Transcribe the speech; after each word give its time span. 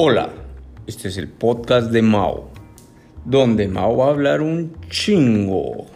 Hola, 0.00 0.30
este 0.86 1.08
es 1.08 1.16
el 1.16 1.26
podcast 1.26 1.90
de 1.90 2.02
Mao, 2.02 2.50
donde 3.24 3.66
Mao 3.66 3.96
va 3.96 4.06
a 4.06 4.10
hablar 4.10 4.42
un 4.42 4.76
chingo. 4.88 5.86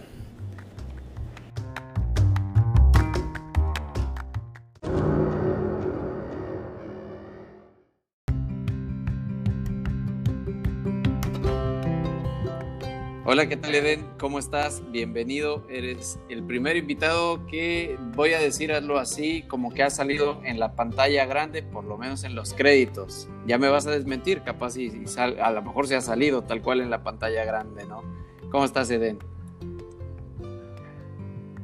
Hola, 13.33 13.47
¿qué 13.47 13.57
tal 13.57 13.75
Eden? 13.75 14.05
¿Cómo 14.21 14.39
estás? 14.39 14.83
Bienvenido. 14.91 15.65
Eres 15.71 16.19
el 16.29 16.43
primer 16.43 16.77
invitado 16.77 17.47
que 17.47 17.97
voy 18.15 18.35
a 18.35 18.39
decirlo 18.39 18.99
así, 18.99 19.41
como 19.49 19.73
que 19.73 19.83
ha 19.83 19.89
salido 19.89 20.43
en 20.45 20.61
la 20.61 20.75
pantalla 20.75 21.25
grande, 21.25 21.63
por 21.63 21.85
lo 21.85 21.97
menos 21.97 22.25
en 22.25 22.35
los 22.35 22.53
créditos. 22.53 23.31
Ya 23.47 23.57
me 23.57 23.71
vas 23.71 23.87
a 23.87 23.91
desmentir, 23.91 24.43
capaz 24.43 24.77
y, 24.77 25.07
a 25.17 25.51
lo 25.51 25.63
mejor 25.63 25.87
se 25.87 25.97
ha 25.97 26.03
salido 26.03 26.43
tal 26.43 26.61
cual 26.61 26.83
en 26.83 26.91
la 26.91 27.03
pantalla 27.03 27.43
grande, 27.47 27.87
¿no? 27.87 28.03
¿Cómo 28.51 28.67
estás, 28.67 28.91
Eden? 28.91 29.19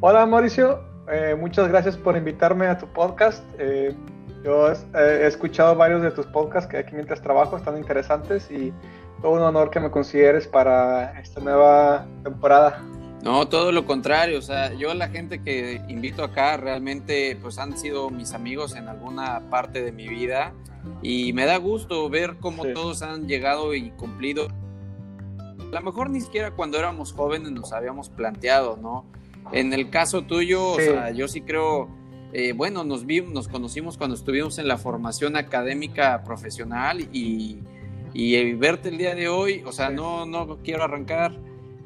Hola, 0.01 0.25
Mauricio. 0.25 0.81
Eh, 1.13 1.37
muchas 1.39 1.69
gracias 1.69 1.99
por 1.99 2.17
invitarme 2.17 2.67
a 2.67 2.79
tu 2.79 2.87
podcast. 2.87 3.45
Eh, 3.59 3.95
yo 4.43 4.73
he 4.73 5.27
escuchado 5.27 5.75
varios 5.75 6.01
de 6.01 6.13
tus 6.13 6.25
podcasts 6.29 6.71
que 6.71 6.79
aquí 6.79 6.95
mientras 6.95 7.21
trabajo 7.21 7.59
están 7.59 7.77
interesantes 7.77 8.51
y 8.51 8.73
todo 9.21 9.33
un 9.33 9.43
honor 9.43 9.71
que 9.71 9.81
me 9.81 9.91
consideres 9.91 10.47
para 10.47 11.19
esta 11.21 11.41
nueva 11.41 12.07
temporada. 12.23 12.83
No, 13.23 13.49
todo 13.49 13.73
lo 13.73 13.85
contrario, 13.85 14.39
o 14.39 14.43
sea, 14.43 14.73
yo 14.75 14.95
la 14.95 15.09
gente 15.09 15.43
que 15.43 15.83
invito 15.89 16.23
acá 16.23 16.57
realmente 16.57 17.37
pues 17.43 17.59
han 17.59 17.77
sido 17.77 18.11
mis 18.11 18.33
amigos 18.33 18.77
en 18.77 18.89
alguna 18.89 19.51
parte 19.51 19.83
de 19.83 19.91
mi 19.91 20.07
vida 20.07 20.53
y 21.03 21.33
me 21.33 21.45
da 21.45 21.57
gusto 21.57 22.09
ver 22.09 22.37
cómo 22.41 22.65
todos 22.67 23.03
han 23.03 23.27
llegado 23.27 23.75
y 23.75 23.91
cumplido. 23.91 24.49
A 25.59 25.75
lo 25.75 25.81
mejor 25.83 26.11
ni 26.11 26.21
siquiera 26.21 26.53
cuando 26.53 26.79
éramos 26.79 27.13
jóvenes 27.13 27.51
nos 27.51 27.73
habíamos 27.73 28.09
planteado, 28.09 28.79
¿no? 28.81 29.05
En 29.51 29.73
el 29.73 29.91
caso 29.91 30.23
tuyo, 30.23 30.73
o 30.73 30.77
sea, 30.77 31.11
yo 31.11 31.27
sí 31.27 31.41
creo, 31.41 31.89
eh, 32.33 32.53
bueno, 32.53 32.85
nos 32.85 33.05
vimos, 33.05 33.33
nos 33.33 33.49
conocimos 33.49 33.99
cuando 33.99 34.15
estuvimos 34.15 34.59
en 34.59 34.69
la 34.69 34.79
formación 34.79 35.37
académica 35.37 36.23
profesional 36.23 37.01
y 37.13 37.59
y 38.15 38.53
verte 38.55 38.89
el 38.89 38.99
día 38.99 39.15
de 39.15 39.29
hoy, 39.29 39.63
o 39.65 39.73
sea, 39.73 39.91
no, 39.91 40.27
no 40.27 40.59
quiero 40.63 40.85
arrancar 40.85 41.39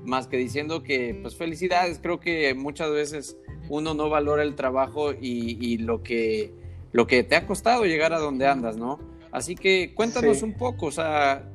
más 0.05 0.27
que 0.27 0.37
diciendo 0.37 0.83
que, 0.83 1.19
pues 1.21 1.37
felicidades, 1.37 1.99
creo 2.03 2.21
que 2.21 2.55
muchas 2.55 2.91
veces 2.91 3.37
uno 3.69 3.95
no 3.95 4.09
valora 4.09 4.43
el 4.43 4.55
trabajo 4.55 5.13
y, 5.13 5.79
lo, 5.79 6.03
que, 6.03 6.53
lo 6.93 7.07
que 7.07 7.23
te 7.23 7.37
ha 7.37 7.47
costado 7.47 7.85
llegar 7.85 8.13
a 8.13 8.19
donde 8.19 8.47
andas, 8.47 8.77
¿no? 8.77 8.99
Así 9.31 9.55
que 9.55 9.95
cuéntanos 9.95 10.43
un 10.43 10.55
poco, 10.55 10.87
o 10.87 10.93
sea, 10.93 11.49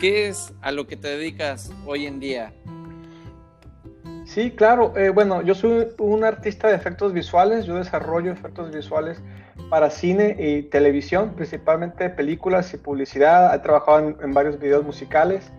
¿qué 0.00 0.28
es 0.28 0.52
a 0.60 0.70
lo 0.70 0.86
que 0.86 0.96
te 0.96 1.08
dedicas 1.08 1.72
hoy 1.86 2.06
en 2.06 2.20
día? 2.20 2.54
Sí, 4.26 4.50
claro. 4.50 4.92
Eh, 4.96 5.10
bueno, 5.10 5.40
yo 5.42 5.54
soy 5.54 5.86
un 5.98 6.24
artista 6.24 6.68
de 6.68 6.74
efectos 6.74 7.12
visuales, 7.12 7.64
yo 7.64 7.76
desarrollo 7.76 8.32
efectos 8.32 8.72
visuales 8.72 9.22
para 9.70 9.88
cine 9.88 10.36
y 10.38 10.62
televisión, 10.64 11.32
principalmente 11.36 12.10
películas 12.10 12.74
y 12.74 12.76
publicidad. 12.76 13.54
He 13.54 13.60
trabajado 13.60 14.16
en, 14.20 14.34
varios 14.34 14.58
videos 14.58 14.84
musicales 14.84 15.50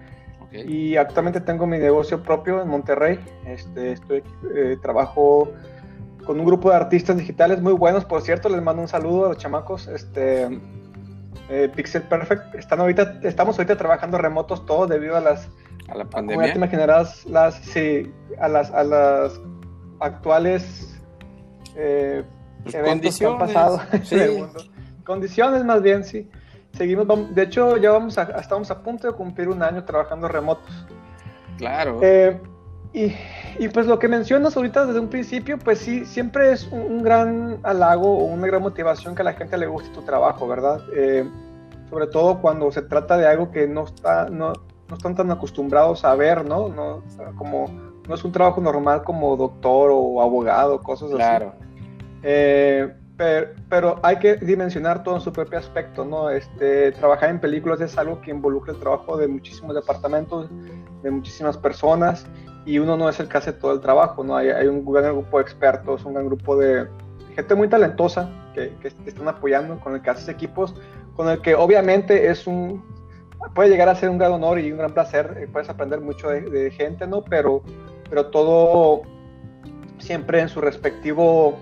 y 0.51 0.97
actualmente 0.97 1.39
tengo 1.39 1.65
mi 1.65 1.77
negocio 1.77 2.21
propio 2.21 2.61
en 2.61 2.67
Monterrey. 2.67 3.19
Este, 3.45 3.93
estoy, 3.93 4.21
eh, 4.53 4.77
trabajo 4.81 5.49
con 6.25 6.37
un 6.37 6.45
grupo 6.45 6.69
de 6.69 6.75
artistas 6.75 7.17
digitales 7.17 7.61
muy 7.61 7.73
buenos, 7.73 8.03
por 8.03 8.21
cierto, 8.21 8.49
les 8.49 8.61
mando 8.61 8.81
un 8.81 8.89
saludo 8.89 9.27
a 9.27 9.29
los 9.29 9.37
chamacos. 9.37 9.87
Este, 9.87 10.59
eh, 11.49 11.71
Pixel 11.73 12.02
Perfect, 12.02 12.53
están 12.55 12.81
ahorita, 12.81 13.21
estamos 13.23 13.57
ahorita 13.57 13.77
trabajando 13.77 14.17
remotos 14.17 14.65
todos 14.65 14.89
debido 14.89 15.15
a 15.15 15.21
las 15.21 15.49
a 15.87 15.95
la 15.95 16.05
pandemia. 16.05 16.53
Como 16.53 16.86
las, 16.86 17.55
sí, 17.61 18.11
a 18.39 18.48
las, 18.48 18.71
a 18.71 18.83
las 18.83 19.39
actuales 19.99 20.99
eh, 21.75 22.23
pues 22.64 22.75
eventos 22.75 23.17
que 23.17 23.25
han 23.25 23.37
pasado. 23.37 23.81
Condiciones 25.03 25.64
más 25.64 25.81
bien, 25.81 26.03
sí. 26.03 26.30
Seguimos, 26.73 27.08
de 27.33 27.42
hecho, 27.42 27.77
ya 27.77 27.92
vamos 27.92 28.17
a, 28.17 28.23
estamos 28.39 28.70
a 28.70 28.83
punto 28.83 29.08
de 29.08 29.14
cumplir 29.14 29.48
un 29.49 29.64
año 29.64 29.83
trabajando 29.83 30.27
remotos. 30.27 30.86
Claro. 31.58 31.99
Eh, 32.04 32.39
y, 32.93 33.14
y, 33.58 33.67
pues 33.69 33.87
lo 33.87 33.99
que 33.99 34.08
mencionas 34.08 34.55
ahorita 34.55 34.86
desde 34.86 34.99
un 34.99 35.08
principio, 35.08 35.58
pues 35.58 35.80
sí, 35.80 36.05
siempre 36.05 36.52
es 36.52 36.67
un, 36.71 37.04
gran 37.04 37.59
halago 37.64 38.17
o 38.17 38.23
una 38.25 38.48
gran 38.48 38.61
motivación 38.61 39.15
que 39.15 39.21
a 39.21 39.25
la 39.25 39.33
gente 39.33 39.58
le 39.58 39.67
guste 39.67 39.89
tu 39.89 40.02
trabajo, 40.02 40.48
¿verdad? 40.48 40.81
Eh, 40.95 41.27
sobre 41.89 42.08
todo 42.08 42.42
cuando 42.42 42.71
se 42.71 42.81
trata 42.81 43.17
de 43.17 43.27
algo 43.27 43.52
que 43.52 43.67
no 43.67 43.86
está, 43.86 44.30
no, 44.30 44.54
no 44.89 44.95
están 44.95 45.15
tan 45.15 45.31
acostumbrados 45.31 46.05
a 46.05 46.15
ver, 46.15 46.45
¿no? 46.45 46.70
no 46.70 47.03
como 47.36 47.67
no 48.08 48.15
es 48.15 48.23
un 48.23 48.31
trabajo 48.31 48.61
normal 48.61 49.03
como 49.03 49.36
doctor 49.36 49.92
o 49.93 50.21
abogado, 50.21 50.81
cosas 50.81 51.09
así. 51.09 51.17
Claro. 51.17 51.53
Eh, 52.23 52.93
pero, 53.17 53.99
hay 54.03 54.17
que 54.17 54.36
dimensionar 54.36 55.03
todo 55.03 55.15
en 55.15 55.21
su 55.21 55.33
propio 55.33 55.58
aspecto, 55.58 56.05
¿no? 56.05 56.30
Este, 56.30 56.92
trabajar 56.92 57.31
en 57.31 57.39
películas 57.39 57.81
es 57.81 57.98
algo 57.98 58.21
que 58.21 58.30
involucra 58.30 58.73
el 58.73 58.80
trabajo 58.80 59.17
de 59.17 59.27
muchísimos 59.27 59.73
departamentos, 59.73 60.49
de 61.02 61.11
muchísimas 61.11 61.58
personas, 61.58 62.27
y 62.65 62.77
uno 62.77 62.95
no 62.95 63.09
es 63.09 63.19
el 63.19 63.27
que 63.27 63.37
hace 63.37 63.54
todo 63.54 63.73
el 63.73 63.81
trabajo, 63.81 64.23
¿no? 64.23 64.37
Hay, 64.37 64.49
hay 64.49 64.67
un 64.67 64.86
gran 64.86 65.14
grupo 65.14 65.37
de 65.37 65.43
expertos, 65.43 66.05
un 66.05 66.14
gran 66.14 66.27
grupo 66.27 66.55
de 66.58 66.87
gente 67.36 67.55
muy 67.55 67.67
talentosa 67.67 68.30
que, 68.54 68.75
que 68.81 68.87
están 69.05 69.27
apoyando, 69.27 69.80
con 69.80 69.95
el 69.95 70.02
que 70.02 70.11
haces 70.11 70.30
equipos, 70.30 70.75
con 71.15 71.27
el 71.27 71.42
que 71.42 71.55
obviamente 71.55 72.30
es 72.30 72.45
un, 72.45 72.83
puede 73.53 73.69
llegar 73.69 73.89
a 73.89 73.95
ser 73.95 74.09
un 74.09 74.17
gran 74.17 74.31
honor 74.31 74.59
y 74.59 74.71
un 74.71 74.77
gran 74.77 74.93
placer, 74.93 75.37
eh, 75.39 75.47
puedes 75.52 75.69
aprender 75.69 76.02
mucho 76.02 76.30
de, 76.30 76.71
gente, 76.71 77.08
¿no? 77.08 77.23
Pero, 77.23 77.63
pero 78.09 78.27
todo 78.27 79.02
siempre 79.99 80.41
en 80.41 80.49
su 80.49 80.61
respectivo 80.61 81.57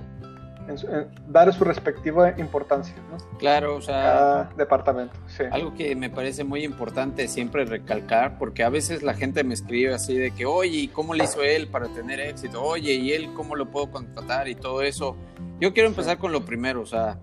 dar 1.27 1.53
su 1.53 1.63
respectiva 1.63 2.33
importancia, 2.39 2.95
¿no? 3.11 3.37
Claro, 3.37 3.75
o 3.75 3.81
sea, 3.81 4.01
cada 4.01 4.43
departamento. 4.57 5.13
Sí. 5.27 5.43
Algo 5.51 5.73
que 5.75 5.95
me 5.95 6.09
parece 6.09 6.43
muy 6.43 6.63
importante 6.63 7.27
siempre 7.27 7.65
recalcar, 7.65 8.37
porque 8.37 8.63
a 8.63 8.69
veces 8.69 9.03
la 9.03 9.13
gente 9.13 9.43
me 9.43 9.53
escribe 9.53 9.93
así 9.93 10.17
de 10.17 10.31
que, 10.31 10.45
oye, 10.45 10.77
¿y 10.77 10.87
cómo 10.87 11.13
le 11.13 11.25
hizo 11.25 11.43
él 11.43 11.67
para 11.67 11.87
tener 11.89 12.19
éxito? 12.19 12.63
Oye, 12.63 12.93
¿y 12.93 13.13
él 13.13 13.31
cómo 13.35 13.55
lo 13.55 13.69
puedo 13.69 13.91
contratar? 13.91 14.47
Y 14.47 14.55
todo 14.55 14.81
eso. 14.81 15.15
Yo 15.59 15.73
quiero 15.73 15.87
empezar 15.87 16.17
con 16.17 16.31
lo 16.31 16.45
primero, 16.45 16.81
o 16.81 16.85
sea, 16.85 17.19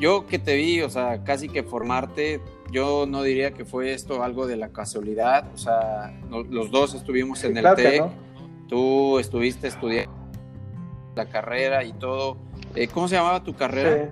yo 0.00 0.26
que 0.26 0.38
te 0.38 0.56
vi, 0.56 0.80
o 0.80 0.88
sea, 0.88 1.22
casi 1.24 1.48
que 1.48 1.62
formarte, 1.62 2.40
yo 2.70 3.06
no 3.06 3.22
diría 3.22 3.52
que 3.52 3.64
fue 3.64 3.92
esto 3.92 4.22
algo 4.22 4.46
de 4.46 4.56
la 4.56 4.70
casualidad, 4.70 5.48
o 5.54 5.58
sea, 5.58 6.14
los 6.30 6.70
dos 6.70 6.94
estuvimos 6.94 7.42
en 7.44 7.56
el 7.56 7.74
TEC, 7.74 8.04
tú 8.68 9.18
estuviste 9.18 9.68
estudiando 9.68 10.12
la 11.16 11.26
carrera 11.28 11.84
y 11.84 11.92
todo. 11.92 12.36
Eh, 12.74 12.88
¿Cómo 12.88 13.08
se 13.08 13.16
llamaba 13.16 13.42
tu 13.42 13.54
carrera? 13.54 14.10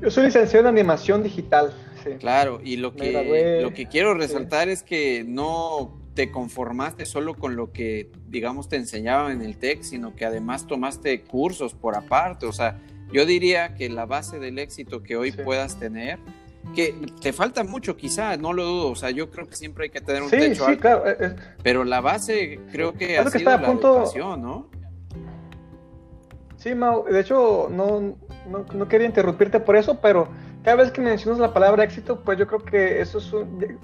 Yo 0.00 0.10
soy 0.10 0.24
licenciado 0.24 0.68
en 0.68 0.74
animación 0.74 1.22
digital. 1.22 1.72
Sí. 2.02 2.10
Claro, 2.18 2.60
y 2.62 2.76
lo 2.76 2.94
que, 2.94 3.60
lo 3.60 3.74
que 3.74 3.86
quiero 3.86 4.14
resaltar 4.14 4.68
es 4.68 4.82
que 4.82 5.24
no 5.26 5.98
te 6.14 6.30
conformaste 6.30 7.06
solo 7.06 7.34
con 7.34 7.56
lo 7.56 7.72
que, 7.72 8.10
digamos, 8.28 8.68
te 8.68 8.76
enseñaban 8.76 9.32
en 9.32 9.42
el 9.42 9.56
TEC, 9.56 9.82
sino 9.82 10.16
que 10.16 10.24
además 10.24 10.66
tomaste 10.66 11.22
cursos 11.22 11.74
por 11.74 11.96
aparte, 11.96 12.46
o 12.46 12.52
sea, 12.52 12.80
yo 13.12 13.24
diría 13.24 13.74
que 13.74 13.88
la 13.88 14.04
base 14.04 14.38
del 14.38 14.58
éxito 14.58 15.02
que 15.02 15.16
hoy 15.16 15.32
puedas 15.32 15.78
tener, 15.78 16.18
que 16.74 16.94
te 17.20 17.32
falta 17.32 17.64
mucho 17.64 17.96
quizá, 17.96 18.36
no 18.36 18.52
lo 18.52 18.64
dudo, 18.64 18.90
o 18.90 18.96
sea, 18.96 19.10
yo 19.10 19.30
creo 19.30 19.46
que 19.46 19.56
siempre 19.56 19.84
hay 19.84 19.90
que 19.90 20.00
tener 20.00 20.22
un 20.22 20.30
techo 20.30 20.66
sí, 20.66 20.76
Claro, 20.76 21.08
eh, 21.08 21.16
eh. 21.20 21.34
pero 21.62 21.84
la 21.84 22.00
base 22.00 22.60
creo 22.72 22.92
que 22.92 23.18
ha 23.18 23.28
sido 23.30 23.50
la 23.50 23.56
educación, 23.56 24.42
¿no? 24.42 24.68
Sí, 26.56 26.74
Mau, 26.74 27.04
de 27.04 27.20
hecho 27.20 27.68
no, 27.70 28.16
no, 28.48 28.66
no, 28.74 28.88
quería 28.88 29.06
interrumpirte 29.06 29.60
por 29.60 29.76
eso, 29.76 30.00
pero 30.00 30.28
cada 30.68 30.82
vez 30.82 30.92
que 30.92 31.00
mencionas 31.00 31.40
la 31.40 31.54
palabra 31.54 31.82
éxito, 31.82 32.20
pues 32.20 32.38
yo 32.38 32.46
creo 32.46 32.62
que 32.62 33.00
eso 33.00 33.16
es 33.16 33.32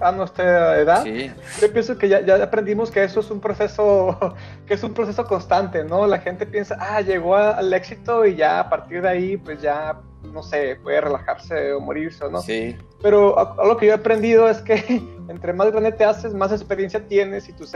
a 0.01 0.13
nuestra 0.13 0.79
edad. 0.79 1.03
Yo 1.03 1.73
pienso 1.73 1.97
que 1.97 2.11
ya, 2.11 2.21
ya, 2.21 2.35
aprendimos 2.43 2.91
que 2.91 3.03
eso 3.03 3.21
es 3.21 3.31
un 3.31 3.41
proceso, 3.41 4.19
que 4.67 4.75
es 4.75 4.83
un 4.85 4.93
proceso 4.93 5.25
constante, 5.25 5.83
¿no? 5.83 6.07
La 6.07 6.19
gente 6.19 6.45
piensa, 6.45 6.77
ah, 6.79 7.01
llegó 7.01 7.37
al 7.37 7.73
éxito 7.73 8.27
y 8.27 8.37
ya 8.37 8.61
a 8.61 8.69
partir 8.69 9.01
de 9.01 9.09
ahí, 9.09 9.37
pues 9.39 9.63
ya, 9.63 9.99
no 10.31 10.43
sé, 10.43 10.77
puede 10.83 11.01
relajarse 11.01 11.73
o 11.73 11.81
morirse, 11.81 12.29
¿no? 12.31 12.43
Sí. 12.43 12.77
Pero 13.03 13.39
algo 13.59 13.79
que 13.79 13.87
yo 13.87 13.93
he 13.93 13.97
aprendido 13.97 14.47
es 14.51 14.61
que 14.61 14.75
entre 15.31 15.55
más 15.55 15.73
grande 15.73 15.91
te 15.93 16.05
haces, 16.05 16.35
más 16.35 16.53
experiencia 16.53 17.01
tienes 17.09 17.49
y, 17.49 17.55
tus 17.55 17.73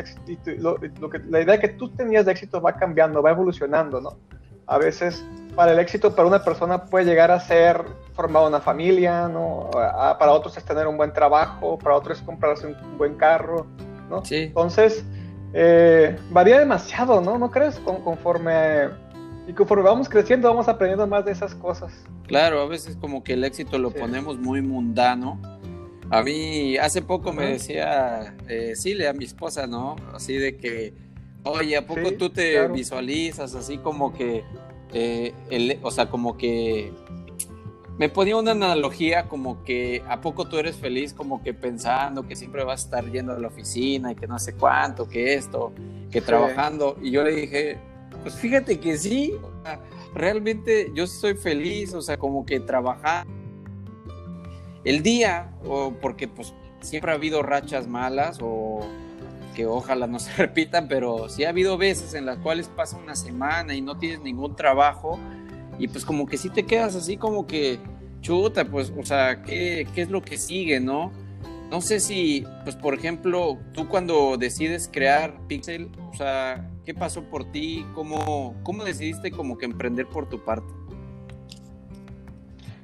lo 0.59 0.79
que, 1.09 1.19
la 1.31 1.41
idea 1.41 1.59
que 1.59 1.69
tú 1.69 1.89
tenías 1.95 2.27
de 2.27 2.33
éxito 2.33 2.61
va 2.61 2.75
cambiando, 2.75 3.23
va 3.23 3.31
evolucionando, 3.31 4.03
¿no? 4.03 4.19
A 4.67 4.77
veces 4.77 5.25
para 5.57 5.73
el 5.73 5.79
éxito 5.79 6.15
para 6.15 6.29
una 6.29 6.45
persona 6.45 6.85
puede 6.85 7.07
llegar 7.07 7.31
a 7.31 7.41
ser 7.41 7.87
formar 8.19 8.49
una 8.49 8.61
familia, 8.61 9.29
¿no? 9.29 9.71
para 9.71 10.33
otros 10.33 10.57
es 10.57 10.65
tener 10.65 10.89
un 10.89 10.97
buen 10.97 11.13
trabajo, 11.13 11.79
para 11.79 11.95
otros 11.95 12.19
es 12.19 12.25
comprarse 12.25 12.67
un, 12.67 12.99
buen 12.99 13.15
carro, 13.15 13.65
¿no? 14.11 14.25
Sí. 14.25 14.39
Entonces, 14.39 15.05
eh, 15.53 16.19
varía 16.33 16.59
demasiado, 16.59 17.21
¿no? 17.21 17.39
¿No 17.39 17.49
crees? 17.49 17.79
conforme 17.79 18.89
Y 19.47 19.53
conforme 19.53 19.85
vamos 19.85 20.09
creciendo, 20.09 20.49
vamos 20.49 20.67
aprendiendo 20.67 21.07
más 21.07 21.27
de 21.27 21.31
esas 21.31 21.55
cosas. 21.55 21.93
Claro, 22.27 22.61
a 22.61 22.67
veces 22.67 22.97
como 22.97 23.23
que 23.23 23.35
el 23.35 23.45
éxito 23.45 23.79
lo 23.79 23.93
ponemos 23.93 24.37
muy 24.37 24.63
mundano. 24.63 25.41
A 26.11 26.21
mí 26.25 26.77
hace 26.77 27.03
poco 27.03 27.33
me 27.33 27.53
decía 27.53 28.35
eh, 28.49 28.75
a 29.09 29.13
mi 29.13 29.27
esposa, 29.27 29.69
¿no? 29.69 29.95
Así 30.13 30.35
de 30.35 30.57
que, 30.57 30.93
oye, 31.45 31.77
¿a 31.77 31.87
poco 31.87 32.15
tú 32.19 32.31
te 32.31 32.67
visualizas 32.67 33.55
así 33.55 33.79
como 33.79 34.13
que, 34.13 34.43
eh, 34.93 35.33
el, 35.51 35.79
o 35.83 35.93
sea, 35.93 36.11
como 36.11 36.37
que 36.37 36.93
me 37.99 38.09
ponía 38.09 38.37
una 38.37 38.53
analogía 38.53 39.29
como 39.29 39.65
que 39.65 40.05
a 40.09 40.21
poco 40.21 40.49
tú 40.49 40.57
eres 40.57 40.77
feliz 40.77 41.13
como 41.13 41.43
que 41.43 41.53
pensando 41.53 42.27
que 42.27 42.37
siempre 42.37 42.63
vas 42.63 42.83
a 42.83 42.85
estar 42.85 43.11
yendo 43.11 43.33
a 43.33 43.39
la 43.39 43.49
oficina 43.49 44.13
y 44.13 44.15
que 44.15 44.29
no 44.29 44.39
sé 44.39 44.55
cuánto, 44.55 45.09
que 45.09 45.35
esto, 45.35 45.73
que 46.11 46.21
trabajando. 46.21 46.97
Y 47.03 47.11
yo 47.11 47.25
le 47.25 47.33
dije, 47.33 47.79
pues 48.23 48.37
fíjate 48.37 48.79
que 48.79 48.97
sí, 48.97 49.35
realmente 50.15 50.93
yo 50.95 51.09
soy 51.09 51.35
feliz, 51.35 51.93
o 51.93 52.01
sea, 52.01 52.17
como 52.19 52.47
que 52.47 52.61
trabajar 52.61 53.27
el 54.85 55.03
día, 55.03 55.51
o 55.65 55.93
porque 56.01 56.29
pues 56.29 56.55
siempre 56.81 57.11
ha 57.11 57.15
habido 57.15 57.43
rachas 57.43 57.89
malas 57.89 58.39
o 58.41 58.81
que 59.57 59.67
ojalá 59.67 60.07
no 60.07 60.19
se 60.21 60.33
repitan, 60.35 60.87
pero 60.87 61.29
sí 61.29 61.45
ha 61.45 61.49
habido 61.49 61.77
veces 61.77 62.15
en 62.15 62.27
las 62.27 62.39
cuales 62.39 62.69
pasa 62.69 62.97
una 62.97 63.17
semana 63.17 63.75
y 63.75 63.81
no 63.81 63.99
tienes 63.99 64.21
ningún 64.21 64.55
trabajo 64.55 65.19
y 65.79 65.89
pues 65.89 66.05
como 66.05 66.27
que 66.27 66.37
sí 66.37 66.51
te 66.51 66.65
quedas 66.65 66.97
así 66.97 67.17
como 67.17 67.47
que, 67.47 67.79
chuta, 68.21 68.65
pues, 68.65 68.93
o 68.99 69.05
sea, 69.05 69.43
¿qué, 69.43 69.87
qué 69.95 70.03
es 70.03 70.11
lo 70.11 70.23
que 70.23 70.37
sigue, 70.37 70.81
no? 70.81 71.13
No 71.71 71.81
sé 71.83 72.01
si, 72.01 72.47
pues, 72.65 72.77
por 72.77 72.95
ejemplo, 72.95 73.59
tú 73.73 73.89
cuando 73.89 74.37
decides 74.39 74.89
crear 74.91 75.39
Pixel, 75.49 75.91
o 76.11 76.17
sea, 76.17 76.69
¿qué 76.85 76.95
pasó 76.95 77.23
por 77.25 77.45
ti? 77.53 77.87
¿Cómo, 77.95 78.55
cómo 78.63 78.85
decidiste 78.85 79.31
como 79.31 79.59
que 79.59 79.67
emprender 79.67 80.07
por 80.07 80.29
tu 80.29 80.43
parte? 80.43 80.73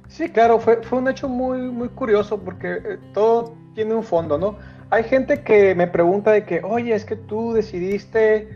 Sí, 0.07 0.29
claro, 0.29 0.59
fue, 0.59 0.81
fue 0.83 0.99
un 0.99 1.09
hecho 1.09 1.27
muy, 1.27 1.59
muy 1.71 1.89
curioso 1.89 2.39
porque 2.39 2.73
eh, 2.73 2.97
todo 3.13 3.55
tiene 3.73 3.95
un 3.95 4.03
fondo, 4.03 4.37
¿no? 4.37 4.57
Hay 4.91 5.03
gente 5.03 5.41
que 5.41 5.75
me 5.75 5.87
pregunta 5.87 6.31
de 6.31 6.45
que, 6.45 6.61
oye, 6.63 6.93
es 6.93 7.03
que 7.03 7.15
tú 7.15 7.53
decidiste 7.53 8.47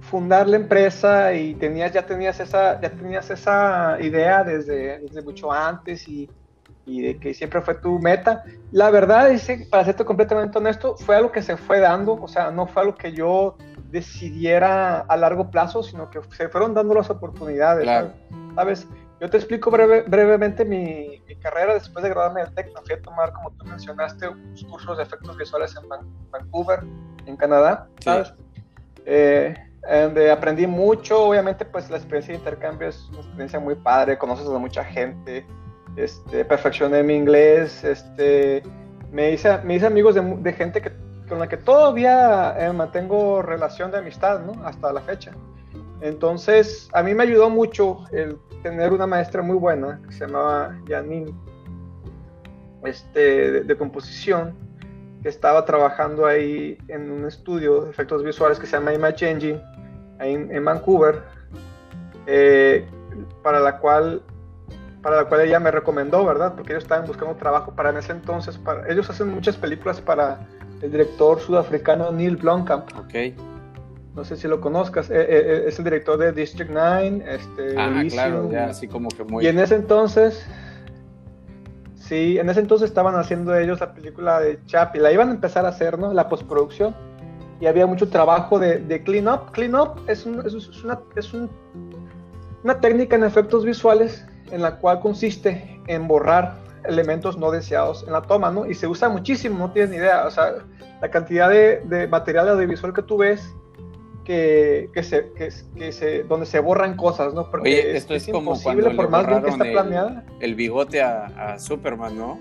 fundar 0.00 0.48
la 0.48 0.56
empresa 0.56 1.34
y 1.34 1.54
tenías, 1.54 1.92
ya, 1.92 2.06
tenías 2.06 2.40
esa, 2.40 2.80
ya 2.80 2.90
tenías 2.90 3.30
esa 3.30 3.98
idea 4.00 4.44
desde, 4.44 5.00
desde 5.00 5.22
mucho 5.22 5.52
antes 5.52 6.08
y, 6.08 6.30
y, 6.86 7.02
de 7.02 7.18
que 7.18 7.34
siempre 7.34 7.60
fue 7.60 7.74
tu 7.74 7.98
meta. 7.98 8.44
La 8.72 8.90
verdad 8.90 9.30
que, 9.40 9.66
para 9.70 9.84
serte 9.84 10.04
completamente 10.04 10.58
honesto, 10.58 10.96
fue 10.96 11.16
algo 11.16 11.32
que 11.32 11.42
se 11.42 11.56
fue 11.56 11.80
dando, 11.80 12.14
o 12.14 12.28
sea, 12.28 12.50
no 12.50 12.66
fue 12.66 12.82
algo 12.82 12.94
que 12.94 13.12
yo 13.12 13.56
decidiera 13.90 15.00
a 15.00 15.16
largo 15.16 15.50
plazo, 15.50 15.82
sino 15.82 16.10
que 16.10 16.20
se 16.36 16.48
fueron 16.48 16.74
dando 16.74 16.94
las 16.94 17.10
oportunidades. 17.10 17.88
¿Sabes? 18.54 18.86
Yo 19.20 19.28
te 19.28 19.36
explico 19.36 19.70
brevemente 19.70 20.64
mi, 20.64 21.22
mi, 21.26 21.36
carrera 21.36 21.74
después 21.74 22.04
de 22.04 22.10
graduarme 22.10 22.42
del 22.42 22.54
TEC. 22.54 22.66
Me 22.74 22.80
fui 22.82 22.94
a 22.94 23.02
tomar, 23.02 23.32
como 23.32 23.50
tú 23.50 23.64
mencionaste, 23.64 24.28
unos 24.28 24.64
cursos 24.64 24.96
de 24.96 25.02
efectos 25.02 25.36
visuales 25.36 25.74
en 25.76 25.88
Vancouver, 26.30 26.84
en 27.26 27.36
Canadá, 27.36 27.88
¿sabes? 28.00 28.32
Eh, 29.06 29.54
donde 29.82 30.30
aprendí 30.30 30.66
mucho, 30.66 31.22
obviamente 31.22 31.64
pues 31.64 31.88
la 31.90 31.96
experiencia 31.96 32.32
de 32.32 32.38
intercambio 32.38 32.88
es 32.88 33.08
una 33.10 33.20
experiencia 33.20 33.60
muy 33.60 33.74
padre, 33.74 34.18
conoces 34.18 34.46
a 34.46 34.58
mucha 34.58 34.84
gente, 34.84 35.46
este, 35.96 36.44
perfeccioné 36.44 37.02
mi 37.02 37.14
inglés, 37.14 37.82
este, 37.84 38.62
me 39.10 39.32
hice, 39.32 39.58
me 39.64 39.76
hice 39.76 39.86
amigos 39.86 40.14
de, 40.14 40.52
gente 40.52 40.82
con 41.28 41.38
la 41.38 41.48
que 41.48 41.56
todavía 41.56 42.54
eh, 42.58 42.72
mantengo 42.72 43.42
relación 43.42 43.90
de 43.90 43.98
amistad, 43.98 44.40
¿no? 44.40 44.52
Hasta 44.64 44.92
la 44.92 45.00
fecha. 45.00 45.32
Entonces, 46.00 46.88
a 46.92 47.02
mí 47.02 47.14
me 47.14 47.24
ayudó 47.24 47.50
mucho 47.50 48.04
el 48.12 48.38
tener 48.62 48.92
una 48.92 49.06
maestra 49.06 49.42
muy 49.42 49.56
buena 49.56 50.00
que 50.06 50.12
se 50.12 50.26
llamaba 50.26 50.76
Janine, 50.86 51.34
este, 52.84 53.62
de 53.64 53.76
composición, 53.76 54.54
que 55.22 55.28
estaba 55.28 55.64
trabajando 55.64 56.26
ahí 56.26 56.78
en 56.88 57.10
un 57.10 57.26
estudio 57.26 57.82
de 57.82 57.90
efectos 57.90 58.22
visuales 58.22 58.58
que 58.58 58.66
se 58.66 58.76
llama 58.76 58.94
Image 58.94 59.28
Engine, 59.28 59.60
ahí 60.18 60.34
en, 60.34 60.64
Vancouver, 60.64 61.22
eh, 62.26 62.86
para 63.42 63.60
la 63.60 63.78
cual 63.78 64.22
para 65.02 65.16
la 65.22 65.24
cual 65.28 65.42
ella 65.42 65.60
me 65.60 65.70
recomendó, 65.70 66.24
¿verdad? 66.24 66.54
Porque 66.54 66.72
ellos 66.72 66.82
estaban 66.82 67.06
buscando 67.06 67.34
trabajo 67.36 67.72
para 67.72 67.90
en 67.90 67.98
ese 67.98 68.12
entonces, 68.12 68.58
para, 68.58 68.90
ellos 68.90 69.08
hacen 69.08 69.28
muchas 69.28 69.56
películas 69.56 70.00
para 70.00 70.40
el 70.82 70.90
director 70.90 71.40
sudafricano 71.40 72.10
Neil 72.10 72.36
Blomkamp. 72.36 72.88
Ok. 72.98 73.34
No 74.14 74.24
sé 74.24 74.36
si 74.36 74.48
lo 74.48 74.60
conozcas, 74.60 75.10
eh, 75.10 75.26
eh, 75.28 75.64
es 75.68 75.78
el 75.78 75.84
director 75.84 76.18
de 76.18 76.32
District 76.32 76.70
9, 76.72 77.22
este, 77.28 77.74
ah, 77.78 78.02
claro, 78.10 78.50
ya, 78.50 78.66
así 78.66 78.88
como 78.88 79.08
que 79.10 79.22
muy... 79.22 79.44
Y 79.44 79.48
en 79.48 79.60
ese 79.60 79.76
entonces, 79.76 80.44
Sí, 82.08 82.38
en 82.38 82.48
ese 82.48 82.60
entonces 82.60 82.88
estaban 82.88 83.16
haciendo 83.16 83.54
ellos 83.54 83.80
la 83.80 83.92
película 83.92 84.40
de 84.40 84.58
Chapi, 84.64 84.98
la 84.98 85.12
iban 85.12 85.28
a 85.28 85.32
empezar 85.32 85.66
a 85.66 85.68
hacer, 85.68 85.98
¿no? 85.98 86.14
La 86.14 86.26
postproducción. 86.26 86.96
Y 87.60 87.66
había 87.66 87.86
mucho 87.86 88.08
trabajo 88.08 88.58
de, 88.58 88.78
de 88.78 89.02
clean 89.02 89.28
up. 89.28 89.52
Clean 89.52 89.74
up 89.74 90.00
es, 90.06 90.24
un, 90.24 90.40
es, 90.46 90.54
una, 90.82 91.00
es 91.16 91.34
un, 91.34 91.50
una 92.64 92.80
técnica 92.80 93.14
en 93.16 93.24
efectos 93.24 93.62
visuales 93.62 94.24
en 94.50 94.62
la 94.62 94.76
cual 94.76 95.00
consiste 95.00 95.82
en 95.86 96.08
borrar 96.08 96.54
elementos 96.84 97.36
no 97.36 97.50
deseados 97.50 98.04
en 98.06 98.14
la 98.14 98.22
toma, 98.22 98.50
¿no? 98.50 98.64
Y 98.64 98.72
se 98.72 98.86
usa 98.86 99.10
muchísimo, 99.10 99.58
no 99.58 99.70
tienes 99.72 99.90
ni 99.90 99.96
idea. 99.96 100.26
O 100.26 100.30
sea, 100.30 100.54
la 101.02 101.10
cantidad 101.10 101.50
de, 101.50 101.82
de 101.84 102.08
material 102.08 102.48
audiovisual 102.48 102.94
que 102.94 103.02
tú 103.02 103.18
ves 103.18 103.54
que, 104.28 104.90
que, 104.92 105.02
se, 105.02 105.32
que, 105.32 105.90
se, 105.90 106.22
donde 106.24 106.44
se 106.44 106.60
borran 106.60 106.96
cosas, 106.96 107.32
¿no? 107.32 107.50
Porque 107.50 107.70
Oye, 107.70 107.96
esto 107.96 108.12
es, 108.12 108.26
como 108.26 108.52
imposible 108.52 108.90
por 108.90 109.08
más 109.08 109.26
bien 109.26 109.42
que 109.42 109.48
está 109.48 109.64
planeada. 109.64 110.22
El, 110.40 110.54
bigote 110.54 111.00
a, 111.00 111.24
a, 111.24 111.58
Superman, 111.58 112.18
¿no? 112.18 112.38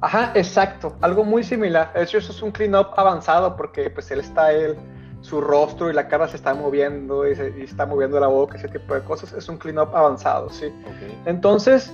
Ajá, 0.00 0.30
exacto, 0.36 0.96
algo 1.00 1.24
muy 1.24 1.42
similar. 1.42 1.92
De 1.92 2.04
hecho, 2.04 2.18
eso 2.18 2.30
es 2.30 2.40
un 2.40 2.52
clean-up 2.52 2.90
avanzado 2.96 3.56
porque 3.56 3.90
pues 3.90 4.08
él 4.12 4.20
está 4.20 4.52
él, 4.52 4.76
su 5.22 5.40
rostro 5.40 5.90
y 5.90 5.92
la 5.92 6.06
cara 6.06 6.28
se 6.28 6.36
está 6.36 6.54
moviendo 6.54 7.28
y, 7.28 7.34
se, 7.34 7.52
y 7.58 7.62
está 7.62 7.84
moviendo 7.84 8.20
la 8.20 8.28
boca, 8.28 8.56
ese 8.56 8.68
tipo 8.68 8.94
de 8.94 9.02
cosas. 9.02 9.32
Es 9.32 9.48
un 9.48 9.58
clean-up 9.58 9.90
avanzado, 9.92 10.50
sí. 10.50 10.66
Okay. 10.66 11.20
Entonces, 11.26 11.92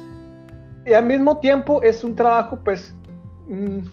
y 0.85 0.93
al 0.93 1.07
mismo 1.07 1.39
tiempo 1.39 1.83
es 1.83 2.05
un 2.05 2.15
trabajo 2.15 2.59
pues 2.63 2.95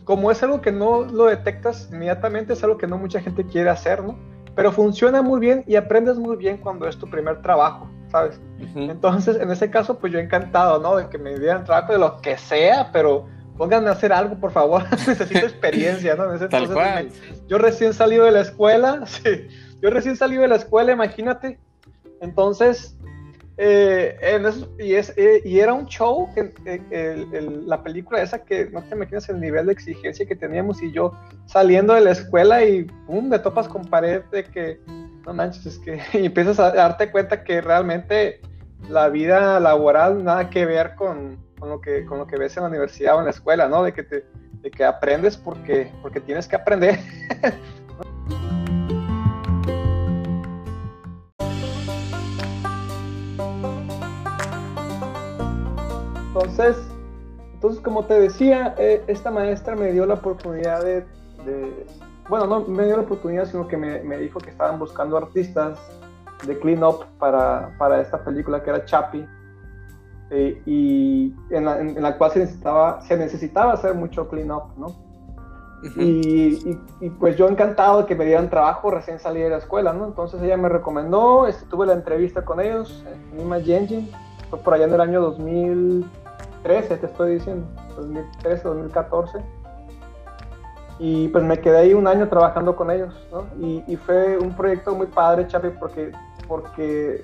como 0.03 0.31
es 0.31 0.41
algo 0.43 0.61
que 0.61 0.71
no 0.71 1.03
lo 1.03 1.25
detectas 1.25 1.89
inmediatamente, 1.91 2.53
es 2.53 2.63
algo 2.63 2.77
que 2.77 2.87
no 2.87 2.97
mucha 2.97 3.19
gente 3.21 3.45
quiere 3.45 3.69
hacer, 3.69 4.03
¿no? 4.03 4.17
Pero 4.55 4.71
funciona 4.71 5.21
muy 5.21 5.39
bien 5.39 5.63
y 5.67 5.75
aprendes 5.75 6.17
muy 6.17 6.35
bien 6.35 6.57
cuando 6.57 6.87
es 6.87 6.97
tu 6.97 7.09
primer 7.09 7.41
trabajo, 7.41 7.89
¿sabes? 8.09 8.39
Entonces, 8.75 9.37
en 9.39 9.51
ese 9.51 9.69
caso, 9.69 9.99
pues 9.99 10.13
yo 10.13 10.19
encantado, 10.19 10.79
¿no? 10.79 10.95
De 10.95 11.07
que 11.09 11.17
me 11.17 11.37
dieran 11.37 11.63
trabajo 11.63 11.93
de 11.93 11.99
lo 11.99 12.21
que 12.21 12.37
sea, 12.37 12.89
pero 12.91 13.27
pónganme 13.57 13.89
a 13.89 13.93
hacer 13.93 14.13
algo, 14.13 14.35
por 14.35 14.51
favor. 14.51 14.83
Necesito 15.07 15.45
experiencia, 15.45 16.15
¿no? 16.15 16.29
En 16.29 16.35
ese 16.35 16.47
Tal 16.47 16.71
cual. 16.71 17.05
Me, 17.05 17.47
yo 17.47 17.57
recién 17.57 17.93
salido 17.93 18.25
de 18.25 18.31
la 18.31 18.41
escuela, 18.41 19.01
sí, 19.05 19.47
yo 19.81 19.89
recién 19.89 20.15
salido 20.15 20.41
de 20.41 20.47
la 20.47 20.55
escuela, 20.55 20.91
imagínate. 20.91 21.59
Entonces, 22.21 22.97
eh, 23.61 24.41
y, 24.79 24.93
es, 24.93 25.13
eh, 25.17 25.41
y, 25.43 25.59
era 25.59 25.73
un 25.73 25.85
show, 25.85 26.29
que, 26.33 26.53
eh, 26.65 27.25
la 27.65 27.83
película 27.83 28.21
esa 28.21 28.45
que 28.45 28.69
no 28.69 28.81
te 28.81 28.95
imaginas 28.95 29.27
el 29.27 29.41
nivel 29.41 29.65
de 29.65 29.73
exigencia 29.73 30.25
que 30.25 30.37
teníamos 30.37 30.81
y 30.81 30.93
yo 30.93 31.11
saliendo 31.45 31.93
de 31.93 31.99
la 31.99 32.11
escuela 32.11 32.63
y 32.63 32.83
pum, 33.05 33.27
me 33.27 33.37
topas 33.37 33.67
con 33.67 33.83
pared 33.83 34.21
de 34.31 34.45
que, 34.45 34.79
no 35.25 35.33
manches, 35.33 35.65
es 35.65 35.79
que 35.79 35.99
empiezas 36.13 36.57
a 36.57 36.71
darte 36.71 37.11
cuenta 37.11 37.43
que 37.43 37.59
realmente 37.59 38.39
la 38.87 39.09
vida 39.09 39.59
laboral 39.59 40.23
nada 40.23 40.49
que 40.49 40.65
ver 40.65 40.95
con, 40.95 41.37
con, 41.59 41.67
lo, 41.67 41.81
que, 41.81 42.05
con 42.05 42.17
lo 42.17 42.27
que 42.27 42.37
ves 42.37 42.55
en 42.55 42.63
la 42.63 42.69
universidad 42.69 43.17
o 43.17 43.19
en 43.19 43.25
la 43.25 43.31
escuela, 43.31 43.67
¿no? 43.67 43.83
De 43.83 43.91
que, 43.91 44.03
te, 44.03 44.23
de 44.61 44.71
que 44.71 44.85
aprendes 44.85 45.35
porque, 45.35 45.91
porque 46.01 46.21
tienes 46.21 46.47
que 46.47 46.55
aprender. 46.55 46.97
Entonces, 56.41 56.77
entonces 57.53 57.81
como 57.81 58.05
te 58.05 58.19
decía, 58.19 58.73
eh, 58.77 59.03
esta 59.07 59.31
maestra 59.31 59.75
me 59.75 59.91
dio 59.91 60.05
la 60.05 60.13
oportunidad 60.13 60.81
de, 60.81 61.05
de, 61.45 61.85
bueno, 62.29 62.47
no 62.47 62.61
me 62.61 62.85
dio 62.85 62.95
la 62.95 63.03
oportunidad, 63.03 63.45
sino 63.45 63.67
que 63.67 63.75
me, 63.75 64.01
me 64.03 64.17
dijo 64.17 64.39
que 64.39 64.49
estaban 64.49 64.79
buscando 64.79 65.17
artistas 65.17 65.77
de 66.47 66.57
clean 66.57 66.81
up 66.83 67.05
para, 67.17 67.75
para 67.77 67.99
esta 67.99 68.23
película 68.23 68.63
que 68.63 68.69
era 68.69 68.85
Chappie, 68.85 69.27
eh, 70.31 70.61
y 70.65 71.33
en 71.49 71.65
la, 71.65 71.81
en, 71.81 72.01
la, 72.01 72.17
cual 72.17 72.31
se 72.31 72.39
necesitaba, 72.39 73.01
se 73.01 73.17
necesitaba 73.17 73.73
hacer 73.73 73.93
mucho 73.95 74.29
clean 74.29 74.51
up, 74.51 74.63
¿no? 74.77 74.87
Uh 75.81 75.87
-huh. 75.87 76.01
y, 76.03 76.69
y, 76.69 77.05
y, 77.05 77.09
pues 77.09 77.35
yo 77.35 77.49
encantado 77.49 78.01
de 78.01 78.05
que 78.05 78.15
me 78.15 78.25
dieran 78.25 78.49
trabajo 78.49 78.91
recién 78.91 79.19
salí 79.19 79.41
de 79.41 79.49
la 79.49 79.57
escuela, 79.57 79.91
¿no? 79.91 80.05
Entonces 80.05 80.41
ella 80.41 80.55
me 80.55 80.69
recomendó, 80.69 81.47
tuve 81.69 81.85
la 81.85 81.93
entrevista 81.93 82.45
con 82.45 82.61
ellos 82.61 83.03
en 83.33 83.41
Image 83.41 83.75
Engine, 83.75 84.11
fue 84.49 84.59
por 84.59 84.73
allá 84.73 84.85
en 84.85 84.93
el 84.93 85.01
año 85.01 85.21
2000 85.21 86.05
2013, 86.63 86.97
te 86.97 87.05
estoy 87.05 87.33
diciendo, 87.35 87.67
2013, 87.95 88.63
2014. 88.63 89.39
Y 90.99 91.29
pues 91.29 91.43
me 91.43 91.59
quedé 91.59 91.77
ahí 91.77 91.93
un 91.93 92.07
año 92.07 92.27
trabajando 92.27 92.75
con 92.75 92.91
ellos, 92.91 93.13
¿no? 93.31 93.45
Y, 93.59 93.83
y 93.87 93.95
fue 93.95 94.37
un 94.37 94.53
proyecto 94.53 94.93
muy 94.93 95.07
padre, 95.07 95.47
Chapi, 95.47 95.69
porque 95.79 96.11
porque 96.49 97.23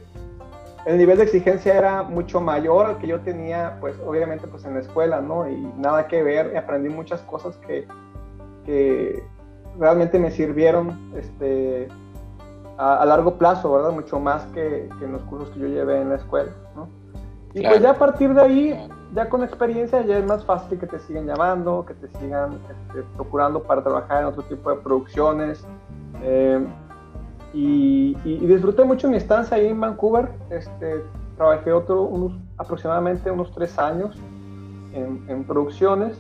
el 0.85 0.97
nivel 0.97 1.17
de 1.17 1.23
exigencia 1.23 1.73
era 1.73 2.03
mucho 2.03 2.39
mayor 2.39 2.85
al 2.85 2.97
que 2.99 3.07
yo 3.07 3.19
tenía, 3.19 3.77
pues 3.81 3.95
obviamente 4.05 4.47
pues 4.47 4.63
en 4.63 4.75
la 4.75 4.81
escuela, 4.81 5.19
¿no? 5.19 5.49
Y 5.49 5.59
nada 5.77 6.07
que 6.07 6.23
ver, 6.23 6.55
aprendí 6.55 6.89
muchas 6.89 7.21
cosas 7.21 7.57
que, 7.57 7.87
que 8.65 9.23
realmente 9.77 10.19
me 10.19 10.31
sirvieron 10.31 11.11
este, 11.17 11.87
a, 12.77 13.03
largo 13.05 13.37
plazo, 13.37 13.73
¿verdad? 13.73 13.91
Mucho 13.91 14.19
más 14.19 14.45
que, 14.53 14.87
que, 14.99 15.05
en 15.05 15.11
los 15.11 15.23
cursos 15.23 15.49
que 15.49 15.59
yo 15.59 15.67
llevé 15.67 15.99
en 15.99 16.09
la 16.09 16.15
escuela, 16.15 16.51
¿no? 16.75 16.87
Y 17.55 17.65
pues 17.65 17.81
ya 17.81 17.91
a 17.91 17.97
partir 17.97 18.33
de 18.33 18.41
ahí, 18.41 18.89
ya 19.15 19.29
con 19.29 19.43
experiencia, 19.43 20.01
ya 20.01 20.17
es 20.17 20.25
más 20.25 20.43
fácil 20.43 20.77
que 20.77 20.85
te 20.85 20.99
sigan 20.99 21.25
llamando, 21.25 21.85
que 21.85 21.93
te 21.93 22.07
sigan 22.19 22.59
este, 22.69 23.03
procurando 23.15 23.63
para 23.63 23.81
trabajar 23.81 24.21
en 24.21 24.25
otro 24.27 24.43
tipo 24.43 24.69
de 24.69 24.75
producciones. 24.75 25.65
Eh, 26.21 26.65
y, 27.53 28.13
disfruté 28.45 28.83
mucho 28.83 29.09
mi 29.09 29.15
estancia 29.15 29.55
ahí 29.55 29.67
en 29.67 29.79
Vancouver. 29.79 30.29
Este, 30.49 31.01
trabajé 31.37 31.71
otro, 31.71 32.03
unos, 32.03 32.33
aproximadamente 32.57 33.31
unos 33.31 33.51
tres 33.53 33.79
años 33.79 34.17
en, 34.93 35.43
producciones. 35.45 36.19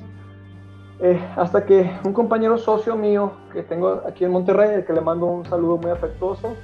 Eh, 1.01 1.21
hasta 1.35 1.65
que 1.65 1.91
un 2.05 2.13
compañero 2.13 2.57
socio 2.57 2.95
mío 2.95 3.33
que 3.51 3.63
tengo 3.63 4.01
aquí 4.07 4.23
en 4.23 4.31
Monterrey, 4.31 4.75
al 4.75 4.85
que 4.85 4.93
le 4.93 5.01
mando 5.01 5.25
un 5.25 5.43
saludo 5.43 5.75
muy 5.75 5.91
afectuoso, 5.91 6.55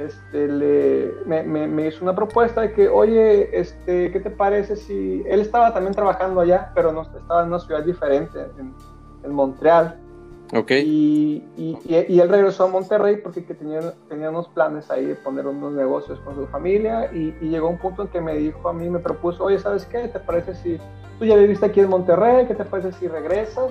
este, 0.00 0.48
le, 0.48 1.14
me, 1.26 1.42
me, 1.44 1.86
hizo 1.86 2.02
una 2.02 2.14
propuesta 2.14 2.62
de 2.62 2.72
que, 2.72 2.88
oye, 2.88 3.58
este, 3.58 4.10
¿qué 4.10 4.20
te 4.20 4.30
parece 4.30 4.76
si... 4.76 5.22
Él 5.26 5.40
estaba 5.40 5.72
también 5.72 5.94
trabajando 5.94 6.40
allá, 6.40 6.72
pero 6.74 6.92
no, 6.92 7.02
estaba 7.02 7.42
en 7.42 7.48
una 7.48 7.58
ciudad 7.58 7.84
diferente, 7.84 8.38
en, 8.58 8.74
en 9.22 9.32
Montreal. 9.32 9.98
Okay. 10.52 10.82
Y, 10.84 11.44
y, 11.56 11.78
y, 12.08 12.18
él 12.18 12.28
regresó 12.28 12.64
a 12.64 12.66
Monterrey 12.66 13.18
porque 13.18 13.44
que 13.44 13.54
tenía, 13.54 13.94
tenía 14.08 14.30
unos 14.30 14.48
planes 14.48 14.90
ahí 14.90 15.06
de 15.06 15.14
poner 15.14 15.46
unos 15.46 15.72
negocios 15.74 16.18
con 16.20 16.34
su 16.34 16.44
familia 16.48 17.08
y, 17.12 17.32
llegó 17.40 17.68
un 17.68 17.78
punto 17.78 18.02
en 18.02 18.08
que 18.08 18.20
me 18.20 18.34
dijo 18.34 18.68
a 18.68 18.72
mí, 18.72 18.90
me 18.90 18.98
propuso, 18.98 19.44
oye, 19.44 19.60
¿sabes 19.60 19.86
qué? 19.86 20.08
¿Te 20.08 20.18
parece 20.18 20.56
si 20.56 20.78
tú 21.20 21.24
ya 21.24 21.36
viviste 21.36 21.66
aquí 21.66 21.78
en 21.78 21.88
Monterrey? 21.88 22.46
¿Qué 22.46 22.54
te 22.54 22.64
parece 22.64 22.90
si 22.92 23.06
regresas? 23.06 23.70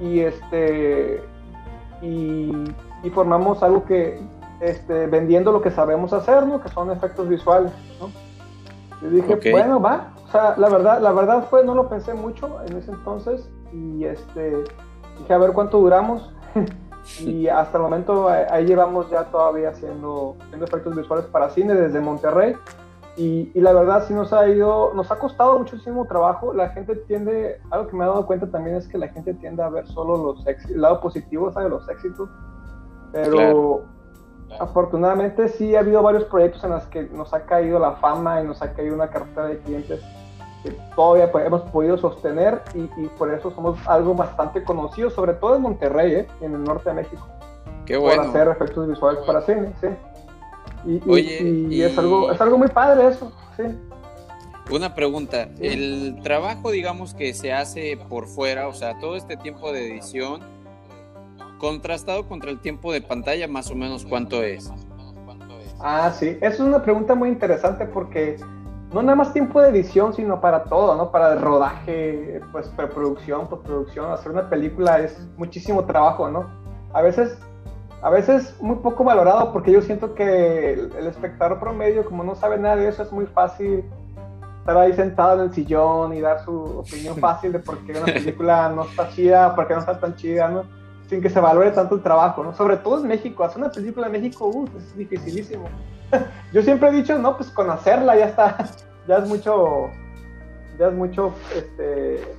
Y 0.00 0.20
este 0.20 1.22
y, 2.02 2.52
formamos 3.14 3.62
algo 3.62 3.84
que 3.84 4.20
este, 4.60 5.06
vendiendo 5.06 5.52
lo 5.52 5.62
que 5.62 5.70
sabemos 5.70 6.12
hacer, 6.12 6.46
¿no? 6.46 6.60
Que 6.60 6.68
son 6.68 6.90
efectos 6.90 7.28
visuales, 7.28 7.72
¿no? 8.00 8.10
Yo 9.02 9.10
dije, 9.10 9.50
bueno, 9.50 9.80
va. 9.80 10.12
O 10.26 10.30
sea, 10.30 10.54
la 10.56 10.68
verdad, 10.68 11.00
la 11.00 11.12
verdad 11.12 11.46
fue, 11.48 11.64
no 11.64 11.74
lo 11.74 11.88
pensé 11.88 12.14
mucho 12.14 12.58
en 12.66 12.76
ese 12.76 12.90
entonces 12.90 13.48
y 13.72 14.04
este 14.04 14.64
dije 15.18 15.32
a 15.32 15.38
ver 15.38 15.52
cuánto 15.52 15.78
duramos 15.78 16.32
y 17.20 17.48
hasta 17.48 17.78
el 17.78 17.82
momento 17.82 18.28
ahí 18.28 18.66
llevamos 18.66 19.08
ya 19.10 19.24
todavía 19.24 19.70
haciendo, 19.70 20.36
haciendo 20.40 20.66
efectos 20.66 20.96
visuales 20.96 21.26
para 21.26 21.50
cine 21.50 21.74
desde 21.74 22.00
Monterrey 22.00 22.56
y, 23.16 23.50
y, 23.54 23.60
la 23.60 23.72
verdad 23.72 24.04
sí 24.06 24.12
nos 24.12 24.34
ha 24.34 24.46
ido, 24.46 24.92
nos 24.94 25.10
ha 25.10 25.18
costado 25.18 25.58
muchísimo 25.58 26.04
trabajo, 26.04 26.52
la 26.52 26.68
gente 26.70 26.96
tiende, 26.96 27.58
algo 27.70 27.88
que 27.88 27.96
me 27.96 28.04
he 28.04 28.06
dado 28.06 28.26
cuenta 28.26 28.46
también 28.50 28.76
es 28.76 28.86
que 28.88 28.98
la 28.98 29.08
gente 29.08 29.32
tiende 29.32 29.62
a 29.62 29.70
ver 29.70 29.86
solo 29.86 30.18
los 30.18 30.46
el 30.46 30.82
lado 30.82 31.00
positivo, 31.00 31.50
¿sabes? 31.50 31.70
Los 31.70 31.88
éxitos, 31.88 32.28
pero 33.12 33.84
afortunadamente 34.60 35.48
sí 35.48 35.74
ha 35.74 35.80
habido 35.80 36.02
varios 36.02 36.24
proyectos 36.24 36.62
en 36.64 36.70
los 36.70 36.84
que 36.86 37.02
nos 37.04 37.32
ha 37.34 37.44
caído 37.44 37.78
la 37.78 37.92
fama 37.92 38.40
y 38.42 38.44
nos 38.46 38.62
ha 38.62 38.72
caído 38.72 38.94
una 38.94 39.08
cartera 39.08 39.48
de 39.48 39.58
clientes 39.58 40.00
todavía 40.94 41.30
pues, 41.30 41.46
hemos 41.46 41.62
podido 41.70 41.96
sostener 41.98 42.62
y, 42.74 42.86
por 43.18 43.32
eso 43.32 43.50
somos 43.50 43.78
algo 43.86 44.14
bastante 44.14 44.62
conocido, 44.62 45.10
sobre 45.10 45.34
todo 45.34 45.56
en 45.56 45.62
Monterrey, 45.62 46.12
¿eh? 46.12 46.26
en 46.40 46.54
el 46.54 46.64
norte 46.64 46.90
de 46.90 46.96
México. 46.96 47.26
Qué 47.84 47.96
bueno. 47.96 48.22
Por 48.22 48.30
hacer 48.30 48.48
efectos 48.48 48.88
visuales 48.88 49.20
para 49.24 49.42
cine, 49.42 49.72
sí. 49.80 49.88
Y, 50.86 51.82
es, 51.82 51.98
algo, 51.98 52.30
es 52.30 52.40
algo 52.40 52.58
muy 52.58 52.68
padre 52.68 53.08
eso, 53.08 53.32
sí. 53.56 53.64
Una 54.70 54.94
pregunta, 54.94 55.48
el 55.60 56.18
trabajo 56.22 56.70
digamos 56.70 57.14
que 57.14 57.34
se 57.34 57.52
hace 57.52 57.96
por 58.08 58.26
fuera, 58.26 58.66
o 58.66 58.72
sea, 58.72 58.98
todo 58.98 59.16
este 59.16 59.36
tiempo 59.36 59.72
de 59.72 59.92
edición, 59.92 60.40
contrastado 61.58 62.26
contra 62.26 62.50
el 62.50 62.60
tiempo 62.60 62.92
de 62.92 63.00
pantalla, 63.00 63.48
más 63.48 63.70
o 63.70 63.74
menos 63.74 64.04
cuánto 64.04 64.42
es. 64.42 64.70
Ah, 65.80 66.10
sí, 66.10 66.38
eso 66.40 66.54
es 66.54 66.60
una 66.60 66.82
pregunta 66.82 67.14
muy 67.14 67.28
interesante 67.28 67.84
porque 67.86 68.38
no 68.92 69.02
nada 69.02 69.16
más 69.16 69.32
tiempo 69.32 69.60
de 69.60 69.68
edición, 69.70 70.14
sino 70.14 70.40
para 70.40 70.64
todo, 70.64 70.96
¿no? 70.96 71.10
Para 71.10 71.34
el 71.34 71.40
rodaje, 71.40 72.40
pues 72.52 72.68
preproducción, 72.68 73.48
postproducción, 73.48 74.10
hacer 74.12 74.32
una 74.32 74.48
película 74.48 75.00
es 75.00 75.26
muchísimo 75.36 75.84
trabajo, 75.84 76.30
¿no? 76.30 76.46
A 76.92 77.02
veces, 77.02 77.36
a 78.00 78.10
veces 78.10 78.56
muy 78.60 78.76
poco 78.76 79.04
valorado 79.04 79.52
porque 79.52 79.72
yo 79.72 79.82
siento 79.82 80.14
que 80.14 80.72
el, 80.72 81.06
espectador 81.06 81.58
promedio, 81.58 82.04
como 82.06 82.24
no 82.24 82.34
sabe 82.34 82.58
nada 82.58 82.76
de 82.76 82.88
eso, 82.88 83.02
es 83.02 83.12
muy 83.12 83.26
fácil 83.26 83.84
estar 84.60 84.76
ahí 84.78 84.94
sentado 84.94 85.42
en 85.42 85.48
el 85.48 85.54
sillón 85.54 86.14
y 86.14 86.20
dar 86.20 86.44
su 86.44 86.78
opinión 86.78 87.16
fácil 87.20 87.52
de 87.52 87.58
por 87.58 87.78
qué 87.80 87.92
una 87.92 88.06
película 88.06 88.68
no 88.70 88.84
está 88.84 89.10
chida, 89.10 89.54
por 89.54 89.66
qué 89.66 89.74
no 89.74 89.80
está 89.80 90.00
tan 90.00 90.14
chida, 90.16 90.48
¿no? 90.48 90.64
Sin 91.08 91.22
que 91.22 91.30
se 91.30 91.40
valore 91.40 91.70
tanto 91.70 91.94
el 91.94 92.02
trabajo, 92.02 92.42
¿no? 92.42 92.54
Sobre 92.54 92.76
todo 92.78 93.00
en 93.00 93.08
México, 93.08 93.44
hacer 93.44 93.58
una 93.58 93.70
película 93.70 94.06
en 94.06 94.12
México, 94.12 94.46
uh, 94.46 94.68
es 94.76 94.96
dificilísimo. 94.96 95.68
Yo 96.52 96.62
siempre 96.62 96.88
he 96.88 96.92
dicho, 96.92 97.18
no, 97.18 97.36
pues 97.36 97.50
con 97.50 97.70
hacerla 97.70 98.16
ya 98.16 98.26
está, 98.26 98.56
ya 99.08 99.18
es 99.18 99.28
mucho, 99.28 99.90
ya 100.78 100.88
es 100.88 100.94
mucho, 100.94 101.32
este... 101.54 102.36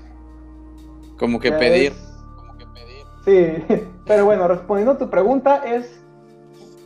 Como 1.18 1.40
que 1.40 1.52
pedir. 1.52 1.94
Sí, 3.28 3.62
pero 4.06 4.24
bueno, 4.24 4.48
respondiendo 4.48 4.94
a 4.94 4.98
tu 4.98 5.10
pregunta 5.10 5.64
es, 5.66 6.02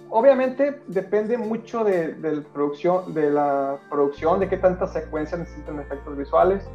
obviamente 0.09 0.81
depende 0.87 1.37
mucho 1.37 1.83
de, 1.83 2.15
producción, 2.51 3.13
de 3.13 3.29
la 3.29 3.77
producción, 3.91 4.39
de 4.39 4.49
qué 4.49 4.57
tantas 4.57 4.91
secuencias 4.91 5.39
necesitan 5.39 5.79
efectos 5.79 6.17
visuales. 6.17 6.67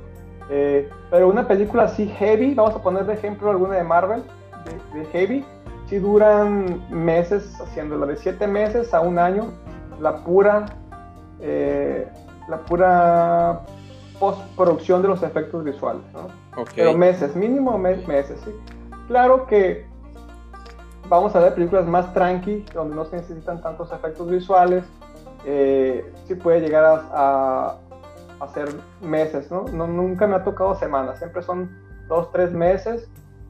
Eh, 0.48 0.88
pero 1.10 1.28
una 1.28 1.48
película 1.48 1.84
así 1.84 2.06
heavy, 2.06 2.54
vamos 2.54 2.76
a 2.76 2.82
poner 2.82 3.06
de 3.06 3.14
ejemplo 3.14 3.50
alguna 3.50 3.74
de 3.74 3.82
Marvel, 3.82 4.22
de, 4.94 5.04
heavy, 5.06 5.44
si 5.88 5.98
duran 5.98 6.82
meses 6.90 7.58
haciéndola, 7.60 8.06
de 8.06 8.16
siete 8.16 8.46
meses 8.46 8.92
a 8.92 9.00
un 9.00 9.18
año, 9.18 9.52
la 10.00 10.24
pura, 10.24 10.66
eh, 11.40 12.08
la 12.48 12.58
pura 12.58 13.62
postproducción 14.18 15.02
de 15.02 15.08
los 15.08 15.22
efectos 15.22 15.64
visuales, 15.64 16.02
¿no? 16.12 16.28
Pero 16.74 16.94
meses, 16.94 17.36
mínimo 17.36 17.78
meses, 17.78 18.40
sí. 18.44 18.50
Claro 19.08 19.46
que 19.46 19.86
vamos 21.08 21.34
a 21.36 21.40
ver 21.40 21.54
películas 21.54 21.86
más 21.86 22.12
tranqui, 22.12 22.64
donde 22.74 22.96
no 22.96 23.04
se 23.04 23.16
necesitan 23.16 23.60
tantos 23.60 23.92
efectos 23.92 24.28
visuales, 24.30 24.84
eh, 25.44 26.12
sí 26.26 26.34
puede 26.34 26.60
llegar 26.60 26.84
a, 26.84 27.76
a, 28.40 28.48
ser 28.48 28.68
meses, 29.00 29.50
¿no? 29.50 29.64
¿no? 29.72 29.86
Nunca 29.86 30.26
me 30.26 30.36
ha 30.36 30.44
tocado 30.44 30.74
semanas, 30.74 31.18
siempre 31.18 31.42
son 31.42 31.70
dos, 32.08 32.32
tres 32.32 32.52
meses. 32.52 33.08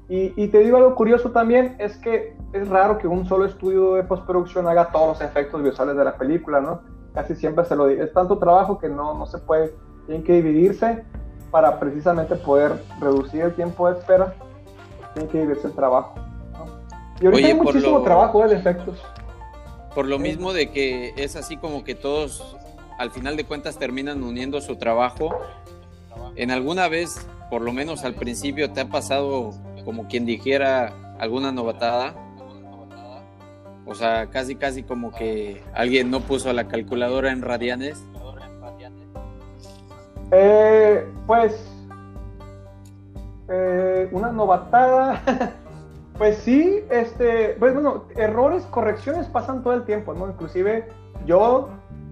Y, 0.08 0.32
y, 0.40 0.48
te 0.48 0.60
digo 0.60 0.76
algo 0.76 0.94
curioso 0.94 1.32
también, 1.32 1.74
es 1.80 1.96
que 1.96 2.36
es 2.52 2.68
raro 2.68 2.98
que 2.98 3.08
un 3.08 3.26
solo 3.26 3.44
estudio 3.44 3.94
de 3.94 4.04
postproducción 4.04 4.68
haga 4.68 4.92
todos 4.92 5.08
los 5.08 5.20
efectos 5.20 5.62
visuales 5.62 5.96
de 5.96 6.04
la 6.04 6.16
película, 6.16 6.60
¿no? 6.60 6.82
Casi 7.12 7.34
siempre 7.34 7.64
se 7.64 7.74
lo 7.74 7.88
digo. 7.88 8.04
Es 8.04 8.12
tanto 8.12 8.38
trabajo 8.38 8.78
que 8.78 8.88
no, 8.88 9.14
no 9.14 9.26
se 9.26 9.38
puede, 9.38 9.74
tienen 10.06 10.22
que 10.22 10.34
dividirse 10.34 11.04
para 11.50 11.80
precisamente 11.80 12.36
poder 12.36 12.80
reducir 13.00 13.42
el 13.42 13.54
tiempo 13.54 13.90
de 13.90 13.98
espera, 13.98 14.34
tiene 15.14 15.28
que 15.28 15.38
dividirse 15.38 15.68
el 15.68 15.74
trabajo. 15.74 16.14
Y 17.20 17.26
ahorita 17.26 17.48
hay 17.48 17.54
muchísimo 17.54 18.02
trabajo 18.02 18.44
¿eh? 18.44 18.48
de 18.48 18.56
efectos. 18.56 19.02
Por 19.94 20.06
lo 20.06 20.18
mismo 20.18 20.52
de 20.52 20.70
que 20.70 21.14
es 21.16 21.34
así 21.36 21.56
como 21.56 21.82
que 21.82 21.94
todos 21.94 22.56
al 22.98 23.10
final 23.10 23.36
de 23.36 23.44
cuentas 23.44 23.78
terminan 23.78 24.22
uniendo 24.22 24.60
su 24.60 24.76
trabajo. 24.76 25.30
¿En 26.34 26.50
alguna 26.50 26.88
vez, 26.88 27.26
por 27.50 27.62
lo 27.62 27.72
menos 27.72 28.04
al 28.04 28.14
principio, 28.14 28.70
te 28.72 28.82
ha 28.82 28.88
pasado 28.88 29.52
como 29.86 30.06
quien 30.08 30.26
dijera 30.26 30.92
alguna 31.18 31.52
novatada? 31.52 32.12
O 33.86 33.94
sea, 33.94 34.26
casi 34.26 34.56
casi 34.56 34.82
como 34.82 35.12
que 35.12 35.62
alguien 35.72 36.10
no 36.10 36.20
puso 36.20 36.52
la 36.52 36.68
calculadora 36.68 37.30
en 37.30 37.40
radianes. 37.40 38.04
Eh, 40.32 41.06
pues 41.26 41.54
eh, 43.48 44.08
una 44.10 44.32
novatada. 44.32 45.22
pues 46.18 46.36
sí, 46.38 46.84
este, 46.90 47.56
pues 47.58 47.72
bueno, 47.74 48.04
errores, 48.16 48.64
correcciones 48.64 49.26
pasan 49.28 49.62
todo 49.62 49.74
el 49.74 49.84
tiempo, 49.84 50.14
¿no? 50.14 50.28
Inclusive 50.28 50.88
yo 51.26 51.68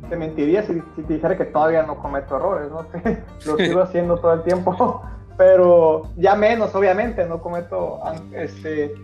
te 0.08 0.16
mentiría 0.16 0.62
si, 0.62 0.80
te 0.80 1.14
dijera 1.14 1.36
que 1.36 1.46
todavía 1.46 1.82
no 1.82 1.96
cometo 1.96 2.36
errores, 2.36 2.70
¿no? 2.70 2.86
Lo 3.46 3.56
sigo 3.56 3.80
haciendo 3.80 4.16
todo 4.18 4.34
el 4.34 4.42
tiempo, 4.42 5.02
pero 5.36 6.08
ya 6.16 6.34
menos, 6.34 6.74
obviamente, 6.74 7.24
no 7.26 7.40
cometo, 7.40 8.00
este, 8.32 8.94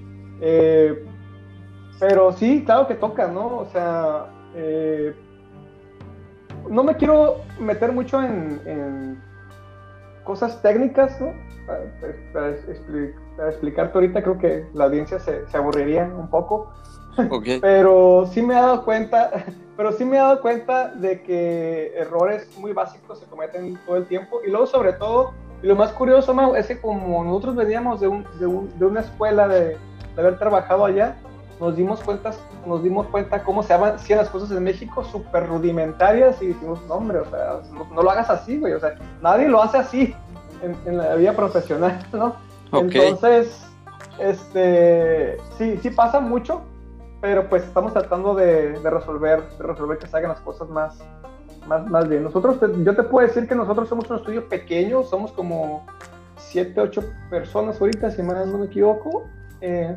eh, 0.40 1.04
pero 1.98 2.32
sí, 2.32 2.64
claro 2.64 2.86
que 2.86 2.94
toca, 2.94 3.28
¿no? 3.28 3.58
O 3.58 3.66
sea, 3.66 4.26
eh, 4.54 5.14
no 6.68 6.84
me 6.84 6.96
quiero 6.96 7.36
meter 7.58 7.92
mucho 7.92 8.22
en, 8.22 9.20
cosas 10.24 10.60
técnicas, 10.62 11.20
¿no? 11.20 11.32
Para, 12.32 12.56
explicarte 13.48 13.96
ahorita 13.96 14.22
creo 14.22 14.38
que 14.38 14.66
la 14.74 14.84
audiencia 14.84 15.18
se, 15.18 15.44
aburriría 15.52 16.04
un 16.04 16.28
poco, 16.28 16.72
pero 17.60 18.26
sí 18.26 18.42
me 18.42 18.54
he 18.54 18.56
dado 18.56 18.84
cuenta, 18.84 19.30
pero 19.76 19.92
sí 19.92 20.04
me 20.04 20.16
he 20.16 20.20
dado 20.20 20.40
cuenta 20.40 20.88
de 20.88 21.22
que 21.22 21.92
errores 21.96 22.48
muy 22.58 22.72
básicos 22.72 23.18
se 23.18 23.26
cometen 23.26 23.78
todo 23.86 23.96
el 23.96 24.06
tiempo 24.06 24.40
y 24.46 24.50
luego 24.50 24.66
sobre 24.66 24.92
todo, 24.94 25.32
y 25.62 25.66
lo 25.66 25.76
más 25.76 25.92
curioso, 25.92 26.32
Mau, 26.34 26.54
es 26.54 26.66
que 26.66 26.80
como 26.80 27.24
nosotros 27.24 27.56
veníamos 27.56 28.00
de, 28.00 28.08
un, 28.08 28.24
de, 28.38 28.46
un, 28.46 28.78
de 28.78 28.86
una 28.86 29.00
escuela 29.00 29.48
de, 29.48 29.76
de, 30.14 30.20
haber 30.20 30.38
trabajado 30.38 30.84
allá, 30.84 31.16
nos 31.60 31.76
dimos 31.76 32.00
cuenta, 32.02 32.30
nos 32.66 32.82
dimos 32.82 33.06
cuenta 33.08 33.42
cómo 33.42 33.62
se 33.62 33.74
hacían 33.74 34.18
las 34.18 34.30
cosas 34.30 34.50
en 34.50 34.64
México 34.64 35.04
súper 35.04 35.46
rudimentarias 35.46 36.40
y 36.40 36.48
dijimos, 36.48 36.80
no 36.88 36.94
hombre, 36.94 37.18
o 37.18 37.26
sea, 37.26 37.60
no, 37.72 38.02
lo 38.02 38.10
hagas 38.10 38.30
así, 38.30 38.58
güey, 38.58 38.72
o 38.72 38.80
sea, 38.80 38.94
nadie 39.20 39.48
lo 39.48 39.62
hace 39.62 39.78
así 39.78 40.14
en, 40.62 40.76
en 40.86 40.96
la 40.96 41.14
vida 41.16 41.34
profesional, 41.34 41.98
¿no? 42.12 42.34
Entonces, 42.72 43.66
este, 44.18 45.38
sí, 45.56 45.78
sí 45.82 45.90
pasa 45.90 46.20
mucho, 46.20 46.62
pero 47.20 47.48
pues 47.48 47.64
estamos 47.64 47.92
tratando 47.92 48.34
de, 48.34 48.78
resolver, 48.82 49.42
de 49.58 49.66
resolver 49.66 49.98
que 49.98 50.06
se 50.06 50.16
hagan 50.16 50.30
las 50.30 50.40
cosas 50.40 50.68
más, 50.68 50.98
más, 51.70 51.86
más 51.88 52.08
bien. 52.08 52.24
Nosotros, 52.24 52.58
yo 52.82 52.96
te 52.96 53.04
puedo 53.04 53.26
decir 53.26 53.46
que 53.46 53.54
nosotros 53.54 53.88
somos 53.88 54.10
un 54.10 54.16
estudio 54.16 54.48
pequeño, 54.48 55.04
somos 55.04 55.30
como 55.30 55.86
7, 56.36 56.80
8 56.80 57.02
personas 57.30 57.80
ahorita, 57.80 58.10
si 58.10 58.22
no 58.22 58.58
me 58.58 58.66
equivoco, 58.66 59.22
eh, 59.60 59.96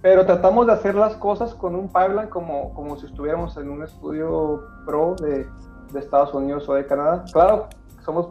pero 0.00 0.24
tratamos 0.24 0.68
de 0.68 0.72
hacer 0.72 0.94
las 0.94 1.14
cosas 1.16 1.52
con 1.52 1.74
un 1.74 1.88
pipeline 1.88 2.28
como, 2.28 2.72
como 2.74 2.96
si 2.96 3.06
estuviéramos 3.06 3.56
en 3.56 3.70
un 3.70 3.82
estudio 3.82 4.62
pro 4.86 5.16
de, 5.16 5.48
de 5.92 5.98
Estados 5.98 6.32
Unidos 6.32 6.68
o 6.68 6.74
de 6.74 6.86
Canadá. 6.86 7.24
Claro, 7.32 7.66
somos, 8.04 8.28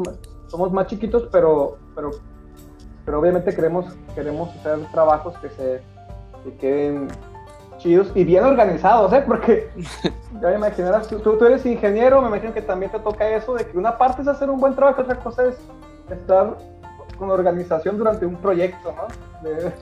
somos 0.47 0.71
más 0.71 0.87
chiquitos, 0.87 1.27
pero, 1.33 1.77
pero, 1.93 2.11
pero 3.03 3.19
obviamente 3.19 3.53
queremos, 3.53 3.93
queremos 4.15 4.55
hacer 4.55 4.79
trabajos 4.93 5.37
que 5.39 5.49
se 5.49 5.81
que 6.45 6.55
queden 6.55 7.09
chidos 7.79 8.11
y 8.13 8.23
bien 8.23 8.43
organizados, 8.43 9.11
¿eh? 9.13 9.23
Porque 9.25 9.69
ya 10.41 10.49
me 10.49 10.55
imaginarás, 10.55 11.07
tú, 11.07 11.19
tú, 11.19 11.45
eres 11.45 11.65
ingeniero, 11.65 12.21
me 12.21 12.27
imagino 12.27 12.53
que 12.53 12.61
también 12.61 12.91
te 12.91 12.99
toca 12.99 13.27
eso, 13.29 13.55
de 13.55 13.65
que 13.65 13.77
una 13.77 13.97
parte 13.97 14.21
es 14.21 14.27
hacer 14.27 14.49
un 14.49 14.59
buen 14.59 14.75
trabajo, 14.75 15.01
otra 15.01 15.15
cosa 15.15 15.45
es 15.45 15.57
estar 16.09 16.57
con 17.17 17.31
organización 17.31 17.97
durante 17.97 18.25
un 18.25 18.35
proyecto, 18.35 18.93
¿no? 18.93 19.49
De, 19.49 19.73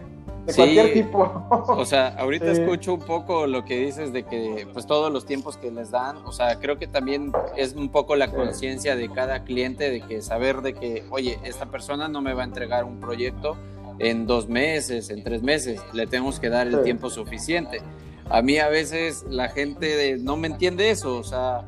cualquier 0.56 0.94
tipo. 0.94 1.46
o 1.50 1.86
sea, 1.86 2.08
ahorita 2.18 2.52
escucho 2.52 2.94
un 2.94 3.02
poco 3.02 3.48
lo 3.48 3.66
que 3.66 3.78
dices 3.78 4.14
de 4.14 4.24
que 4.24 4.68
pues 4.72 4.86
todos 4.86 5.12
los 5.12 5.26
tiempos 5.26 5.58
que 5.58 5.72
les 5.72 5.92
dan, 5.92 6.18
o 6.26 6.32
sea, 6.32 6.58
creo 6.60 6.78
que 6.78 6.88
también 6.88 7.34
es 7.58 7.74
un 7.74 7.90
poco 7.90 8.16
la 8.16 8.32
conciencia 8.32 8.96
de 8.96 9.10
cada 9.10 9.44
cliente 9.44 9.90
de 9.90 10.02
que 10.02 10.22
saber 10.22 10.62
de 10.62 10.74
que, 10.74 11.04
oye, 11.10 11.38
esta 11.44 11.66
persona 11.66 12.08
no 12.08 12.22
me 12.22 12.34
va 12.34 12.44
a 12.44 12.46
entregar 12.46 12.86
un 12.86 13.00
proyecto 13.00 13.58
en 14.00 14.28
dos 14.28 14.48
meses, 14.48 15.10
en 15.10 15.24
tres 15.24 15.42
meses, 15.42 15.82
le 15.94 16.08
tenemos 16.08 16.40
que 16.40 16.50
dar 16.50 16.68
el 16.68 16.84
tiempo 16.84 17.10
suficiente. 17.10 17.82
A 18.30 18.42
mí 18.42 18.58
a 18.58 18.68
veces 18.68 19.26
la 19.30 19.50
gente 19.50 20.18
no 20.20 20.38
me 20.38 20.48
entiende 20.48 20.90
eso, 20.90 21.18
o 21.18 21.24
sea, 21.24 21.66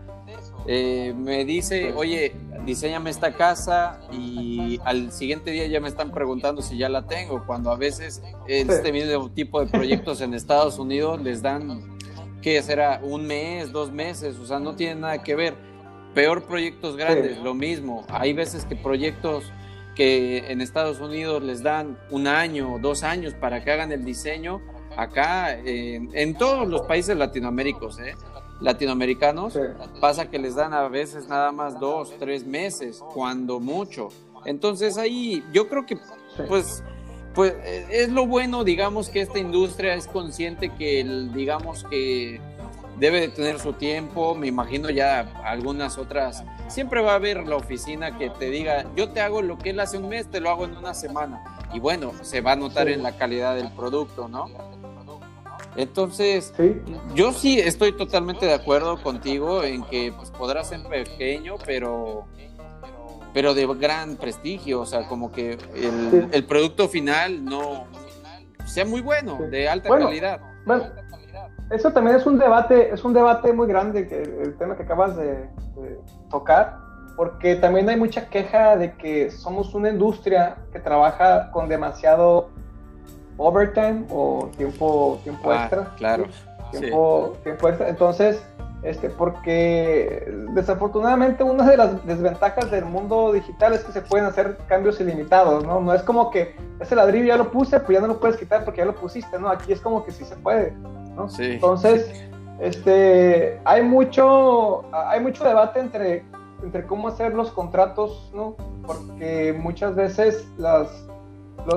eh, 0.67 1.13
me 1.15 1.45
dice, 1.45 1.93
oye, 1.93 2.35
diseñame 2.65 3.09
esta 3.09 3.33
casa 3.33 3.99
y 4.11 4.79
al 4.83 5.11
siguiente 5.11 5.51
día 5.51 5.67
ya 5.67 5.79
me 5.79 5.87
están 5.87 6.11
preguntando 6.11 6.61
si 6.61 6.77
ya 6.77 6.89
la 6.89 7.07
tengo, 7.07 7.45
cuando 7.45 7.71
a 7.71 7.77
veces 7.77 8.21
este 8.47 8.91
mismo 8.91 9.31
tipo 9.31 9.63
de 9.63 9.67
proyectos 9.67 10.21
en 10.21 10.33
Estados 10.33 10.77
Unidos 10.77 11.21
les 11.21 11.41
dan, 11.41 11.97
¿qué 12.41 12.61
será? 12.61 12.99
Un 13.03 13.25
mes, 13.25 13.71
dos 13.71 13.91
meses, 13.91 14.37
o 14.37 14.45
sea, 14.45 14.59
no 14.59 14.75
tiene 14.75 15.01
nada 15.01 15.23
que 15.23 15.35
ver. 15.35 15.55
Peor 16.13 16.43
proyectos 16.43 16.97
grandes, 16.97 17.37
lo 17.37 17.53
mismo. 17.53 18.03
Hay 18.09 18.33
veces 18.33 18.65
que 18.65 18.75
proyectos 18.75 19.51
que 19.95 20.51
en 20.51 20.61
Estados 20.61 20.99
Unidos 20.99 21.43
les 21.43 21.63
dan 21.63 21.97
un 22.09 22.27
año 22.27 22.73
o 22.75 22.79
dos 22.79 23.03
años 23.03 23.33
para 23.33 23.63
que 23.63 23.71
hagan 23.71 23.91
el 23.91 24.05
diseño, 24.05 24.61
acá 24.97 25.57
en, 25.57 26.35
todos 26.35 26.67
los 26.67 26.81
países 26.81 27.17
latinoamericanos, 27.17 27.99
¿eh? 27.99 28.15
latinoamericanos, 28.61 29.57
pasa 30.01 30.29
que 30.29 30.39
les 30.39 30.55
dan 30.55 30.73
a 30.73 30.87
veces 30.87 31.27
nada 31.27 31.51
más 31.51 31.79
dos, 31.79 32.13
tres 32.19 32.45
meses, 32.45 33.03
cuando 33.13 33.59
mucho. 33.59 34.09
Entonces 34.45 34.97
ahí 34.97 35.43
yo 35.53 35.67
creo 35.67 35.85
que 35.85 35.97
pues, 36.47 36.83
pues 37.33 37.55
es 37.89 38.09
lo 38.09 38.25
bueno, 38.25 38.63
digamos 38.63 39.09
que 39.09 39.21
esta 39.21 39.39
industria 39.39 39.93
es 39.95 40.07
consciente 40.07 40.69
que 40.75 41.03
digamos 41.33 41.83
que 41.85 42.41
debe 42.99 43.21
de 43.21 43.29
tener 43.29 43.59
su 43.59 43.73
tiempo, 43.73 44.35
me 44.35 44.47
imagino 44.47 44.89
ya 44.89 45.21
algunas 45.43 45.97
otras, 45.97 46.43
siempre 46.67 47.01
va 47.01 47.13
a 47.13 47.15
haber 47.15 47.47
la 47.47 47.55
oficina 47.55 48.17
que 48.17 48.29
te 48.29 48.49
diga, 48.49 48.85
yo 48.95 49.09
te 49.09 49.21
hago 49.21 49.41
lo 49.41 49.57
que 49.57 49.71
él 49.71 49.79
hace 49.79 49.97
un 49.97 50.09
mes, 50.09 50.29
te 50.29 50.39
lo 50.39 50.49
hago 50.49 50.65
en 50.65 50.75
una 50.77 50.93
semana. 50.93 51.43
Y 51.73 51.79
bueno, 51.79 52.11
se 52.21 52.41
va 52.41 52.53
a 52.53 52.55
notar 52.55 52.89
en 52.89 53.03
la 53.03 53.15
calidad 53.17 53.55
del 53.55 53.71
producto, 53.71 54.27
¿no? 54.27 54.47
Entonces, 55.75 56.53
yo 57.13 57.31
sí 57.31 57.59
estoy 57.59 57.95
totalmente 57.95 58.45
de 58.45 58.53
acuerdo 58.53 59.01
contigo 59.01 59.63
en 59.63 59.83
que 59.83 60.11
pues, 60.11 60.31
podrá 60.31 60.63
ser 60.63 60.83
pequeño, 60.83 61.55
pero 61.65 62.25
pero 63.31 63.53
de 63.53 63.67
gran 63.75 64.15
prestigio, 64.15 64.81
o 64.81 64.85
sea, 64.87 65.07
como 65.07 65.31
que 65.31 65.51
el, 65.75 66.29
el 66.31 66.45
producto 66.45 66.89
final 66.89 67.45
no 67.45 67.85
sea 68.65 68.85
muy 68.85 69.01
bueno, 69.01 69.37
de 69.49 69.69
alta 69.69 69.89
calidad. 69.89 70.41
Bueno, 70.65 70.85
eso 71.69 71.91
también 71.91 72.17
es 72.17 72.25
un 72.25 72.39
debate, 72.39 72.93
es 72.93 73.03
un 73.03 73.13
debate 73.13 73.53
muy 73.53 73.67
grande, 73.67 74.07
que, 74.07 74.21
el 74.21 74.57
tema 74.57 74.75
que 74.75 74.83
acabas 74.83 75.15
de, 75.15 75.49
tocar, 76.29 76.77
porque 77.15 77.55
también 77.55 77.89
hay 77.89 77.97
mucha 77.97 78.29
queja 78.29 78.75
de 78.75 78.93
que 78.93 79.31
somos 79.31 79.73
una 79.73 79.89
industria 79.89 80.57
que 80.71 80.79
trabaja 80.79 81.51
con 81.51 81.69
demasiado 81.69 82.49
overtime 83.37 84.05
o 84.09 84.49
tiempo, 84.57 85.19
tiempo 85.23 85.51
ah, 85.51 85.61
extra. 85.61 85.95
Claro. 85.97 86.25
Tiempo, 86.71 87.37
tiempo 87.43 87.69
extra. 87.69 87.89
Entonces, 87.89 88.43
este, 88.83 89.09
porque 89.09 90.31
desafortunadamente 90.53 91.43
una 91.43 91.65
de 91.65 91.75
las 91.75 92.05
desventajas 92.05 92.71
del 92.71 92.85
mundo 92.85 93.33
digital 93.33 93.73
es 93.73 93.83
que 93.83 93.91
se 93.91 94.01
pueden 94.01 94.25
hacer 94.25 94.57
cambios 94.67 95.01
ilimitados, 95.01 95.65
¿no? 95.65 95.81
No 95.81 95.93
es 95.93 96.01
como 96.03 96.31
que 96.31 96.55
ese 96.79 96.95
ladrillo 96.95 97.25
ya 97.25 97.37
lo 97.37 97.51
puse, 97.51 97.79
pues 97.79 97.97
ya 97.97 98.01
no 98.01 98.07
lo 98.07 98.19
puedes 98.19 98.37
quitar 98.37 98.63
porque 98.63 98.79
ya 98.79 98.85
lo 98.85 98.95
pusiste, 98.95 99.37
¿no? 99.37 99.49
Aquí 99.49 99.73
es 99.73 99.81
como 99.81 100.05
que 100.05 100.11
sí 100.11 100.23
se 100.23 100.35
puede. 100.37 100.73
Entonces, 101.39 102.29
este, 102.59 103.59
hay 103.63 103.83
mucho, 103.83 104.83
hay 104.93 105.21
mucho 105.21 105.43
debate 105.43 105.79
entre, 105.79 106.25
entre 106.63 106.85
cómo 106.85 107.07
hacer 107.07 107.33
los 107.33 107.51
contratos, 107.51 108.31
¿no? 108.33 108.55
Porque 108.85 109.57
muchas 109.57 109.95
veces 109.95 110.47
las, 110.57 111.07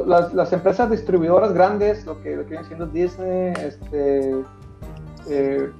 las, 0.06 0.52
empresas 0.52 0.90
distribuidoras 0.90 1.52
grandes, 1.52 2.04
lo 2.04 2.20
que, 2.20 2.36
lo 2.36 2.42
que 2.44 2.50
viene 2.50 2.64
siendo 2.64 2.86
Disney, 2.86 3.52
este, 3.58 4.42
eh, 5.28 5.70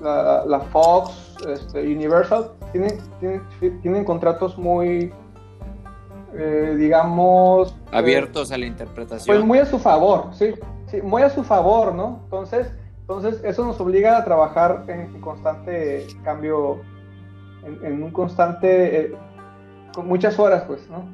la, 0.00 0.60
Fox, 0.70 1.36
este, 1.48 1.82
Universal, 1.82 2.52
tienen, 2.72 2.98
tienen, 3.82 4.04
contratos 4.04 4.56
muy, 4.58 5.12
eh, 6.34 6.76
digamos... 6.78 7.74
Abiertos 7.90 8.52
a 8.52 8.58
la 8.58 8.66
interpretación. 8.66 9.36
Pues 9.36 9.44
muy 9.44 9.58
a 9.58 9.66
su 9.66 9.78
favor, 9.78 10.30
sí, 10.32 10.54
sí, 10.86 11.02
muy 11.02 11.22
a 11.22 11.30
su 11.30 11.42
favor, 11.42 11.94
¿no? 11.94 12.20
Entonces, 12.24 12.72
entonces, 13.16 13.42
eso 13.44 13.64
nos 13.64 13.80
obliga 13.80 14.16
a 14.16 14.24
trabajar 14.24 14.84
en 14.88 15.20
constante 15.20 16.06
cambio, 16.24 16.80
en, 17.64 18.02
un 18.02 18.10
constante, 18.10 19.00
eh, 19.00 19.14
con 19.94 20.06
muchas 20.06 20.38
horas, 20.38 20.64
pues, 20.66 20.88
¿no? 20.90 21.04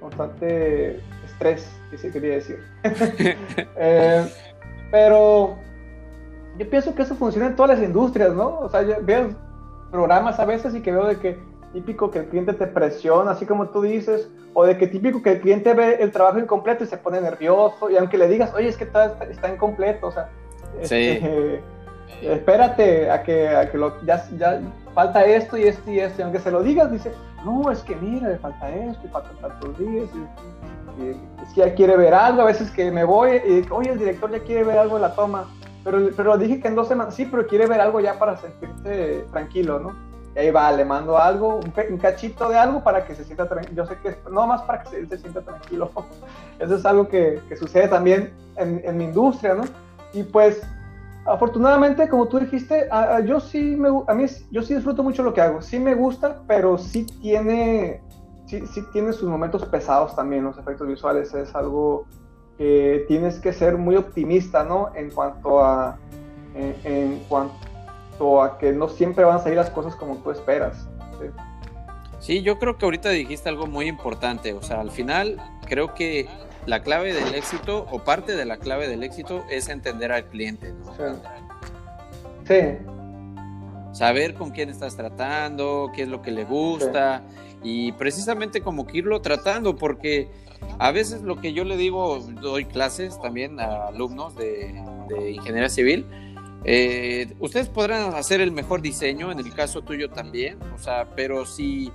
Constante 0.00 1.00
estrés, 1.24 1.70
que 1.90 1.98
se 1.98 2.10
quería 2.10 2.34
decir. 2.34 2.58
Eh, 3.76 4.26
pero 4.90 5.56
yo 6.58 6.70
pienso 6.70 6.94
que 6.94 7.02
eso 7.02 7.14
funciona 7.14 7.48
en 7.48 7.56
todas 7.56 7.78
las 7.78 7.86
industrias, 7.86 8.32
¿no? 8.34 8.60
O 8.60 8.68
sea, 8.68 8.82
yo 8.82 8.96
veo 9.02 9.30
programas 9.90 10.38
a 10.38 10.44
veces 10.44 10.74
y 10.74 10.80
que 10.80 10.92
veo 10.92 11.06
de 11.06 11.18
que 11.18 11.38
típico 11.72 12.10
que 12.10 12.20
el 12.20 12.26
cliente 12.26 12.52
te 12.52 12.66
presiona, 12.66 13.32
así 13.32 13.46
como 13.46 13.68
tú 13.68 13.82
dices, 13.82 14.30
o 14.54 14.64
de 14.64 14.76
que 14.76 14.86
típico 14.86 15.22
que 15.22 15.32
el 15.32 15.40
cliente 15.40 15.72
ve 15.74 15.96
el 16.00 16.12
trabajo 16.12 16.38
incompleto 16.38 16.84
y 16.84 16.86
se 16.86 16.98
pone 16.98 17.20
nervioso, 17.20 17.90
y 17.90 17.96
aunque 17.96 18.18
le 18.18 18.28
digas, 18.28 18.52
oye, 18.54 18.68
es 18.68 18.76
que 18.76 18.84
está, 18.84 19.16
está 19.30 19.52
incompleto, 19.52 20.08
o 20.08 20.12
sea, 20.12 20.28
Sí. 20.82 20.94
Este, 20.94 21.62
espérate 22.22 23.10
a 23.10 23.22
que, 23.22 23.48
a 23.48 23.70
que 23.70 23.78
lo, 23.78 24.00
ya, 24.04 24.24
ya, 24.36 24.60
falta 24.94 25.24
esto 25.24 25.56
y 25.56 25.64
esto 25.64 25.90
y 25.90 26.00
esto. 26.00 26.20
Y 26.20 26.22
aunque 26.24 26.40
se 26.40 26.50
lo 26.50 26.62
digas, 26.62 26.90
dice, 26.90 27.12
no, 27.44 27.70
es 27.70 27.82
que 27.82 27.96
mira, 27.96 28.28
le 28.28 28.38
falta 28.38 28.68
esto 28.70 29.06
y 29.06 29.08
falta 29.08 29.30
tantos 29.40 29.78
días. 29.78 30.08
Y, 30.14 30.42
es 31.42 31.52
que 31.54 31.60
ya 31.60 31.74
quiere 31.74 31.96
ver 31.96 32.14
algo. 32.14 32.42
A 32.42 32.46
veces 32.46 32.70
que 32.70 32.90
me 32.90 33.04
voy 33.04 33.40
y 33.46 33.66
oye, 33.70 33.90
el 33.90 33.98
director 33.98 34.30
ya 34.30 34.40
quiere 34.40 34.64
ver 34.64 34.78
algo 34.78 34.96
en 34.96 35.02
la 35.02 35.14
toma. 35.14 35.48
Pero, 35.84 36.10
pero 36.16 36.38
dije 36.38 36.60
que 36.60 36.68
en 36.68 36.76
dos 36.76 36.88
semanas, 36.88 37.14
sí, 37.14 37.26
pero 37.26 37.46
quiere 37.46 37.66
ver 37.66 37.80
algo 37.80 37.98
ya 37.98 38.18
para 38.18 38.36
sentirse 38.36 39.24
tranquilo, 39.32 39.80
¿no? 39.80 39.96
Y 40.34 40.38
ahí 40.38 40.50
va, 40.50 40.70
le 40.72 40.84
mando 40.84 41.18
algo, 41.18 41.56
un, 41.56 41.98
cachito 41.98 42.48
de 42.48 42.56
algo 42.56 42.82
para 42.82 43.04
que 43.04 43.14
se 43.14 43.24
sienta 43.24 43.48
tranquilo. 43.48 43.82
Yo 43.82 43.86
sé 43.86 43.98
que 44.00 44.08
es, 44.10 44.16
no 44.30 44.46
más 44.46 44.62
para 44.62 44.82
que 44.82 45.06
se, 45.06 45.18
sienta 45.18 45.42
tranquilo. 45.42 45.90
Eso 46.58 46.76
es 46.76 46.86
algo 46.86 47.08
que, 47.08 47.40
que 47.48 47.56
sucede 47.56 47.88
también 47.88 48.32
en, 48.56 48.80
en 48.84 48.96
mi 48.96 49.04
industria, 49.04 49.54
¿no? 49.54 49.64
Y 50.12 50.22
pues, 50.22 50.62
afortunadamente, 51.24 52.08
como 52.08 52.26
tú 52.28 52.38
dijiste, 52.38 52.88
yo 53.24 53.40
sí 53.40 53.76
me, 53.76 53.88
a 54.06 54.14
mí 54.14 54.24
yo 54.50 54.62
sí 54.62 54.74
disfruto 54.74 55.02
mucho 55.02 55.22
lo 55.22 55.32
que 55.32 55.40
hago. 55.40 55.62
Sí 55.62 55.78
me 55.78 55.94
gusta, 55.94 56.42
pero 56.46 56.78
sí 56.78 57.06
tiene, 57.20 58.02
sí, 58.46 58.66
sí 58.66 58.82
tiene 58.92 59.12
sus 59.12 59.28
momentos 59.28 59.64
pesados 59.66 60.14
también 60.14 60.44
los 60.44 60.58
efectos 60.58 60.86
visuales. 60.86 61.32
Es 61.34 61.54
algo 61.54 62.06
que 62.58 63.04
tienes 63.08 63.38
que 63.40 63.52
ser 63.52 63.78
muy 63.78 63.96
optimista, 63.96 64.64
¿no? 64.64 64.94
En 64.94 65.10
cuanto 65.10 65.64
a, 65.64 65.98
en, 66.54 67.20
cuanto 67.28 68.42
a 68.42 68.58
que 68.58 68.72
no 68.72 68.88
siempre 68.88 69.24
van 69.24 69.36
a 69.36 69.38
salir 69.38 69.56
las 69.56 69.70
cosas 69.70 69.96
como 69.96 70.16
tú 70.18 70.30
esperas. 70.30 70.88
¿sí? 72.18 72.42
yo 72.42 72.58
creo 72.58 72.76
que 72.76 72.84
ahorita 72.84 73.08
dijiste 73.10 73.48
algo 73.48 73.66
muy 73.66 73.86
importante. 73.88 74.52
O 74.52 74.62
sea, 74.62 74.80
al 74.80 74.90
final 74.90 75.38
creo 75.66 75.94
que 75.94 76.28
la 76.66 76.82
clave 76.82 77.12
del 77.12 77.34
éxito 77.34 77.86
o 77.90 77.98
parte 78.04 78.36
de 78.36 78.44
la 78.44 78.56
clave 78.56 78.88
del 78.88 79.02
éxito 79.02 79.44
es 79.50 79.68
entender 79.68 80.12
al 80.12 80.26
cliente. 80.26 80.74
Sí. 82.46 82.78
Saber 83.92 84.34
con 84.34 84.50
quién 84.50 84.70
estás 84.70 84.96
tratando, 84.96 85.90
qué 85.94 86.02
es 86.02 86.08
lo 86.08 86.22
que 86.22 86.30
le 86.30 86.44
gusta 86.44 87.22
y 87.62 87.92
precisamente 87.92 88.60
como 88.60 88.86
que 88.86 88.98
irlo 88.98 89.20
tratando 89.20 89.76
porque 89.76 90.30
a 90.78 90.90
veces 90.90 91.22
lo 91.22 91.40
que 91.40 91.52
yo 91.52 91.64
le 91.64 91.76
digo, 91.76 92.18
doy 92.40 92.64
clases 92.64 93.20
también 93.20 93.60
a 93.60 93.88
alumnos 93.88 94.34
de, 94.36 94.74
ingeniería 95.30 95.68
civil. 95.68 96.06
Eh, 96.64 97.34
ustedes 97.40 97.68
podrán 97.68 98.14
hacer 98.14 98.40
el 98.40 98.52
mejor 98.52 98.82
diseño, 98.82 99.32
en 99.32 99.40
el 99.40 99.52
caso 99.52 99.82
tuyo 99.82 100.10
también, 100.10 100.58
o 100.74 100.78
sea, 100.78 101.08
pero 101.16 101.44
si 101.44 101.92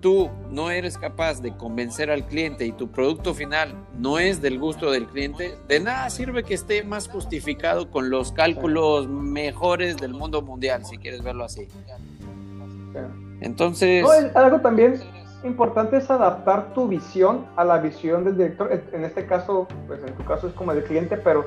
tú 0.00 0.30
no 0.50 0.70
eres 0.70 0.98
capaz 0.98 1.40
de 1.40 1.56
convencer 1.56 2.10
al 2.10 2.26
cliente 2.26 2.66
y 2.66 2.72
tu 2.72 2.90
producto 2.90 3.32
final 3.32 3.74
no 3.98 4.18
es 4.18 4.42
del 4.42 4.58
gusto 4.58 4.90
del 4.90 5.06
cliente, 5.06 5.56
de 5.68 5.80
nada 5.80 6.10
sirve 6.10 6.42
que 6.42 6.54
esté 6.54 6.82
más 6.82 7.08
justificado 7.08 7.90
con 7.90 8.10
los 8.10 8.32
cálculos 8.32 9.08
mejores 9.08 9.96
del 9.96 10.12
mundo 10.12 10.42
mundial, 10.42 10.84
si 10.84 10.98
quieres 10.98 11.22
verlo 11.22 11.44
así. 11.44 11.68
Entonces... 13.40 14.04
algo 14.34 14.60
también 14.60 15.00
importante 15.44 15.96
es 15.96 16.10
adaptar 16.10 16.74
tu 16.74 16.88
visión 16.88 17.46
a 17.56 17.64
la 17.64 17.78
visión 17.78 18.24
del 18.24 18.36
director. 18.36 18.82
En 18.92 19.04
este 19.04 19.26
caso, 19.26 19.66
pues 19.86 20.00
en 20.04 20.14
tu 20.14 20.24
caso 20.24 20.48
es 20.48 20.54
como 20.54 20.72
el 20.72 20.84
cliente, 20.84 21.16
pero, 21.16 21.46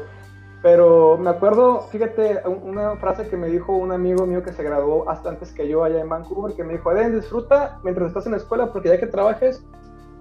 pero 0.63 1.17
me 1.17 1.29
acuerdo, 1.29 1.81
fíjate, 1.91 2.41
una 2.47 2.95
frase 2.95 3.27
que 3.27 3.35
me 3.35 3.47
dijo 3.47 3.73
un 3.73 3.91
amigo 3.91 4.25
mío 4.25 4.43
que 4.43 4.53
se 4.53 4.63
graduó 4.63 5.09
hasta 5.09 5.27
antes 5.27 5.51
que 5.51 5.67
yo 5.67 5.83
allá 5.83 5.99
en 5.99 6.07
Vancouver, 6.07 6.55
que 6.55 6.63
me 6.63 6.71
dijo, 6.71 6.89
Eden, 6.89 7.19
disfruta 7.19 7.81
mientras 7.83 8.07
estás 8.07 8.27
en 8.27 8.31
la 8.31 8.37
escuela, 8.37 8.71
porque 8.71 8.87
ya 8.87 8.97
que 8.97 9.07
trabajes, 9.07 9.61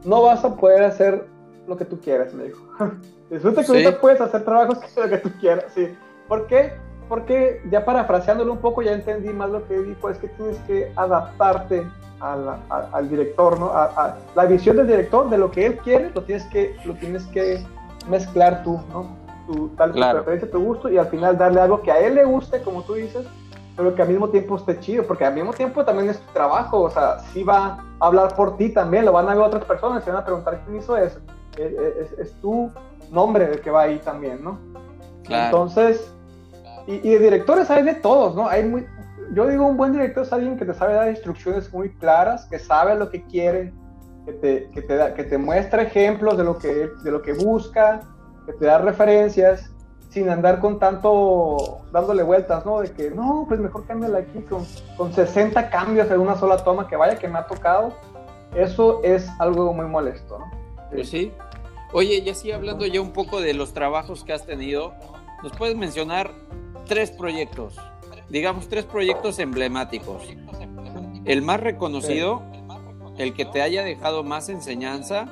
no 0.05 0.23
vas 0.23 0.45
a 0.45 0.57
poder 0.57 0.83
hacer 0.83 1.27
lo 1.69 1.77
que 1.77 1.85
tú 1.85 2.01
quieras, 2.01 2.35
me 2.35 2.47
dijo. 2.47 2.61
disfruta 3.31 3.63
que 3.63 3.71
ahorita 3.71 4.01
puedes 4.01 4.21
hacer 4.21 4.45
trabajos 4.45 4.81
que 4.81 5.01
lo 5.01 5.09
que 5.09 5.19
tú 5.19 5.31
quieras, 5.39 5.67
sí. 5.77 5.97
¿Por 6.27 6.49
qué? 6.49 6.73
Porque 7.09 7.63
ya 7.71 7.85
parafraseándolo 7.85 8.53
un 8.53 8.59
poco, 8.59 8.83
ya 8.83 8.95
entendí 8.95 9.29
más 9.29 9.49
lo 9.49 9.65
que 9.69 9.79
dijo, 9.79 10.11
es 10.11 10.19
que 10.19 10.27
tienes 10.27 10.59
que 10.67 10.93
adaptarte 10.97 11.87
al 12.19 13.09
director, 13.09 13.61
¿no? 13.61 13.67
A, 13.73 14.17
la 14.35 14.45
visión 14.47 14.77
del 14.77 14.89
director 14.89 15.31
de 15.31 15.39
lo 15.39 15.53
que 15.53 15.67
él 15.67 15.79
quiere, 15.79 16.11
lo 16.11 16.25
tienes 16.25 16.45
que, 16.47 16.75
lo 16.85 16.95
tienes 16.95 17.25
que 17.27 17.65
mezclar 18.09 18.65
tú, 18.65 18.81
¿no? 18.91 19.22
Tu, 19.47 19.69
tal 19.71 19.93
tu 19.93 20.01
preferencia, 20.01 20.51
tu 20.51 20.63
gusto, 20.63 20.89
y 20.89 20.99
al 20.99 21.07
final 21.07 21.37
darle 21.37 21.61
algo 21.61 21.83
que 21.83 21.91
a 21.91 21.99
él 21.99 22.15
le 22.15 22.25
guste, 22.25 22.63
como 22.63 22.83
tú 22.83 22.95
dices, 22.95 23.27
pero 23.77 23.95
que 23.95 24.03
al 24.03 24.09
mismo 24.09 24.29
tiempo 24.29 24.57
esté 24.57 24.79
chido, 24.79 25.05
porque 25.07 25.25
al 25.25 25.35
mismo 25.35 25.53
tiempo 25.53 25.85
también 25.85 26.11
es 26.11 26.21
tu 26.21 26.33
trabajo, 26.33 26.83
o 26.83 26.91
sea, 26.91 27.19
si 27.33 27.43
va 27.43 27.85
a 27.99 28.07
hablar 28.07 28.35
por 28.37 28.57
ti 28.57 28.69
también, 28.71 29.05
lo 29.05 29.13
van 29.13 29.29
a 29.29 29.35
ver 29.35 29.45
otras 29.45 29.65
personas, 29.65 30.05
se 30.05 30.11
van 30.11 30.21
a 30.21 30.25
preguntar 30.25 30.63
quién 30.65 30.79
hizo 30.79 30.97
eso, 30.97 31.19
es, 31.57 32.13
es, 32.19 32.33
tu 32.41 32.71
nombre 33.11 33.45
el 33.45 33.61
que 33.61 33.71
va 33.71 33.83
ahí 33.83 33.99
también, 33.99 34.43
¿no? 34.43 34.59
Entonces, 35.29 36.13
y, 36.87 36.95
y, 36.95 37.13
de 37.13 37.19
directores 37.19 37.71
hay 37.71 37.83
de 37.83 37.95
todos, 37.95 38.35
¿no? 38.35 38.49
Hay 38.49 38.65
muy, 38.65 38.87
yo 39.33 39.47
digo, 39.47 39.67
un 39.67 39.77
buen 39.77 39.93
director 39.93 40.25
es 40.25 40.33
alguien 40.33 40.59
que 40.59 40.65
te 40.65 40.75
sabe 40.75 40.95
dar 40.95 41.09
instrucciones 41.09 41.73
muy 41.73 41.91
claras, 41.95 42.47
que 42.47 42.59
sabe 42.59 42.95
lo 42.97 43.09
que 43.09 43.25
quiere, 43.25 43.73
que 44.27 44.33
te, 44.33 44.71
que 44.71 44.83
te, 44.83 44.97
da, 44.97 45.15
que 45.15 45.25
te 45.25 45.39
muestra 45.39 45.83
ejemplos 45.83 46.37
de 46.37 46.45
lo, 46.45 46.59
que, 46.59 46.91
de 47.03 47.11
lo 47.11 47.23
que 47.23 47.33
busca, 47.33 48.01
que 48.47 48.53
te 48.53 48.67
da 48.67 48.79
referencias, 48.79 49.71
sin 50.11 50.29
andar 50.29 50.61
con 50.61 50.79
tanto 50.79 51.81
dándole 51.91 52.23
vueltas, 52.23 52.67
¿no? 52.67 52.81
De 52.81 52.93
que, 52.93 53.11
no, 53.11 53.47
pues 53.49 53.61
mejor 53.61 53.87
cámbiala 53.87 54.19
aquí 54.19 54.41
con, 54.43 54.67
con 54.97 55.13
60 55.13 55.71
cambios 55.71 56.11
en 56.11 56.21
una 56.21 56.37
sola 56.37 56.63
toma, 56.63 56.87
que 56.89 56.97
vaya 56.97 57.19
que 57.19 57.29
me 57.29 57.39
ha 57.39 57.47
tocado. 57.47 57.95
Eso 58.55 59.01
es 59.03 59.29
algo 59.39 59.73
muy 59.73 59.87
molesto, 59.87 60.39
¿no? 60.39 60.51
Pues 60.91 61.09
sí. 61.09 61.33
Oye, 61.95 62.19
y 62.19 62.29
así 62.29 62.53
hablando 62.53 62.87
ya 62.87 63.01
un 63.01 63.13
poco 63.13 63.41
de 63.41 63.55
los 63.55 63.73
trabajos 63.73 64.25
que 64.25 64.33
has 64.33 64.45
tenido, 64.45 64.93
¿nos 65.43 65.53
puedes 65.53 65.77
mencionar 65.77 66.31
tres 66.87 67.11
proyectos 67.11 67.79
digamos, 68.33 68.69
tres 68.69 68.87
proyectos 68.87 69.39
emblemáticos. 69.39 70.23
El 71.27 71.43
más 71.43 71.61
reconocido, 71.61 72.43
el 73.19 73.35
que 73.35 73.45
te 73.45 73.61
haya 73.61 73.85
dejado 73.85 74.25
más 74.25 74.49
enseñanza 74.49 75.27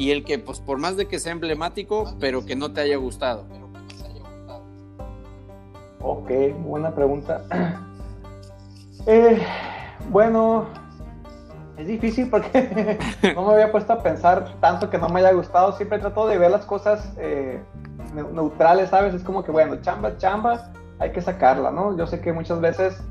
y 0.00 0.12
el 0.12 0.24
que, 0.24 0.38
pues, 0.38 0.60
por 0.60 0.78
más 0.78 0.96
de 0.96 1.06
que 1.06 1.18
sea 1.18 1.32
emblemático, 1.32 2.14
pero 2.18 2.46
que 2.46 2.56
no 2.56 2.72
te 2.72 2.80
haya 2.80 2.96
gustado. 2.96 3.44
Ok, 6.00 6.30
buena 6.64 6.94
pregunta. 6.94 7.44
Eh, 9.06 9.42
bueno, 10.10 10.66
es 11.78 11.86
difícil 11.86 12.28
porque 12.28 12.98
no 13.34 13.46
me 13.46 13.54
había 13.54 13.72
puesto 13.72 13.94
a 13.94 14.02
pensar 14.02 14.54
tanto 14.60 14.90
que 14.90 14.98
no 14.98 15.08
me 15.08 15.20
haya 15.20 15.32
gustado. 15.32 15.72
Siempre 15.72 15.98
trato 15.98 16.26
de 16.26 16.36
ver 16.36 16.50
las 16.50 16.66
cosas 16.66 17.14
eh, 17.16 17.62
neutrales, 18.14 18.90
¿sabes? 18.90 19.14
Es 19.14 19.22
como 19.22 19.42
que, 19.42 19.50
bueno, 19.50 19.80
chamba, 19.80 20.18
chamba, 20.18 20.70
hay 20.98 21.12
que 21.12 21.22
sacarla, 21.22 21.70
¿no? 21.70 21.96
Yo 21.96 22.06
sé 22.06 22.20
que 22.20 22.30
muchas 22.34 22.60
veces 22.60 23.02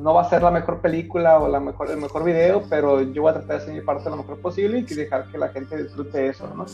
no 0.00 0.14
va 0.14 0.22
a 0.22 0.30
ser 0.30 0.42
la 0.42 0.50
mejor 0.50 0.80
película 0.80 1.38
o 1.38 1.48
la 1.48 1.60
mejor, 1.60 1.90
el 1.90 1.98
mejor 1.98 2.24
video, 2.24 2.62
pero 2.68 3.02
yo 3.02 3.22
voy 3.22 3.30
a 3.30 3.34
tratar 3.34 3.58
de 3.58 3.62
hacer 3.62 3.74
mi 3.74 3.80
parte 3.82 4.08
lo 4.08 4.16
mejor 4.16 4.38
posible 4.38 4.78
y 4.78 4.94
dejar 4.94 5.26
que 5.30 5.38
la 5.38 5.48
gente 5.48 5.82
disfrute 5.82 6.28
eso, 6.28 6.48
¿no? 6.56 6.64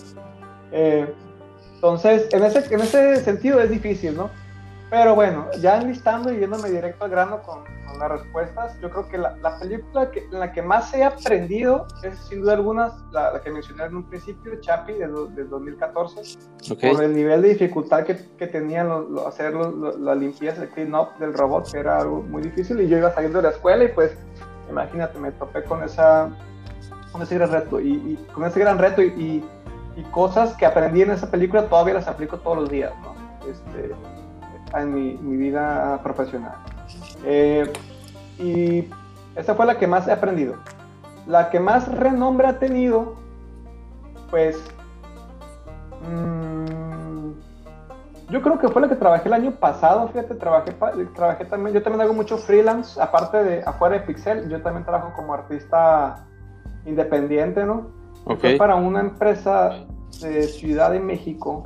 Eh, 0.72 1.12
entonces, 1.74 2.28
en 2.32 2.44
ese, 2.44 2.74
en 2.74 2.80
ese 2.80 3.16
sentido 3.24 3.60
es 3.60 3.70
difícil, 3.70 4.16
¿no? 4.16 4.30
Pero 4.88 5.16
bueno, 5.16 5.48
ya 5.60 5.80
enlistando 5.80 6.32
y 6.32 6.38
yéndome 6.38 6.70
directo 6.70 7.04
al 7.04 7.10
grano 7.10 7.42
con, 7.42 7.64
las 7.98 8.10
respuestas, 8.10 8.78
yo 8.80 8.90
creo 8.90 9.08
que 9.08 9.16
la, 9.16 9.58
película 9.58 10.10
que, 10.10 10.24
en 10.30 10.38
la 10.38 10.52
que 10.52 10.60
más 10.60 10.92
he 10.92 11.02
aprendido 11.02 11.86
es 12.02 12.18
sin 12.28 12.42
duda 12.42 12.52
alguna 12.52 12.92
la, 13.10 13.40
que 13.42 13.50
mencioné 13.50 13.84
en 13.84 13.96
un 13.96 14.04
principio, 14.04 14.60
Chapi, 14.60 14.92
de, 14.92 15.06
2014, 15.06 16.38
por 16.92 17.02
el 17.02 17.14
nivel 17.14 17.40
de 17.40 17.48
dificultad 17.50 18.04
que, 18.04 18.18
que 18.36 18.46
tenían 18.48 18.90
hacer 19.26 19.54
la 19.54 20.14
limpieza, 20.14 20.64
el 20.64 20.68
clean-up 20.68 21.16
del 21.18 21.32
robot, 21.32 21.72
que 21.72 21.78
era 21.78 22.00
algo 22.00 22.22
muy 22.22 22.42
difícil, 22.42 22.78
y 22.82 22.88
yo 22.88 22.98
iba 22.98 23.14
saliendo 23.14 23.38
de 23.38 23.44
la 23.44 23.54
escuela 23.54 23.84
y 23.84 23.88
pues, 23.88 24.14
imagínate, 24.68 25.18
me 25.18 25.32
topé 25.32 25.64
con, 25.64 25.82
esa, 25.82 26.28
con 27.12 27.22
ese 27.22 27.36
gran 27.36 27.50
reto, 27.50 27.80
y, 27.80 28.18
con 28.34 28.44
ese 28.44 28.60
gran 28.60 28.78
reto 28.78 29.00
y, 29.00 29.42
y, 29.96 30.02
cosas 30.10 30.54
que 30.54 30.66
aprendí 30.66 31.00
en 31.00 31.12
esa 31.12 31.30
película 31.30 31.66
todavía 31.66 31.94
las 31.94 32.08
aplico 32.08 32.36
todos 32.36 32.58
los 32.58 32.68
días, 32.68 32.92
¿no? 33.02 33.14
Este, 33.50 33.94
en 34.74 34.94
mi, 34.94 35.36
vida 35.36 36.00
profesional. 36.02 36.54
Eh, 37.24 37.72
y 38.38 38.88
esa 39.34 39.54
fue 39.54 39.66
la 39.66 39.78
que 39.78 39.86
más 39.86 40.08
he 40.08 40.12
aprendido. 40.12 40.54
La 41.26 41.50
que 41.50 41.60
más 41.60 41.88
renombre 41.88 42.46
ha 42.46 42.58
tenido, 42.58 43.16
pues, 44.30 44.56
mm, 46.08 47.30
yo 48.30 48.42
creo 48.42 48.58
que 48.58 48.68
fue 48.68 48.82
la 48.82 48.88
que 48.88 48.96
trabajé 48.96 49.28
el 49.28 49.34
año 49.34 49.52
pasado, 49.52 50.08
fíjate, 50.08 50.34
trabajé, 50.34 50.72
trabajé 51.14 51.44
también, 51.44 51.74
yo 51.74 51.82
también 51.82 52.02
hago 52.02 52.12
mucho 52.12 52.38
freelance, 52.38 53.00
aparte 53.00 53.42
de 53.42 53.62
afuera 53.64 53.98
de 53.98 54.00
Pixel, 54.02 54.48
yo 54.48 54.62
también 54.62 54.84
trabajo 54.84 55.12
como 55.14 55.34
artista 55.34 56.24
independiente, 56.84 57.64
¿no? 57.64 57.88
Fue 58.24 58.56
para 58.56 58.74
una 58.74 59.00
empresa 59.00 59.84
de 60.20 60.42
Ciudad 60.44 60.90
de 60.90 60.98
México 60.98 61.64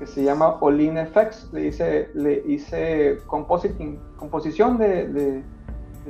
que 0.00 0.06
se 0.06 0.24
llama 0.24 0.56
Olin 0.60 0.96
FX. 1.06 1.52
Le 1.52 1.66
hice, 1.66 2.10
le 2.14 2.42
hice 2.46 3.18
compositing, 3.26 4.00
composición 4.16 4.78
de, 4.78 5.42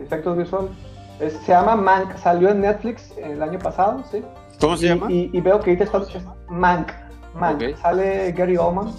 efectos 0.00 0.38
visuales. 0.38 0.70
se 1.18 1.52
llama 1.52 1.76
Mank, 1.76 2.16
salió 2.16 2.48
en 2.50 2.62
Netflix 2.62 3.12
el 3.18 3.42
año 3.42 3.58
pasado, 3.58 4.02
¿sí? 4.10 4.22
¿Cómo 4.60 4.76
se 4.76 4.86
llama? 4.86 5.10
Y, 5.10 5.38
veo 5.40 5.60
que 5.60 5.72
ahorita 5.72 5.84
está 5.84 6.00
Mank, 6.48 6.92
Mank. 7.34 7.76
Sale 7.76 8.32
Gary 8.32 8.56
Oldman. 8.56 8.94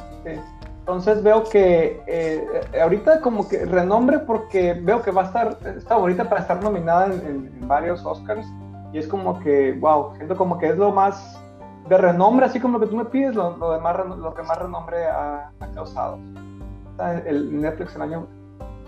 Entonces 0.80 1.23
veo 1.23 1.43
que 1.45 2.01
eh, 2.08 2.45
ahorita 2.82 3.21
como 3.21 3.47
que 3.47 3.65
renombre 3.65 4.19
porque 4.19 4.73
veo 4.73 5.01
que 5.01 5.12
va 5.12 5.21
a 5.21 5.25
estar, 5.25 5.58
está 5.77 5.95
bonita 5.95 6.27
para 6.27 6.41
estar 6.41 6.62
nominada 6.62 7.06
en, 7.06 7.51
en 7.56 7.67
varios 7.67 8.04
Oscars 8.06 8.45
y 8.91 8.97
es 8.97 9.08
como 9.08 9.39
que, 9.39 9.71
wow, 9.80 10.15
siento 10.17 10.36
como 10.36 10.58
que 10.58 10.67
es 10.67 10.77
lo 10.77 10.91
más 10.91 11.39
de 11.91 11.97
renombre, 11.97 12.45
así 12.45 12.60
como 12.62 12.77
lo 12.77 12.86
que 12.86 12.89
tú 12.89 12.95
me 12.95 13.04
pides, 13.04 13.36
lo, 13.36 13.58
lo, 13.58 13.73
demás, 13.73 13.97
lo 14.17 14.34
que 14.34 14.43
más 14.43 14.58
renombre 14.58 15.06
ha, 15.08 15.51
causado. 15.75 16.17
El 17.25 17.62
Netflix 17.62 17.95
el 17.95 18.01
año, 18.01 18.27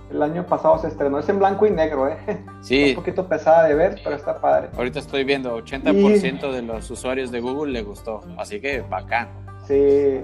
el 0.09 0.21
año 0.21 0.45
pasado 0.45 0.77
se 0.77 0.87
estrenó, 0.87 1.19
es 1.19 1.27
en 1.27 1.37
blanco 1.37 1.65
y 1.65 1.71
negro, 1.71 2.07
¿eh? 2.07 2.17
Sí. 2.61 2.91
un 2.91 2.95
poquito 2.95 3.27
pesada 3.27 3.67
de 3.67 3.75
ver, 3.75 3.99
pero 4.01 4.15
está 4.15 4.39
padre. 4.39 4.69
Ahorita 4.77 4.99
estoy 4.99 5.25
viendo, 5.25 5.57
80% 5.57 6.51
de 6.51 6.61
los 6.61 6.89
usuarios 6.89 7.29
de 7.29 7.41
Google 7.41 7.73
le 7.73 7.83
gustó, 7.83 8.21
así 8.37 8.61
que 8.61 8.81
bacán. 8.81 9.27
Sí. 9.67 10.21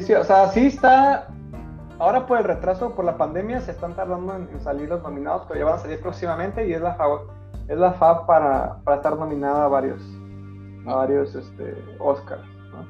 sí, 0.00 0.14
o 0.14 0.24
sea, 0.24 0.48
sí 0.48 0.68
está, 0.68 1.28
ahora 1.98 2.26
por 2.26 2.38
el 2.38 2.44
retraso, 2.44 2.94
por 2.94 3.04
la 3.04 3.18
pandemia, 3.18 3.60
se 3.60 3.72
están 3.72 3.94
tardando 3.94 4.36
en, 4.36 4.48
salir 4.62 4.88
los 4.88 5.02
nominados, 5.02 5.42
pero 5.48 5.60
ya 5.60 5.66
van 5.66 5.74
a 5.74 5.78
salir 5.78 6.00
próximamente 6.00 6.66
y 6.66 6.72
es 6.72 6.80
la, 6.80 6.96
es 7.68 7.76
la 7.76 7.92
FAB 7.92 8.24
para, 8.24 8.76
para 8.84 8.96
estar 8.96 9.18
nominada 9.18 9.66
a 9.66 9.68
varios 9.68 10.00
varios 10.84 11.34
este, 11.34 11.74
Oscars. 11.98 12.44
¿no? 12.72 12.86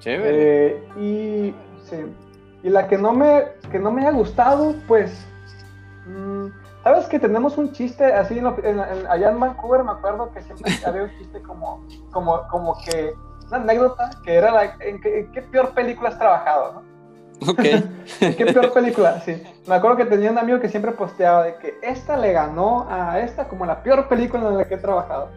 Chévere. 0.00 0.66
Eh, 0.66 0.88
y, 0.96 1.54
sí. 1.84 1.96
Y 2.62 2.70
la 2.70 2.88
que 2.88 2.96
no 2.96 3.12
me, 3.12 3.44
que 3.70 3.78
no 3.78 3.92
me 3.92 4.06
ha 4.06 4.10
gustado, 4.10 4.74
pues, 4.88 5.26
mm, 6.06 6.46
sabes 6.82 7.06
que 7.06 7.18
tenemos 7.18 7.58
un 7.58 7.72
chiste 7.72 8.04
así 8.04 8.40
allá 9.08 9.30
en 9.30 9.40
Vancouver, 9.40 9.84
me 9.84 9.92
acuerdo 9.92 10.30
que 10.32 10.42
siempre 10.42 10.72
había 10.86 11.04
un 11.04 11.10
chiste 11.18 11.42
como, 11.42 11.86
como, 12.10 12.40
como 12.48 12.76
que, 12.84 13.14
una 13.48 13.58
anécdota, 13.58 14.10
que 14.24 14.34
era 14.34 14.50
la, 14.50 14.76
en, 14.80 15.00
qué, 15.00 15.46
peor 15.50 15.74
película 15.74 16.08
has 16.08 16.18
trabajado, 16.18 16.72
¿no? 16.72 16.94
Ok. 17.50 17.60
¿Qué 18.18 18.46
peor 18.52 18.72
película? 18.72 19.20
Sí. 19.20 19.42
Me 19.66 19.74
acuerdo 19.74 19.98
que 19.98 20.06
tenía 20.06 20.30
un 20.30 20.38
amigo 20.38 20.60
que 20.60 20.68
siempre 20.68 20.92
posteaba 20.92 21.42
de 21.44 21.56
que 21.56 21.78
esta 21.82 22.16
le 22.16 22.32
ganó 22.32 22.86
a 22.88 23.18
esta 23.20 23.48
como 23.48 23.66
la 23.66 23.82
peor 23.82 24.08
película 24.08 24.48
en 24.48 24.56
la 24.56 24.64
que 24.66 24.74
he 24.74 24.78
trabajado. 24.78 25.28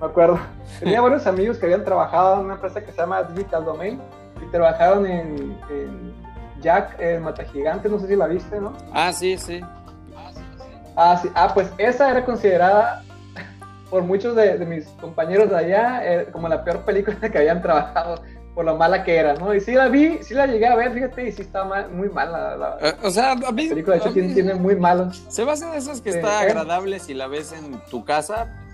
Me 0.00 0.06
acuerdo. 0.06 0.38
Tenía 0.80 1.00
varios 1.00 1.26
amigos 1.26 1.58
que 1.58 1.66
habían 1.66 1.84
trabajado 1.84 2.40
en 2.40 2.46
una 2.46 2.54
empresa 2.54 2.84
que 2.84 2.92
se 2.92 2.98
llama 2.98 3.22
Digital 3.22 3.64
Domain 3.64 4.00
y 4.42 4.50
trabajaron 4.50 5.06
en, 5.06 5.56
Jack, 6.60 6.98
el 7.00 7.20
Mata 7.20 7.44
Gigante, 7.44 7.88
no 7.88 7.98
sé 7.98 8.08
si 8.08 8.16
la 8.16 8.26
viste, 8.26 8.60
¿no? 8.60 8.72
Ah, 8.92 9.12
sí, 9.12 9.36
sí. 9.36 9.60
Ah, 10.96 11.18
sí. 11.22 11.30
Ah, 11.34 11.52
pues 11.52 11.70
esa 11.76 12.10
era 12.10 12.24
considerada 12.24 13.02
por 13.90 14.02
muchos 14.02 14.34
de, 14.34 14.58
mis 14.66 14.86
compañeros 15.00 15.50
de 15.50 15.56
allá 15.56 16.00
eh, 16.02 16.28
como 16.32 16.48
la 16.48 16.64
peor 16.64 16.80
película 16.80 17.18
que 17.20 17.38
habían 17.38 17.62
trabajado 17.62 18.22
por 18.54 18.64
lo 18.64 18.74
mala 18.74 19.04
que 19.04 19.14
era, 19.14 19.34
¿no? 19.34 19.54
Y 19.54 19.60
sí 19.60 19.72
la 19.72 19.88
vi, 19.88 20.18
sí 20.22 20.32
la 20.32 20.46
llegué 20.46 20.66
a 20.66 20.74
ver, 20.74 20.90
fíjate, 20.92 21.28
y 21.28 21.32
sí 21.32 21.42
está 21.42 21.62
muy 21.92 22.08
mala. 22.08 22.56
La, 22.56 22.78
eh, 22.80 22.94
o 23.02 23.10
sea, 23.10 23.32
a 23.32 23.52
mí, 23.52 23.68
película 23.68 23.96
de 23.96 24.02
hecho 24.02 24.12
tiene, 24.12 24.54
muy 24.54 24.74
malos. 24.76 25.26
Se 25.28 25.44
basa 25.44 25.68
en 25.68 25.74
esas 25.74 26.00
que 26.00 26.08
está 26.08 26.40
agradable 26.40 26.98
si 26.98 27.12
la 27.12 27.26
ves 27.26 27.52
en 27.52 27.78
tu 27.90 28.02
casa. 28.06 28.65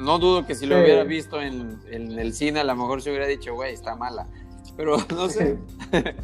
No 0.00 0.18
dudo 0.18 0.46
que 0.46 0.54
si 0.54 0.66
lo 0.66 0.78
hubiera 0.78 1.04
visto 1.04 1.40
en, 1.40 1.80
en, 1.90 2.18
el 2.18 2.32
cine, 2.32 2.60
a 2.60 2.64
lo 2.64 2.74
mejor 2.74 3.02
se 3.02 3.10
hubiera 3.10 3.26
dicho, 3.26 3.54
güey, 3.54 3.74
está 3.74 3.96
mala. 3.96 4.26
Pero 4.76 4.96
no 5.14 5.28
sé. 5.28 5.58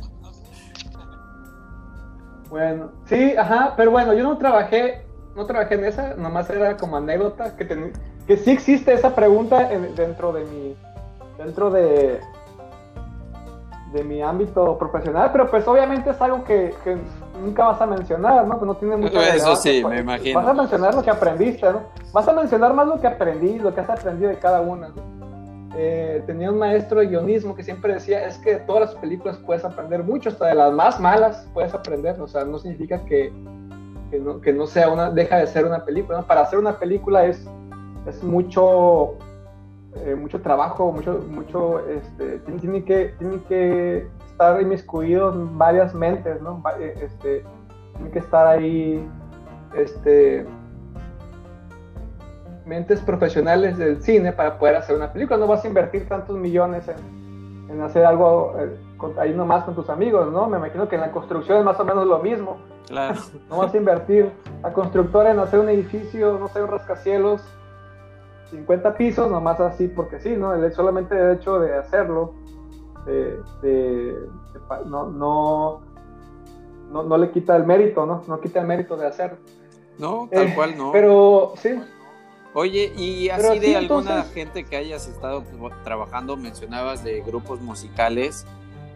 bueno, 2.48 2.92
sí, 3.04 3.34
ajá, 3.36 3.74
pero 3.76 3.90
bueno, 3.90 4.14
yo 4.14 4.22
no 4.22 4.38
trabajé, 4.38 5.04
no 5.34 5.44
trabajé 5.44 5.74
en 5.74 5.84
esa, 5.84 6.14
nomás 6.14 6.48
era 6.48 6.76
como 6.76 6.96
anécdota, 6.96 7.56
que, 7.56 7.92
que 8.26 8.36
sí 8.38 8.50
existe 8.50 8.94
esa 8.94 9.14
pregunta 9.14 9.68
dentro 9.68 10.32
de 10.32 10.44
mi, 10.46 10.76
dentro 11.36 11.70
de, 11.70 12.20
de 13.92 14.04
mi 14.04 14.22
ámbito 14.22 14.78
profesional, 14.78 15.30
pero 15.32 15.50
pues 15.50 15.66
obviamente 15.68 16.10
es 16.10 16.20
algo 16.20 16.44
que, 16.44 16.74
nunca 17.40 17.66
vas 17.66 17.80
a 17.80 17.86
mencionar, 17.86 18.46
¿no? 18.46 18.58
Que 18.58 18.66
no 18.66 18.74
tiene 18.76 18.96
mucho 18.96 19.20
Eso 19.20 19.56
sí, 19.56 19.84
me 19.84 20.00
imagino. 20.00 20.40
Vas 20.40 20.48
a 20.48 20.54
mencionar 20.54 20.94
lo 20.94 21.02
que 21.02 21.10
aprendiste, 21.10 21.70
¿no? 21.70 21.82
Vas 22.12 22.28
a 22.28 22.32
mencionar 22.32 22.74
más 22.74 22.86
lo 22.86 23.00
que 23.00 23.06
aprendí, 23.06 23.58
lo 23.58 23.74
que 23.74 23.80
has 23.80 23.90
aprendido 23.90 24.30
de 24.30 24.38
cada 24.38 24.60
una, 24.60 24.92
eh, 25.76 26.22
tenía 26.26 26.50
un 26.50 26.58
maestro 26.58 27.00
de 27.00 27.08
guionismo 27.08 27.54
que 27.54 27.62
siempre 27.62 27.94
decía, 27.94 28.24
es 28.24 28.38
que 28.38 28.54
de 28.54 28.60
todas 28.60 28.80
las 28.80 28.94
películas 28.94 29.36
puedes 29.38 29.64
aprender 29.64 30.02
mucho, 30.02 30.30
hasta 30.30 30.46
de 30.46 30.54
las 30.54 30.72
más 30.72 30.98
malas 30.98 31.46
puedes 31.52 31.74
aprender, 31.74 32.18
o 32.20 32.26
sea, 32.26 32.44
no 32.44 32.58
significa 32.58 33.04
que, 33.04 33.30
que, 34.42 34.52
no, 34.52 34.66
sea 34.66 34.88
una, 34.88 35.10
deja 35.10 35.36
de 35.36 35.46
ser 35.46 35.66
una 35.66 35.84
película, 35.84 36.22
Para 36.22 36.42
hacer 36.42 36.58
una 36.58 36.78
película 36.78 37.26
es, 37.26 37.46
es 38.06 38.22
mucho 38.22 39.18
eh, 40.04 40.14
mucho 40.14 40.40
trabajo, 40.40 40.92
mucho, 40.92 41.24
mucho, 41.30 41.80
este, 41.88 42.38
tiene, 42.60 42.84
que, 42.84 43.14
tiene 43.18 43.42
que 43.48 44.06
estar 44.36 44.60
inmiscuidos 44.60 45.34
en 45.34 45.56
varias 45.56 45.94
mentes, 45.94 46.42
¿no? 46.42 46.62
Eh, 46.78 46.94
este, 47.00 47.42
tiene 47.94 48.10
que 48.10 48.18
estar 48.18 48.46
ahí, 48.46 49.08
este, 49.74 50.46
mentes 52.66 53.00
profesionales 53.00 53.78
del 53.78 54.02
cine 54.02 54.32
para 54.32 54.58
poder 54.58 54.76
hacer 54.76 54.94
una 54.94 55.10
película. 55.10 55.38
No 55.38 55.46
vas 55.46 55.64
a 55.64 55.68
invertir 55.68 56.06
tantos 56.06 56.36
millones 56.36 56.86
en, 56.86 57.70
en 57.70 57.80
hacer 57.80 58.04
algo 58.04 58.54
eh, 58.58 58.76
ahí 59.18 59.32
nomás 59.32 59.64
con 59.64 59.74
tus 59.74 59.88
amigos, 59.88 60.30
¿no? 60.30 60.46
Me 60.50 60.58
imagino 60.58 60.86
que 60.86 60.96
en 60.96 61.00
la 61.00 61.12
construcción 61.12 61.58
es 61.58 61.64
más 61.64 61.80
o 61.80 61.84
menos 61.86 62.06
lo 62.06 62.18
mismo. 62.18 62.58
Claro. 62.88 63.18
no 63.48 63.56
vas 63.56 63.72
a 63.72 63.76
invertir 63.78 64.30
a 64.62 64.70
constructora 64.70 65.30
en 65.30 65.38
hacer 65.38 65.60
un 65.60 65.70
edificio, 65.70 66.36
no 66.38 66.48
sé, 66.48 66.62
un 66.62 66.68
rascacielos 66.68 67.42
50 68.50 68.94
pisos, 68.96 69.30
nomás 69.30 69.60
así 69.60 69.88
porque 69.88 70.20
sí, 70.20 70.36
¿no? 70.36 70.54
El, 70.54 70.70
solamente 70.74 71.18
el 71.18 71.36
hecho 71.36 71.58
de 71.58 71.74
hacerlo, 71.74 72.34
no, 74.86 75.10
no, 75.10 75.82
no, 76.90 77.18
le 77.18 77.30
quita 77.30 77.56
el 77.56 77.64
mérito, 77.64 78.06
¿no? 78.06 78.22
No 78.26 78.40
quita 78.40 78.60
el 78.60 78.66
mérito 78.66 78.96
de 78.96 79.06
hacerlo. 79.06 79.38
No, 79.98 80.28
tal 80.30 80.48
eh, 80.48 80.54
cual 80.54 80.76
no. 80.76 80.92
Pero 80.92 81.54
sí. 81.56 81.80
Oye, 82.54 82.92
y 82.96 83.28
así 83.28 83.58
de 83.58 83.76
alguna 83.76 84.24
gente 84.24 84.64
que 84.64 84.76
hayas 84.76 85.06
estado 85.08 85.44
trabajando, 85.84 86.36
mencionabas 86.36 87.04
de 87.04 87.20
grupos 87.20 87.60
musicales. 87.60 88.46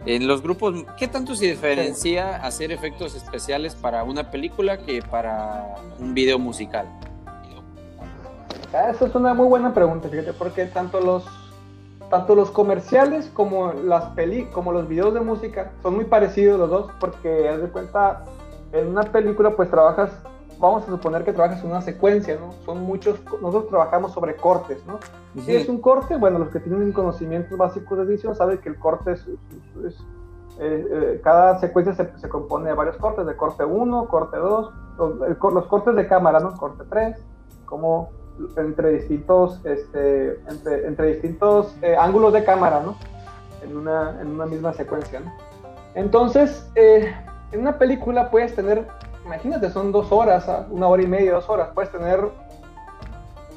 En 0.07 0.27
los 0.27 0.41
grupos, 0.41 0.83
¿qué 0.97 1.07
tanto 1.07 1.35
se 1.35 1.45
diferencia 1.45 2.37
hacer 2.37 2.71
efectos 2.71 3.13
especiales 3.13 3.75
para 3.75 4.03
una 4.03 4.31
película 4.31 4.77
que 4.77 5.03
para 5.03 5.75
un 5.99 6.15
video 6.15 6.39
musical? 6.39 6.87
Ah, 8.73 8.89
esa 8.89 9.05
es 9.05 9.15
una 9.15 9.33
muy 9.33 9.47
buena 9.47 9.73
pregunta, 9.73 10.09
fíjate, 10.09 10.33
porque 10.33 10.65
tanto 10.65 11.01
los, 11.01 11.25
tanto 12.11 12.35
los 12.35 12.51
comerciales 12.51 13.31
como 13.33 13.71
las 13.71 14.03
peli, 14.09 14.43
como 14.47 14.73
los 14.73 14.87
videos 14.87 15.13
de 15.13 15.21
música 15.21 15.71
son 15.81 15.95
muy 15.95 16.05
parecidos 16.05 16.59
los 16.59 16.69
dos, 16.69 16.91
porque 16.99 17.47
haz 17.47 17.61
de 17.61 17.69
cuenta, 17.69 18.23
en 18.73 18.89
una 18.89 19.03
película 19.03 19.55
pues 19.55 19.71
trabajas, 19.71 20.11
vamos 20.59 20.83
a 20.83 20.87
suponer 20.87 21.23
que 21.23 21.31
trabajas 21.31 21.63
en 21.63 21.71
una 21.71 21.81
secuencia, 21.81 22.37
¿no? 22.37 22.51
Son 22.65 22.83
muchos, 22.83 23.17
nosotros 23.41 23.69
trabajamos 23.69 24.11
sobre 24.11 24.35
cortes, 24.35 24.85
¿no? 24.85 24.99
Si 25.41 25.55
es 25.55 25.69
un 25.69 25.79
corte, 25.79 26.17
bueno, 26.17 26.37
los 26.37 26.49
que 26.49 26.59
tienen 26.59 26.91
conocimientos 26.91 27.57
básicos 27.57 27.97
de 27.97 28.03
edición 28.03 28.35
saben 28.35 28.57
que 28.57 28.67
el 28.67 28.77
corte 28.77 29.13
es, 29.13 29.25
eh, 30.59 30.87
eh, 30.91 31.21
cada 31.23 31.59
secuencia 31.59 31.93
se, 31.93 32.11
se, 32.17 32.27
compone 32.27 32.69
de 32.69 32.75
varios 32.75 32.97
cortes, 32.97 33.25
de 33.25 33.37
corte 33.37 33.63
1, 33.63 34.07
corte 34.09 34.35
2, 34.35 34.71
los, 34.97 35.53
los, 35.53 35.65
cortes 35.67 35.95
de 35.95 36.07
cámara, 36.07 36.41
¿no? 36.41 36.57
Corte 36.57 36.83
3, 36.89 37.15
como 37.65 38.09
entre 38.57 38.91
distintos, 38.91 39.59
este, 39.65 40.39
entre, 40.47 41.13
distintos 41.13 41.75
eh, 41.81 41.95
ángulos 41.97 42.33
de 42.33 42.43
cámara, 42.43 42.81
¿no? 42.81 42.95
En 43.63 43.77
una, 43.77 44.19
en 44.21 44.27
una 44.27 44.45
misma 44.45 44.73
secuencia, 44.73 45.19
¿no? 45.19 45.31
Entonces, 45.95 46.69
eh, 46.75 47.13
en 47.51 47.59
una 47.59 47.77
película 47.77 48.29
puedes 48.31 48.55
tener, 48.55 48.87
imagínate, 49.25 49.69
son 49.69 49.91
dos 49.91 50.11
horas, 50.11 50.47
¿ah? 50.47 50.67
una 50.69 50.87
hora 50.87 51.03
y 51.03 51.07
media, 51.07 51.33
dos 51.33 51.49
horas, 51.49 51.69
puedes 51.73 51.91
tener, 51.91 52.29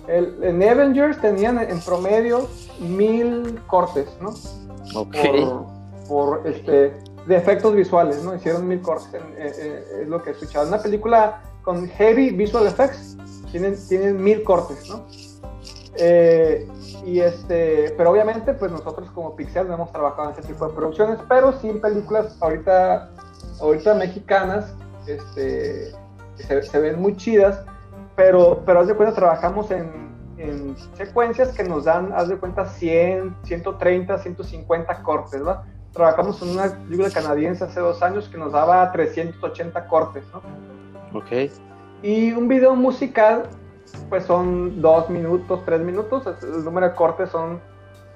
el, 0.09 0.43
en 0.43 0.63
Avengers 0.63 1.21
tenían 1.21 1.59
en 1.59 1.81
promedio 1.81 2.49
mil 2.81 3.61
cortes, 3.67 4.17
¿no? 4.21 4.31
Ok. 4.99 5.17
Por, 6.09 6.47
este, 6.47 6.95
de 7.27 7.37
efectos 7.37 7.75
visuales, 7.75 8.23
¿no? 8.23 8.35
Hicieron 8.35 8.69
mil 8.69 8.83
cortes, 8.83 9.23
eh, 9.37 10.01
es 10.03 10.09
lo 10.09 10.23
que 10.23 10.31
he 10.31 10.33
escuchado. 10.33 10.69
Una 10.69 10.79
película 10.79 11.41
con 11.65 11.89
heavy 11.89 12.31
visual 12.31 12.67
effects 12.67 13.17
tienen, 13.89 14.23
mil 14.23 14.43
cortes, 14.43 14.89
¿no? 14.89 15.07
Eh, 15.97 16.67
y 17.05 17.21
este, 17.21 17.95
pero 17.97 18.11
obviamente, 18.11 18.53
pues 18.55 18.73
nosotros 18.73 19.11
como 19.13 19.37
Pixel 19.37 19.69
no 19.69 19.75
hemos 19.75 19.93
trabajado 19.93 20.31
en 20.31 20.39
ese 20.39 20.49
tipo 20.49 20.67
de 20.67 20.75
producciones, 20.75 21.19
pero 21.29 21.53
sí 21.61 21.69
en 21.69 21.81
películas 21.81 22.37
ahorita, 22.41 23.11
ahorita 23.61 23.95
mexicanas, 23.95 24.75
este, 25.07 25.93
se, 26.37 26.81
ven 26.81 27.01
muy 27.01 27.17
chidas, 27.17 27.63
pero, 28.17 28.63
pero 28.67 28.81
haz 28.81 28.89
de 28.89 28.95
cuenta, 28.95 29.15
trabajamos 29.15 29.71
en, 29.71 29.93
en, 30.39 30.77
secuencias 30.95 31.51
que 31.51 31.63
nos 31.63 31.85
dan, 31.85 32.13
haz 32.13 32.29
de 32.29 32.37
cuenta, 32.39 32.67
100, 32.67 33.37
130, 33.45 34.19
150 34.19 35.03
cortes, 35.03 35.41
¿no? 35.43 35.63
Trabajamos 35.93 36.43
en 36.43 36.49
una 36.49 36.65
película 36.65 37.11
canadiense 37.11 37.63
hace 37.63 37.79
dos 37.79 38.03
años 38.03 38.29
que 38.29 38.37
nos 38.37 38.51
daba 38.53 38.91
380 38.91 39.87
cortes, 39.87 40.25
¿no? 40.33 40.43
Ok. 41.15 41.51
Y 42.03 42.33
un 42.33 42.49
video 42.49 42.75
musical, 42.75 43.45
pues 44.09 44.25
son 44.25 44.83
dos 44.83 45.09
minutos, 45.09 45.63
tres 45.65 45.81
minutos. 45.81 46.27
El 46.43 46.65
número 46.65 46.89
de 46.89 46.95
cortes 46.95 47.31
son 47.31 47.61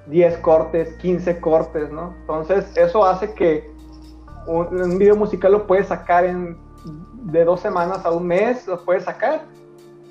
10 0.09 0.39
cortes, 0.39 0.95
15 0.95 1.41
cortes, 1.41 1.91
¿no? 1.91 2.15
Entonces, 2.21 2.77
eso 2.77 3.05
hace 3.05 3.33
que 3.35 3.71
un, 4.47 4.99
video 4.99 5.17
musical 5.17 5.53
lo 5.53 5.67
puedes 5.67 5.89
sacar 5.89 6.25
en, 6.25 6.57
de 7.25 7.45
dos 7.45 7.61
semanas 7.61 8.05
a 8.05 8.11
un 8.11 8.27
mes, 8.27 8.67
lo 8.67 8.83
puedes 8.85 9.05
sacar. 9.05 9.43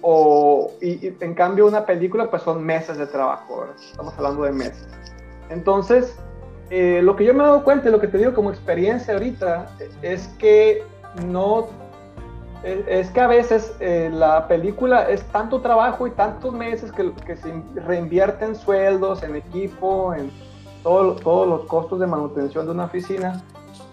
O, 0.01 0.71
y, 0.81 1.13
en 1.19 1.33
cambio, 1.33 1.65
una 1.67 1.85
película, 1.85 2.29
pues 2.29 2.43
son 2.43 2.63
meses 2.63 2.97
de 2.97 3.07
trabajo, 3.07 3.65
estamos 3.75 4.13
hablando 4.17 4.43
de 4.43 4.51
meses. 4.51 4.87
Entonces, 5.49 6.17
eh, 6.69 7.01
lo 7.01 7.15
que 7.15 7.25
yo 7.25 7.33
me 7.33 7.43
he 7.43 7.47
dado 7.47 7.63
cuenta, 7.63 7.89
lo 7.89 7.99
que 7.99 8.07
te 8.07 8.17
digo 8.19 8.33
como 8.33 8.51
experiencia 8.51 9.15
ahorita, 9.15 9.75
es 10.03 10.27
que 10.39 10.83
no 11.25 11.67
es 12.63 13.09
que 13.11 13.21
a 13.21 13.27
veces 13.27 13.75
eh, 13.79 14.09
la 14.11 14.47
película 14.47 15.09
es 15.09 15.23
tanto 15.25 15.61
trabajo 15.61 16.07
y 16.07 16.11
tantos 16.11 16.53
meses 16.53 16.91
que, 16.91 17.13
que 17.25 17.37
se 17.37 17.53
reinvierten 17.75 18.55
sueldos 18.55 19.23
en 19.23 19.35
equipo, 19.35 20.13
en 20.13 20.31
todos 20.83 21.47
los 21.47 21.65
costos 21.65 21.99
de 21.99 22.07
manutención 22.07 22.65
de 22.65 22.71
una 22.71 22.85
oficina, 22.85 23.43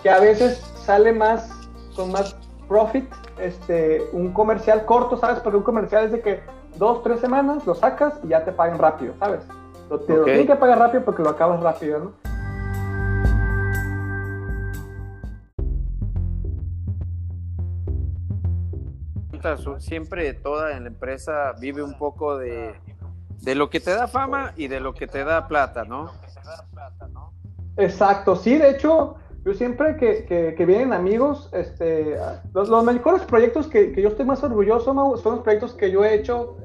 que 0.03 0.11
a 0.11 0.20
veces 0.20 0.59
sale 0.77 1.12
más 1.12 1.50
con 1.96 2.12
más 2.12 2.37
profit 2.68 3.11
este, 3.38 4.09
un 4.12 4.33
comercial 4.33 4.85
corto, 4.85 5.16
¿sabes? 5.16 5.40
Porque 5.40 5.59
un 5.59 5.62
comercial 5.62 6.05
es 6.05 6.12
de 6.12 6.20
que 6.20 6.40
dos, 6.77 7.03
tres 7.03 7.20
semanas 7.20 7.66
lo 7.66 7.74
sacas 7.74 8.14
y 8.22 8.29
ya 8.29 8.44
te 8.44 8.53
pagan 8.53 8.79
rápido, 8.79 9.14
¿sabes? 9.18 9.40
Lo, 9.90 10.00
te 10.00 10.16
lo 10.16 10.24
tienen 10.24 10.46
que 10.46 10.57
pagar 10.57 10.79
rápido 10.79 11.05
porque 11.05 11.22
lo 11.22 11.31
acabas 11.31 11.61
rápido, 11.61 11.98
¿no? 11.98 12.34
Cuentas, 19.44 19.85
siempre 19.85 20.33
toda 20.35 20.76
en 20.76 20.85
la 20.85 20.88
empresa 20.88 21.52
vive 21.61 21.83
un 21.83 21.96
poco 21.98 22.38
de, 22.38 22.74
de 23.42 23.54
lo 23.54 23.70
que 23.70 23.80
te 23.80 23.90
da 23.90 24.09
fama 24.09 24.52
y 24.57 24.68
de 24.68 24.80
lo 24.80 24.94
que 24.94 25.07
te 25.07 25.24
da 25.24 25.46
plata, 25.48 25.85
¿no? 25.85 26.11
Exacto, 27.76 28.37
sí, 28.37 28.57
de 28.57 28.70
hecho, 28.70 29.16
yo 29.44 29.54
siempre 29.54 29.96
que, 29.96 30.24
que, 30.57 30.66
vienen 30.66 30.92
amigos, 30.92 31.50
este, 31.52 32.16
los, 32.52 32.68
los 32.68 32.85
mejores 32.85 33.22
proyectos 33.22 33.66
que, 33.66 33.92
que, 33.92 34.00
yo 34.00 34.09
estoy 34.09 34.24
más 34.24 34.42
orgulloso, 34.42 34.94
son 35.16 35.35
los 35.35 35.40
proyectos 35.40 35.74
que 35.74 35.90
yo 35.90 36.04
he 36.04 36.14
hecho 36.14 36.57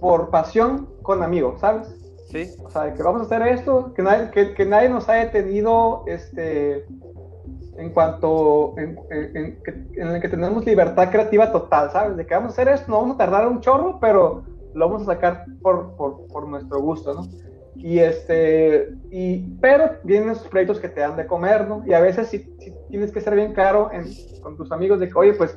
por 0.00 0.30
pasión 0.30 0.88
con 1.02 1.22
amigos, 1.22 1.60
¿sabes? 1.60 1.94
Sí. 2.30 2.54
O 2.62 2.70
sea, 2.70 2.92
que 2.92 3.02
vamos 3.02 3.22
a 3.22 3.24
hacer 3.24 3.42
esto, 3.48 3.94
que 3.94 4.02
nadie, 4.02 4.30
que, 4.30 4.52
que 4.52 4.66
nadie 4.66 4.90
nos 4.90 5.08
ha 5.08 5.14
detenido, 5.14 6.04
este, 6.06 6.84
en 7.78 7.90
cuanto, 7.90 8.74
en, 8.76 8.98
en, 9.10 9.58
en, 9.94 10.08
el 10.08 10.20
que 10.20 10.28
tenemos 10.28 10.66
libertad 10.66 11.10
creativa 11.10 11.52
total, 11.52 11.90
¿sabes? 11.92 12.16
De 12.16 12.26
que 12.26 12.34
vamos 12.34 12.50
a 12.50 12.52
hacer 12.52 12.68
esto, 12.68 12.90
no 12.90 13.00
vamos 13.00 13.14
a 13.14 13.18
tardar 13.18 13.46
un 13.46 13.60
chorro, 13.60 13.98
pero 14.00 14.42
lo 14.74 14.88
vamos 14.88 15.02
a 15.02 15.14
sacar 15.14 15.44
por, 15.62 15.94
por, 15.94 16.26
por 16.26 16.48
nuestro 16.48 16.80
gusto, 16.80 17.14
¿no? 17.14 17.28
Y 17.76 18.00
este, 18.00 18.92
y, 19.12 19.38
pero 19.60 19.92
vienen 20.02 20.30
esos 20.30 20.48
proyectos 20.48 20.80
que 20.80 20.88
te 20.88 21.00
dan 21.00 21.16
de 21.16 21.26
comer, 21.26 21.68
¿no? 21.68 21.84
Y 21.86 21.92
a 21.92 22.00
veces 22.00 22.26
sí, 22.26 22.52
tienes 22.88 23.12
que 23.12 23.20
ser 23.20 23.36
bien 23.36 23.54
claro 23.54 23.90
en, 23.92 24.06
con 24.42 24.56
tus 24.56 24.72
amigos 24.72 24.98
de 24.98 25.08
que, 25.08 25.16
oye, 25.16 25.34
pues, 25.34 25.56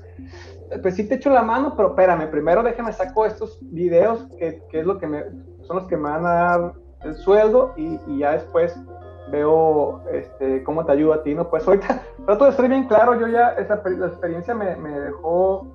pues 0.84 0.96
sí 0.96 1.08
te 1.08 1.16
echo 1.16 1.32
la 1.32 1.42
mano, 1.42 1.74
pero 1.76 1.90
espérame, 1.90 2.30
primero 2.30 2.62
déjame 2.62 2.94
saco 2.94 3.26
estos 3.26 3.58
videos 3.72 4.28
que, 4.38 4.62
que 4.70 4.82
es 4.82 4.86
lo 4.86 5.00
que 5.00 5.08
me, 5.08 5.24
son 5.64 5.78
los 5.78 5.88
que 5.88 5.98
me 5.98 6.10
van 6.10 6.26
a 6.28 6.34
dar 6.34 6.74
el 7.04 7.16
sueldo 7.16 7.74
y, 7.76 8.00
y 8.06 8.20
ya 8.20 8.34
después 8.34 8.78
veo 9.30 10.02
este, 10.12 10.64
cómo 10.64 10.86
te 10.86 10.94
ayuda 10.94 11.16
a 11.16 11.24
ti, 11.24 11.34
¿no? 11.34 11.50
Pues 11.50 11.68
ahorita 11.68 12.02
trato 12.26 12.46
de 12.46 12.52
ser 12.54 12.68
bien 12.68 12.88
claro, 12.88 13.20
yo 13.20 13.28
ya, 13.28 13.50
esa 13.52 13.82
la 13.86 14.08
experiencia 14.08 14.54
me, 14.54 14.76
me 14.76 15.00
dejó, 15.00 15.68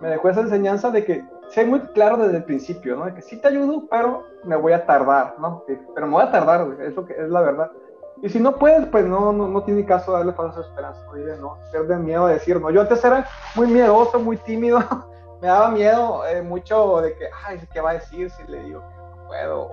me 0.00 0.08
dejó 0.08 0.28
esa 0.28 0.40
enseñanza 0.40 0.90
de 0.90 1.04
que 1.04 1.24
sé 1.50 1.64
muy 1.64 1.80
claro 1.80 2.16
desde 2.16 2.38
el 2.38 2.44
principio, 2.44 2.96
¿no? 2.96 3.06
De 3.06 3.14
que 3.14 3.22
sí 3.22 3.40
te 3.40 3.48
ayudo, 3.48 3.84
pero 3.90 4.24
me 4.44 4.56
voy 4.56 4.72
a 4.72 4.86
tardar, 4.86 5.34
¿no? 5.38 5.64
pero 5.94 6.06
me 6.06 6.12
voy 6.12 6.22
a 6.22 6.30
tardar, 6.30 6.66
eso 6.80 7.04
que 7.04 7.14
es 7.14 7.28
la 7.28 7.40
verdad. 7.40 7.70
Y 8.20 8.28
si 8.28 8.40
no 8.40 8.56
puedes, 8.56 8.86
pues 8.86 9.04
no, 9.04 9.32
no, 9.32 9.46
no 9.46 9.62
tiene 9.62 9.84
caso 9.84 10.12
darle 10.12 10.32
falsa 10.32 10.60
esperanza, 10.60 11.00
oye, 11.12 11.36
no, 11.40 11.56
de 11.72 11.96
miedo 11.96 12.26
a 12.26 12.32
decir, 12.32 12.60
no. 12.60 12.70
Yo 12.70 12.80
antes 12.80 13.04
era 13.04 13.26
muy 13.54 13.68
miedoso, 13.68 14.18
muy 14.18 14.36
tímido, 14.38 14.80
me 15.40 15.46
daba 15.46 15.70
miedo 15.70 16.26
eh, 16.26 16.42
mucho 16.42 17.00
de 17.00 17.14
que, 17.14 17.28
ay, 17.46 17.60
¿qué 17.72 17.80
va 17.80 17.90
a 17.90 17.94
decir 17.94 18.30
si 18.30 18.44
le 18.48 18.62
digo 18.64 18.80
que 18.80 18.96
no 18.96 19.26
puedo? 19.28 19.68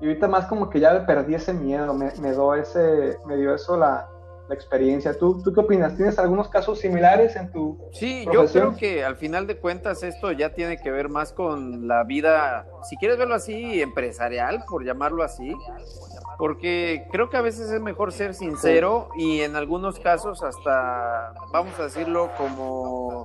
Y 0.00 0.06
ahorita 0.06 0.28
más 0.28 0.46
como 0.46 0.68
que 0.68 0.80
ya 0.80 1.06
perdí 1.06 1.34
ese 1.34 1.52
miedo, 1.52 1.94
me, 1.94 2.12
me, 2.20 2.32
dio, 2.32 2.54
ese, 2.54 3.18
me 3.26 3.36
dio 3.36 3.54
eso 3.54 3.76
la, 3.76 4.08
la 4.48 4.54
experiencia. 4.54 5.16
¿Tú, 5.18 5.42
¿Tú 5.42 5.52
qué 5.52 5.60
opinas? 5.60 5.96
¿Tienes 5.96 6.18
algunos 6.18 6.48
casos 6.48 6.78
similares 6.80 7.36
en 7.36 7.50
tu 7.50 7.78
Sí, 7.92 8.24
yo 8.32 8.46
creo 8.46 8.76
que 8.76 9.04
al 9.04 9.16
final 9.16 9.46
de 9.46 9.58
cuentas 9.58 10.02
esto 10.02 10.32
ya 10.32 10.54
tiene 10.54 10.78
que 10.78 10.90
ver 10.90 11.08
más 11.08 11.32
con 11.32 11.88
la 11.88 12.04
vida, 12.04 12.66
si 12.88 12.96
quieres 12.96 13.18
verlo 13.18 13.34
así, 13.34 13.80
empresarial, 13.80 14.64
por 14.68 14.84
llamarlo 14.84 15.22
así, 15.22 15.54
porque 16.38 17.06
creo 17.10 17.30
que 17.30 17.36
a 17.36 17.42
veces 17.42 17.70
es 17.70 17.80
mejor 17.80 18.12
ser 18.12 18.34
sincero 18.34 19.08
y 19.16 19.40
en 19.40 19.56
algunos 19.56 19.98
casos 19.98 20.42
hasta, 20.42 21.32
vamos 21.52 21.78
a 21.78 21.84
decirlo, 21.84 22.30
como 22.36 23.24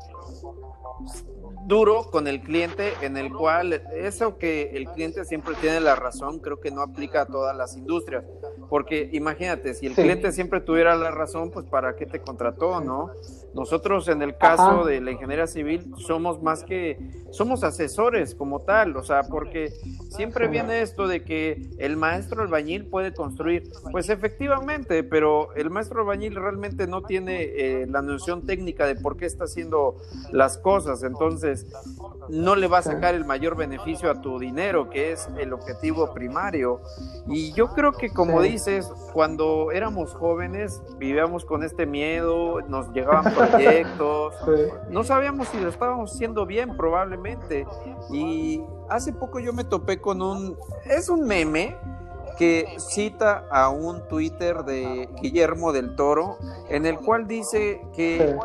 duro 1.66 2.10
con 2.12 2.28
el 2.28 2.42
cliente 2.42 2.94
en 3.02 3.18
el 3.18 3.34
cual 3.34 3.74
eso 3.94 4.38
que 4.38 4.72
el 4.74 4.90
cliente 4.90 5.26
siempre 5.26 5.56
tiene 5.62 5.80
la 5.80 5.96
razón 5.96 6.40
creo 6.40 6.60
que 6.60 6.72
no 6.72 6.82
aplica 6.82 7.22
a 7.22 7.26
todas 7.26 7.56
las 7.56 7.78
industrias. 7.78 8.24
Porque 8.70 9.10
imagínate 9.12 9.74
si 9.74 9.88
el 9.88 9.94
cliente 9.94 10.32
siempre 10.32 10.62
tuviera 10.62 10.96
la 10.96 11.12
razón 11.12 11.52
pues 11.52 11.66
para 11.66 11.96
qué 11.96 12.06
te 12.06 12.22
contrató 12.22 12.80
no 12.82 13.12
nosotros 13.54 14.08
en 14.08 14.22
el 14.22 14.38
caso 14.38 14.86
de 14.86 15.02
la 15.02 15.12
ingeniería 15.12 15.48
civil 15.48 15.94
somos 15.98 16.42
más 16.42 16.64
que 16.64 16.98
somos 17.32 17.64
asesores 17.64 18.36
como 18.36 18.62
tal 18.62 18.96
o 18.96 19.04
sea 19.04 19.24
porque 19.24 19.74
siempre 20.10 20.48
viene 20.48 20.82
esto 20.82 21.08
de 21.08 21.24
que 21.24 21.70
el 21.78 21.98
maestro 21.98 22.42
albañil 22.42 22.86
puede 22.86 23.14
construir. 23.14 23.64
Pues 23.92 24.10
efectivamente 24.10 25.04
pero 25.04 25.54
el 25.56 25.70
maestro 25.70 26.02
albañil 26.02 26.36
realmente 26.36 26.88
no 26.88 27.02
tiene 27.02 27.44
eh, 27.44 27.88
la 27.90 28.02
noción 28.02 28.46
técnica 28.46 28.86
de 28.86 28.96
por 28.96 29.18
qué 29.18 29.26
está 29.26 29.46
haciendo 29.46 29.98
las 30.32 30.58
cosas. 30.58 31.04
Entonces 31.04 31.68
no 32.30 32.56
le 32.56 32.68
va 32.68 32.80
a 32.80 32.82
sacar 32.82 33.16
el 33.16 33.26
mayor 33.26 33.56
beneficio 33.56 34.10
a 34.10 34.22
tu 34.22 34.40
dinero, 34.40 34.90
que 34.90 35.12
es 35.12 35.28
el 35.38 35.54
objetivo 35.54 36.14
primario. 36.14 36.82
Y 37.28 37.54
yo 37.54 37.74
creo 37.74 37.92
que 37.94 38.10
como 38.10 38.42
dices, 38.42 38.88
cuando 39.14 39.72
éramos 39.72 40.14
jóvenes 40.14 40.82
vivíamos 40.98 41.46
con 41.46 41.64
este 41.64 41.86
miedo, 41.86 42.62
nos 42.62 42.92
llegaban 42.94 43.34
proyectos, 43.50 44.36
no 44.90 45.04
sabíamos 45.04 45.48
si 45.50 45.60
lo 45.60 45.70
estábamos 45.70 46.14
haciendo 46.14 46.46
bien 46.46 46.76
probablemente. 46.76 47.66
Y 48.12 48.62
hace 48.90 49.14
poco 49.14 49.40
yo 49.40 49.54
me 49.54 49.64
topé 49.64 50.00
con 50.00 50.22
un, 50.22 50.58
es 50.86 51.10
un 51.10 51.26
meme, 51.26 51.76
que 52.38 52.76
cita 52.80 53.46
a 53.52 53.70
un 53.70 54.08
Twitter 54.08 54.64
de 54.64 55.10
Guillermo 55.22 55.72
del 55.72 55.96
Toro, 55.96 56.38
en 56.70 56.86
el 56.86 56.98
cual 56.98 57.28
dice 57.28 57.82
que 57.96 58.36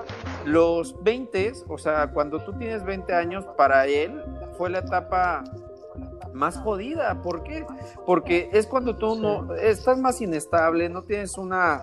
los 0.44 1.02
20, 1.02 1.52
o 1.68 1.78
sea, 1.78 2.10
cuando 2.12 2.40
tú 2.40 2.52
tienes 2.52 2.84
20 2.84 3.14
años, 3.14 3.46
para 3.56 3.86
él 3.86 4.22
fue 4.58 4.70
la 4.70 4.80
etapa 4.80 5.44
más 6.32 6.58
jodida. 6.58 7.22
¿Por 7.22 7.42
qué? 7.42 7.64
Porque 8.04 8.50
es 8.52 8.66
cuando 8.66 8.96
tú 8.96 9.16
no 9.16 9.54
estás 9.54 9.98
más 9.98 10.20
inestable, 10.20 10.88
no 10.88 11.02
tienes 11.02 11.38
una 11.38 11.82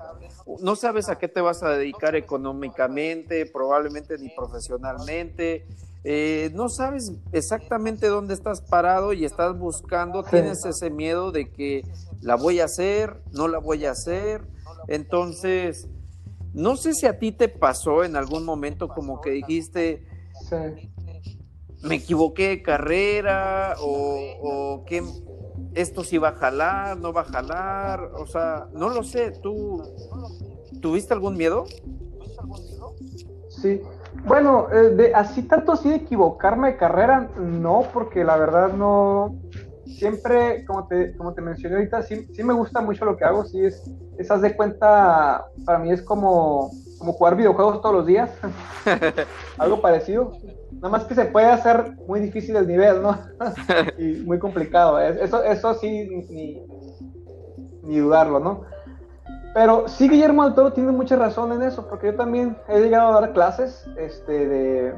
no 0.62 0.76
sabes 0.76 1.10
a 1.10 1.18
qué 1.18 1.28
te 1.28 1.42
vas 1.42 1.64
a 1.64 1.70
dedicar 1.70 2.16
económicamente, 2.16 3.46
probablemente 3.46 4.18
ni 4.18 4.30
profesionalmente, 4.30 5.66
eh, 6.06 6.52
no 6.54 6.68
sabes 6.68 7.14
exactamente 7.32 8.08
dónde 8.08 8.34
estás 8.34 8.62
parado 8.62 9.14
y 9.14 9.24
estás 9.24 9.58
buscando, 9.58 10.24
tienes 10.24 10.66
ese 10.66 10.90
miedo 10.90 11.32
de 11.32 11.50
que 11.50 11.84
la 12.22 12.36
voy 12.36 12.60
a 12.60 12.66
hacer, 12.66 13.22
no 13.32 13.48
la 13.48 13.60
voy 13.60 13.86
a 13.86 13.92
hacer. 13.92 14.42
Entonces, 14.90 15.88
no 16.54 16.76
sé 16.76 16.94
si 16.94 17.06
a 17.06 17.20
ti 17.20 17.32
te 17.32 17.48
pasó 17.48 18.04
en 18.04 18.18
algún 18.18 18.44
momento 18.44 18.90
como 18.90 19.22
que 19.22 19.32
dijiste, 19.32 20.06
me 21.82 21.96
equivoqué 21.96 22.50
de 22.50 22.62
carrera 22.62 23.76
o, 23.80 24.20
o 24.42 24.86
que 24.86 25.04
esto 25.76 26.04
sí 26.04 26.18
va 26.18 26.30
a 26.30 26.34
jalar, 26.34 26.98
no 26.98 27.14
va 27.14 27.22
a 27.22 27.26
jalar, 27.26 28.12
o 28.16 28.26
sea, 28.26 28.68
no 28.74 28.90
lo 28.90 29.04
sé, 29.04 29.32
¿tú 29.32 29.84
tuviste 30.82 31.14
algún 31.14 31.38
miedo? 31.38 31.66
Sí, 33.50 33.82
bueno, 34.26 34.68
eh, 34.72 34.90
de, 34.90 35.16
así 35.16 35.44
tanto 35.44 35.72
así 35.72 35.90
de 35.90 35.96
equivocarme 35.96 36.72
de 36.72 36.78
carrera, 36.78 37.30
no, 37.38 37.84
porque 37.94 38.24
la 38.24 38.38
verdad 38.38 38.74
no, 38.74 39.36
siempre, 39.86 40.66
como 40.66 40.88
te, 40.88 41.16
como 41.16 41.34
te 41.34 41.42
mencioné 41.42 41.76
ahorita, 41.78 42.02
sí, 42.04 42.28
sí 42.34 42.44
me 42.44 42.54
gusta 42.54 42.82
mucho 42.82 43.06
lo 43.06 43.18
que 43.18 43.26
hago, 43.26 43.46
sí 43.46 43.64
es, 43.64 43.84
esas 44.18 44.42
de 44.42 44.56
cuenta, 44.56 45.46
para 45.66 45.80
mí 45.80 45.92
es 45.92 46.02
como, 46.02 46.72
como 47.00 47.14
jugar 47.14 47.36
videojuegos 47.36 47.82
todos 47.82 47.96
los 47.96 48.06
días, 48.06 48.30
algo 49.58 49.82
parecido, 49.82 50.34
nada 50.84 50.98
más 50.98 51.06
que 51.06 51.16
se 51.16 51.24
puede 51.24 51.46
hacer 51.46 51.96
muy 52.08 52.20
difícil 52.20 52.58
el 52.58 52.68
nivel, 52.68 53.02
¿no? 53.02 53.18
y 53.98 54.22
muy 54.26 54.38
complicado, 54.38 55.00
eso, 55.00 55.42
eso 55.42 55.74
sí, 55.76 55.88
ni, 56.30 56.62
ni 57.84 58.00
dudarlo, 58.00 58.42
¿no? 58.42 58.66
Pero 59.54 59.88
sí, 59.88 60.10
Guillermo 60.10 60.44
del 60.44 60.56
Toro 60.56 60.74
tiene 60.74 60.92
mucha 60.92 61.16
razón 61.16 61.54
en 61.54 61.64
eso, 61.64 61.88
porque 61.88 62.08
yo 62.08 62.16
también 62.16 62.58
he 62.68 62.82
llegado 62.82 63.16
a 63.16 63.22
dar 63.22 63.32
clases 63.32 63.88
este, 63.96 64.46
de, 64.46 64.94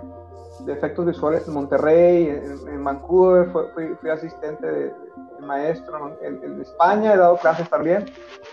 efectos 0.65 1.05
visuales 1.05 1.47
en 1.47 1.53
Monterrey, 1.53 2.29
en, 2.67 2.83
Vancouver, 2.83 3.51
fui, 3.51 4.09
asistente 4.09 4.65
de, 4.65 4.93
maestro 5.41 6.17
en, 6.23 6.61
España, 6.61 7.13
he 7.13 7.17
dado 7.17 7.37
clases 7.37 7.69
también. 7.69 8.05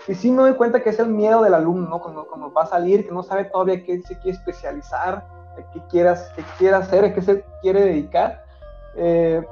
Y 0.07 0.13
sí 0.13 0.29
me 0.29 0.43
doy 0.43 0.53
cuenta 0.53 0.83
que 0.83 0.91
es 0.91 0.99
el 0.99 1.07
miedo 1.07 1.41
del 1.41 1.55
alumno 1.55 1.99
cuando, 1.99 2.27
cuando 2.27 2.53
va 2.53 2.61
a 2.61 2.67
salir, 2.67 3.07
que 3.07 3.11
no 3.11 3.23
sabe 3.23 3.45
todavía 3.45 3.83
qué 3.83 4.03
se 4.03 4.19
quiere 4.19 4.37
especializar, 4.37 5.25
qué, 5.73 5.81
quieras, 5.89 6.31
qué 6.35 6.43
quiere 6.57 6.75
hacer, 6.75 7.05
a 7.05 7.13
qué 7.13 7.21
se 7.21 7.43
quiere 7.61 7.81
dedicar. 7.81 8.43
Eh, 8.95 9.45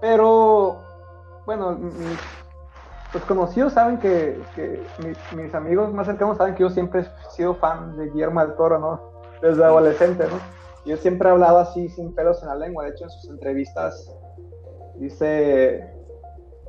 pero, 0.00 0.82
bueno, 1.44 1.78
los 3.12 3.22
conocidos 3.24 3.72
saben 3.72 3.98
que, 3.98 4.40
mis 5.32 5.54
amigos 5.54 5.92
más 5.92 6.06
cercanos 6.06 6.36
saben 6.36 6.54
que 6.54 6.62
yo 6.62 6.70
siempre 6.70 7.00
he 7.00 7.30
sido 7.30 7.54
fan 7.54 7.96
de 7.96 8.10
Guillermo 8.10 8.40
del 8.40 8.54
Toro, 8.56 8.78
¿no? 8.78 9.00
Desde 9.40 9.64
adolescente, 9.64 10.24
¿no? 10.24 10.38
Yo 10.84 10.96
siempre 10.96 11.28
he 11.28 11.32
hablado 11.32 11.58
así 11.58 11.88
sin 11.88 12.14
pelos 12.14 12.42
en 12.42 12.48
la 12.48 12.56
lengua, 12.56 12.84
de 12.84 12.90
hecho 12.90 13.04
en 13.04 13.10
sus 13.10 13.28
entrevistas 13.28 14.16
dice 14.98 15.92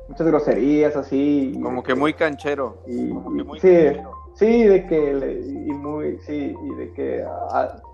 muchas 0.08 0.26
groserías 0.26 0.96
así. 0.96 1.58
Como 1.62 1.82
que 1.82 1.94
muy 1.94 2.14
canchero. 2.14 2.78
Y, 2.86 3.12
sí, 3.60 3.96
sí, 4.38 4.64
de 4.64 4.86
que, 4.86 5.42
y 5.66 5.72
muy, 5.72 6.18
sí, 6.20 6.56
y 6.60 6.74
de 6.76 6.92
que 6.92 7.26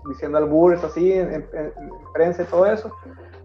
diciendo 0.07 0.37
albures 0.37 0.83
así 0.83 1.13
en, 1.13 1.33
en, 1.33 1.73
prensa 2.13 2.43
y 2.43 2.45
todo 2.45 2.65
eso. 2.65 2.91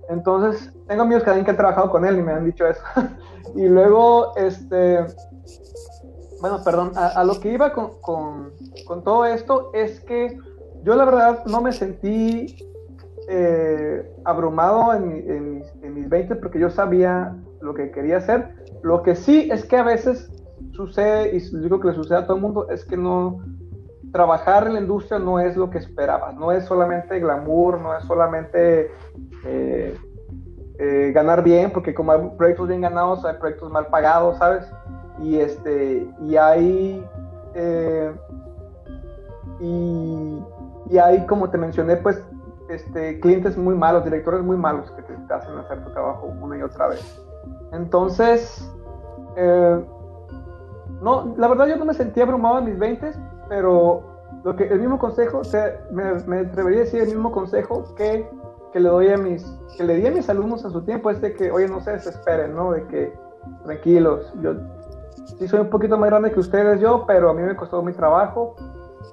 Entonces, 0.08 0.72
tengo 0.86 1.02
amigos 1.02 1.22
que, 1.22 1.44
que 1.44 1.50
han 1.50 1.56
trabajado 1.56 1.90
con 1.90 2.04
él 2.04 2.18
y 2.18 2.22
me 2.22 2.32
han 2.32 2.44
dicho 2.44 2.66
eso. 2.66 2.82
y 3.54 3.68
luego, 3.68 4.36
este, 4.36 5.06
bueno, 6.40 6.62
perdón, 6.64 6.92
a, 6.96 7.22
lo 7.24 7.38
que 7.40 7.52
iba 7.52 7.72
con, 7.72 8.00
con, 8.00 8.52
con, 8.86 9.04
todo 9.04 9.24
esto 9.24 9.70
es 9.74 10.00
que 10.00 10.38
yo 10.82 10.94
la 10.94 11.04
verdad 11.04 11.44
no 11.46 11.60
me 11.60 11.72
sentí 11.72 12.56
eh, 13.28 14.10
abrumado 14.24 14.94
en, 14.94 15.62
mis 15.94 16.08
20 16.08 16.36
porque 16.36 16.58
yo 16.58 16.70
sabía 16.70 17.36
lo 17.60 17.74
que 17.74 17.90
quería 17.90 18.16
hacer. 18.16 18.54
Lo 18.82 19.02
que 19.02 19.14
sí 19.14 19.48
es 19.52 19.64
que 19.64 19.76
a 19.76 19.82
veces 19.82 20.30
y 21.32 21.58
digo 21.58 21.80
que 21.80 21.88
le 21.88 21.94
sucede 21.94 22.18
a 22.18 22.26
todo 22.26 22.36
el 22.36 22.42
mundo, 22.42 22.68
es 22.70 22.84
que 22.84 22.96
no, 22.96 23.40
trabajar 24.12 24.66
en 24.66 24.74
la 24.74 24.80
industria 24.80 25.18
no 25.18 25.38
es 25.38 25.56
lo 25.56 25.70
que 25.70 25.78
esperabas, 25.78 26.34
no 26.36 26.52
es 26.52 26.64
solamente 26.64 27.18
glamour, 27.20 27.80
no 27.80 27.96
es 27.96 28.04
solamente 28.04 28.90
eh, 29.44 29.96
eh, 30.78 31.12
ganar 31.14 31.42
bien, 31.42 31.70
porque 31.72 31.94
como 31.94 32.12
hay 32.12 32.30
proyectos 32.36 32.68
bien 32.68 32.80
ganados, 32.80 33.24
hay 33.24 33.36
proyectos 33.36 33.70
mal 33.70 33.86
pagados, 33.86 34.38
¿sabes? 34.38 34.70
Y, 35.20 35.38
este, 35.38 36.08
y 36.22 36.36
hay... 36.36 37.04
Eh, 37.54 38.12
y, 39.60 40.98
hay, 40.98 41.24
como 41.26 41.50
te 41.50 41.58
mencioné, 41.58 41.96
pues 41.96 42.20
este, 42.68 43.20
clientes 43.20 43.56
muy 43.56 43.74
malos, 43.74 44.04
directores 44.04 44.42
muy 44.42 44.56
malos 44.56 44.90
que 44.92 45.02
te, 45.02 45.12
hacen 45.32 45.56
hacer 45.58 45.84
tu 45.84 45.90
trabajo 45.92 46.32
una 46.40 46.58
y 46.58 46.62
otra 46.62 46.88
vez. 46.88 47.22
Entonces, 47.72 48.68
no, 51.00 51.34
la 51.36 51.48
verdad 51.48 51.66
yo 51.66 51.76
no 51.76 51.84
me 51.84 51.94
sentía 51.94 52.24
abrumado 52.24 52.58
en 52.58 52.66
mis 52.66 52.78
20 52.78 53.12
pero 53.48 54.02
lo 54.44 54.56
que 54.56 54.64
el 54.64 54.78
mismo 54.78 54.98
consejo, 54.98 55.42
me, 55.90 56.14
me, 56.26 56.38
atrevería 56.38 56.80
a 56.80 56.84
decir 56.84 57.02
el 57.02 57.08
mismo 57.08 57.32
consejo 57.32 57.84
que, 57.96 58.26
que, 58.72 58.80
le 58.80 58.88
doy 58.88 59.08
a 59.08 59.16
mis, 59.16 59.44
que 59.76 59.84
le 59.84 59.96
di 59.96 60.06
a 60.06 60.10
mis 60.10 60.28
alumnos 60.28 60.64
en 60.64 60.70
su 60.70 60.82
tiempo, 60.82 61.10
es 61.10 61.20
de 61.20 61.34
que, 61.34 61.50
oye, 61.50 61.68
no 61.68 61.80
se 61.80 61.92
desesperen, 61.92 62.54
¿no? 62.54 62.72
De 62.72 62.86
que, 62.86 63.12
tranquilos, 63.64 64.32
yo 64.40 64.54
sí 65.38 65.48
soy 65.48 65.60
un 65.60 65.70
poquito 65.70 65.98
más 65.98 66.10
grande 66.10 66.30
que 66.30 66.40
ustedes 66.40 66.80
yo, 66.80 67.04
pero 67.06 67.30
a 67.30 67.34
mí 67.34 67.42
me 67.42 67.56
costó 67.56 67.82
mi 67.82 67.92
trabajo, 67.92 68.54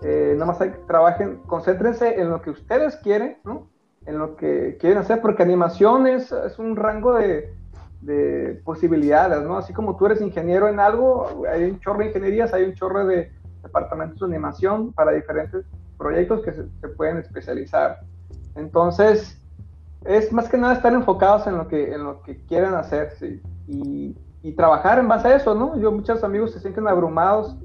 eh, 0.03 0.33
nada 0.33 0.45
más 0.45 0.61
hay 0.61 0.73
trabajen, 0.85 1.41
concéntrense 1.47 2.21
en 2.21 2.29
lo 2.29 2.41
que 2.41 2.51
ustedes 2.51 2.95
quieren, 2.97 3.37
¿no? 3.43 3.67
En 4.05 4.19
lo 4.19 4.37
que 4.37 4.77
quieren 4.79 4.99
hacer, 4.99 5.19
porque 5.19 5.43
animación 5.43 6.07
es, 6.07 6.31
es 6.31 6.59
un 6.59 6.75
rango 6.75 7.13
de, 7.13 7.53
de 8.01 8.61
posibilidades, 8.63 9.43
¿no? 9.43 9.57
Así 9.57 9.73
como 9.73 9.97
tú 9.97 10.05
eres 10.05 10.21
ingeniero 10.21 10.67
en 10.67 10.79
algo, 10.79 11.43
hay 11.51 11.63
un 11.63 11.79
chorro 11.79 11.99
de 11.99 12.07
ingenierías, 12.07 12.53
hay 12.53 12.63
un 12.63 12.73
chorro 12.73 13.05
de 13.05 13.31
departamentos 13.63 14.19
de 14.19 14.35
animación 14.35 14.93
para 14.93 15.11
diferentes 15.11 15.65
proyectos 15.97 16.41
que 16.43 16.53
se, 16.53 16.63
pueden 16.95 17.17
especializar. 17.17 17.99
Entonces, 18.55 19.41
es 20.05 20.31
más 20.31 20.47
que 20.47 20.57
nada 20.57 20.73
estar 20.73 20.93
enfocados 20.93 21.47
en 21.47 21.57
lo 21.57 21.67
que, 21.67 21.93
en 21.93 22.03
lo 22.03 22.21
que 22.21 22.37
quieren 22.45 22.75
hacer 22.75 23.13
y, 23.67 24.15
y, 24.43 24.51
trabajar 24.53 24.97
en 24.99 25.07
base 25.07 25.27
a 25.27 25.35
eso, 25.35 25.53
¿no? 25.53 25.77
Yo, 25.77 25.91
muchos 25.91 26.23
amigos 26.23 26.53
se 26.53 26.59
sienten 26.61 26.87
abrumados, 26.87 27.57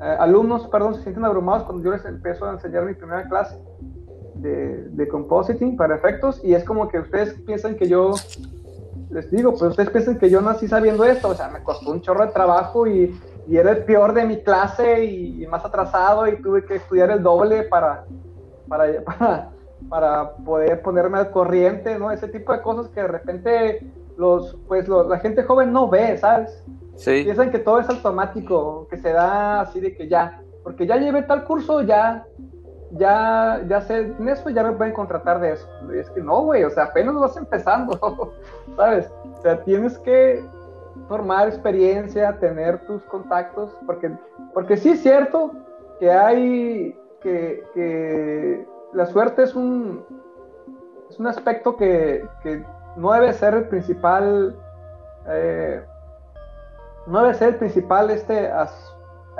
eh, 0.00 0.16
alumnos, 0.18 0.66
perdón, 0.68 0.94
se 0.94 1.02
sienten 1.02 1.24
abrumados 1.24 1.64
cuando 1.64 1.84
yo 1.84 1.90
les 1.90 2.04
empiezo 2.06 2.46
a 2.46 2.52
enseñar 2.52 2.84
mi 2.86 2.94
primera 2.94 3.28
clase 3.28 3.58
de, 4.36 4.88
de 4.88 5.08
compositing 5.08 5.76
para 5.76 5.96
efectos 5.96 6.40
y 6.42 6.54
es 6.54 6.64
como 6.64 6.88
que 6.88 7.00
ustedes 7.00 7.34
piensan 7.42 7.76
que 7.76 7.88
yo 7.88 8.14
les 9.14 9.30
digo, 9.30 9.52
pues 9.52 9.70
ustedes 9.70 9.90
piensan 9.90 10.18
que 10.18 10.28
yo 10.28 10.42
nací 10.42 10.68
sabiendo 10.68 11.04
esto, 11.04 11.28
o 11.28 11.34
sea, 11.34 11.48
me 11.48 11.62
costó 11.62 11.90
un 11.90 12.02
chorro 12.02 12.26
de 12.26 12.32
trabajo 12.32 12.86
y 12.86 13.18
y 13.46 13.56
era 13.56 13.72
el 13.72 13.84
peor 13.84 14.14
de 14.14 14.24
mi 14.24 14.38
clase 14.38 15.04
y, 15.04 15.46
más 15.46 15.64
atrasado 15.64 16.26
y 16.26 16.40
tuve 16.40 16.64
que 16.64 16.76
estudiar 16.76 17.10
el 17.10 17.22
doble 17.22 17.64
para, 17.64 18.04
para, 18.68 19.50
para, 19.88 20.36
poder 20.36 20.82
ponerme 20.82 21.18
al 21.18 21.30
corriente, 21.30 21.98
¿no? 21.98 22.10
Ese 22.10 22.28
tipo 22.28 22.52
de 22.52 22.62
cosas 22.62 22.88
que 22.88 23.00
de 23.02 23.08
repente 23.08 23.86
los, 24.16 24.56
pues 24.66 24.88
la 24.88 25.18
gente 25.18 25.42
joven 25.42 25.72
no 25.72 25.88
ve, 25.88 26.16
¿sabes? 26.18 26.64
Sí. 26.96 27.24
Piensan 27.24 27.50
que 27.50 27.58
todo 27.58 27.80
es 27.80 27.88
automático, 27.88 28.86
que 28.88 28.96
se 28.96 29.12
da 29.12 29.60
así 29.60 29.80
de 29.80 29.94
que 29.94 30.08
ya, 30.08 30.40
porque 30.62 30.86
ya 30.86 30.96
llevé 30.96 31.22
tal 31.22 31.44
curso, 31.44 31.82
ya, 31.82 32.24
ya, 32.96 33.62
ya 33.68 33.80
sé 33.80 34.14
en 34.18 34.28
eso, 34.28 34.50
ya 34.50 34.62
me 34.62 34.72
pueden 34.72 34.94
contratar 34.94 35.40
de 35.40 35.52
eso. 35.52 35.68
Y 35.92 35.98
es 35.98 36.10
que 36.10 36.20
no, 36.20 36.42
güey, 36.42 36.64
o 36.64 36.70
sea, 36.70 36.84
apenas 36.84 37.14
vas 37.14 37.36
empezando, 37.36 38.32
¿sabes? 38.76 39.10
O 39.38 39.42
sea, 39.42 39.62
tienes 39.64 39.98
que 39.98 40.44
formar 41.08 41.48
experiencia, 41.48 42.38
tener 42.38 42.78
tus 42.86 43.02
contactos, 43.04 43.76
porque, 43.86 44.12
porque 44.52 44.76
sí 44.76 44.90
es 44.90 45.02
cierto 45.02 45.50
que 45.98 46.10
hay, 46.10 46.98
que, 47.20 48.66
la 48.92 49.06
suerte 49.06 49.42
es 49.42 49.54
un, 49.54 50.04
es 51.10 51.18
un 51.18 51.26
aspecto 51.26 51.76
que, 51.76 52.24
no 52.96 53.12
debe 53.12 53.32
ser 53.32 53.54
el 53.54 53.68
principal, 53.68 54.56
eh, 55.26 55.84
no 57.06 57.22
debe 57.22 57.34
ser 57.34 57.48
el 57.48 57.56
principal 57.56 58.08
este 58.10 58.50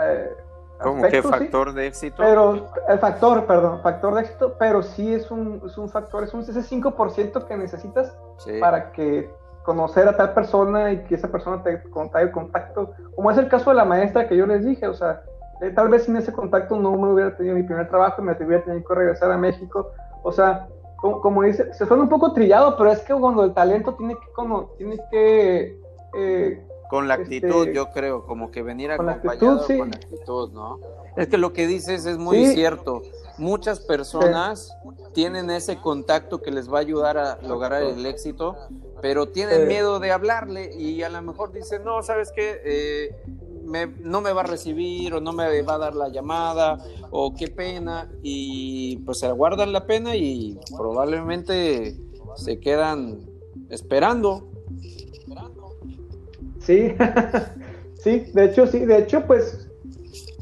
eh, 0.01 0.37
¿Cómo 0.83 1.03
que 1.09 1.23
factor 1.23 1.73
de 1.73 1.87
éxito? 1.87 2.17
Pero, 2.19 2.67
el 2.89 2.99
factor, 2.99 3.47
perdón, 3.47 3.81
factor 3.83 4.15
de 4.15 4.23
éxito, 4.23 4.57
pero 4.59 4.83
sí 4.83 5.15
es 5.15 5.31
un, 5.31 5.63
es 5.65 5.79
un 5.79 5.89
factor, 5.89 6.25
es 6.25 6.35
un 6.35 6.41
ese 6.41 6.61
5% 6.61 7.47
que 7.47 7.57
necesitas 7.57 8.17
para 8.61 8.93
que 8.93 9.31
conocer 9.63 10.07
a 10.09 10.17
tal 10.17 10.35
persona 10.35 10.93
y 10.93 11.05
que 11.05 11.15
esa 11.15 11.29
persona 11.29 11.63
te 11.63 11.83
el 12.21 12.31
contacto, 12.31 12.93
como 13.15 13.31
es 13.31 13.39
el 13.39 13.49
caso 13.49 13.71
de 13.71 13.77
la 13.77 13.85
maestra 13.85 14.29
que 14.29 14.37
yo 14.37 14.47
les 14.47 14.65
dije, 14.65 14.87
o 14.87 14.95
sea, 14.95 15.23
eh, 15.61 15.71
tal 15.71 15.89
vez 15.89 16.05
sin 16.05 16.17
ese 16.17 16.33
contacto 16.33 16.77
no 16.77 16.93
me 16.93 17.13
hubiera 17.13 17.35
tenido 17.37 17.55
mi 17.55 17.63
primer 17.63 17.89
trabajo 17.89 18.21
y 18.21 18.25
me 18.25 18.33
hubiera 18.33 18.63
tenido 18.63 18.85
que 18.85 18.95
regresar 18.95 19.33
a 19.33 19.39
México, 19.39 19.91
o 20.23 20.33
sea, 20.33 20.69
como, 20.97 21.43
dice, 21.43 21.73
se 21.75 21.87
suena 21.87 22.03
un 22.03 22.09
poco 22.09 22.33
trillado, 22.33 22.77
pero 22.79 22.91
es 22.91 23.01
que 23.01 23.13
cuando 23.15 23.45
el 23.45 23.53
talento 23.53 23.95
tiene 23.95 24.15
que, 24.15 24.33
como, 24.33 24.71
tiene 24.79 24.99
que... 25.11 25.79
Eh, 26.17 26.67
con 26.89 27.09
la 27.09 27.15
este, 27.15 27.37
actitud, 27.37 27.69
yo 27.69 27.91
creo, 27.91 28.27
como 28.27 28.51
que 28.51 28.63
venir 28.63 28.93
acompañado 28.93 29.67
con 29.67 29.91
la 29.91 29.97
actitud, 29.97 30.51
¿no? 30.53 30.79
Es 31.17 31.29
que 31.29 31.39
lo 31.39 31.53
que 31.53 31.67
dices 31.67 32.07
es 32.07 32.19
muy 32.19 32.47
cierto. 32.47 33.03
Muchas 33.39 33.81
personas 33.81 34.77
tienen 35.13 35.51
ese 35.51 35.81
contacto 35.81 36.41
que 36.41 36.51
les 36.51 36.73
va 36.73 36.79
a 36.79 36.81
ayudar 36.81 37.19
a 37.19 37.39
lograr 37.43 37.83
el 37.83 38.05
éxito, 38.07 38.57
pero 39.01 39.29
tienen 39.29 39.69
miedo 39.69 40.01
de 40.01 40.13
hablarle 40.13 40.75
y 40.77 41.03
a 41.03 41.09
lo 41.09 41.21
mejor 41.23 41.53
dicen, 41.53 41.85
no, 41.85 42.03
¿sabes 42.03 42.33
qué? 42.35 42.61
Eh, 42.65 43.17
no 44.01 44.21
me 44.21 44.33
va 44.33 44.43
a 44.43 44.47
recibir 44.47 45.15
o 45.15 45.21
no 45.21 45.33
me 45.33 45.63
va 45.63 45.75
a 45.75 45.79
dar 45.79 45.95
la 45.95 46.09
llamada 46.09 46.79
o 47.11 47.35
qué 47.35 47.49
pena 47.49 48.11
y 48.23 48.99
pues 48.99 49.21
se 49.21 49.31
guardan 49.33 49.73
la 49.73 49.87
pena 49.87 50.17
y 50.17 50.59
probablemente 50.77 51.97
se 52.37 52.61
quedan 52.61 53.27
esperando. 53.71 54.51
Sí, 56.65 56.97
sí, 58.03 58.31
de 58.33 58.45
hecho 58.45 58.67
sí, 58.67 58.85
de 58.85 58.99
hecho 58.99 59.23
pues 59.27 59.71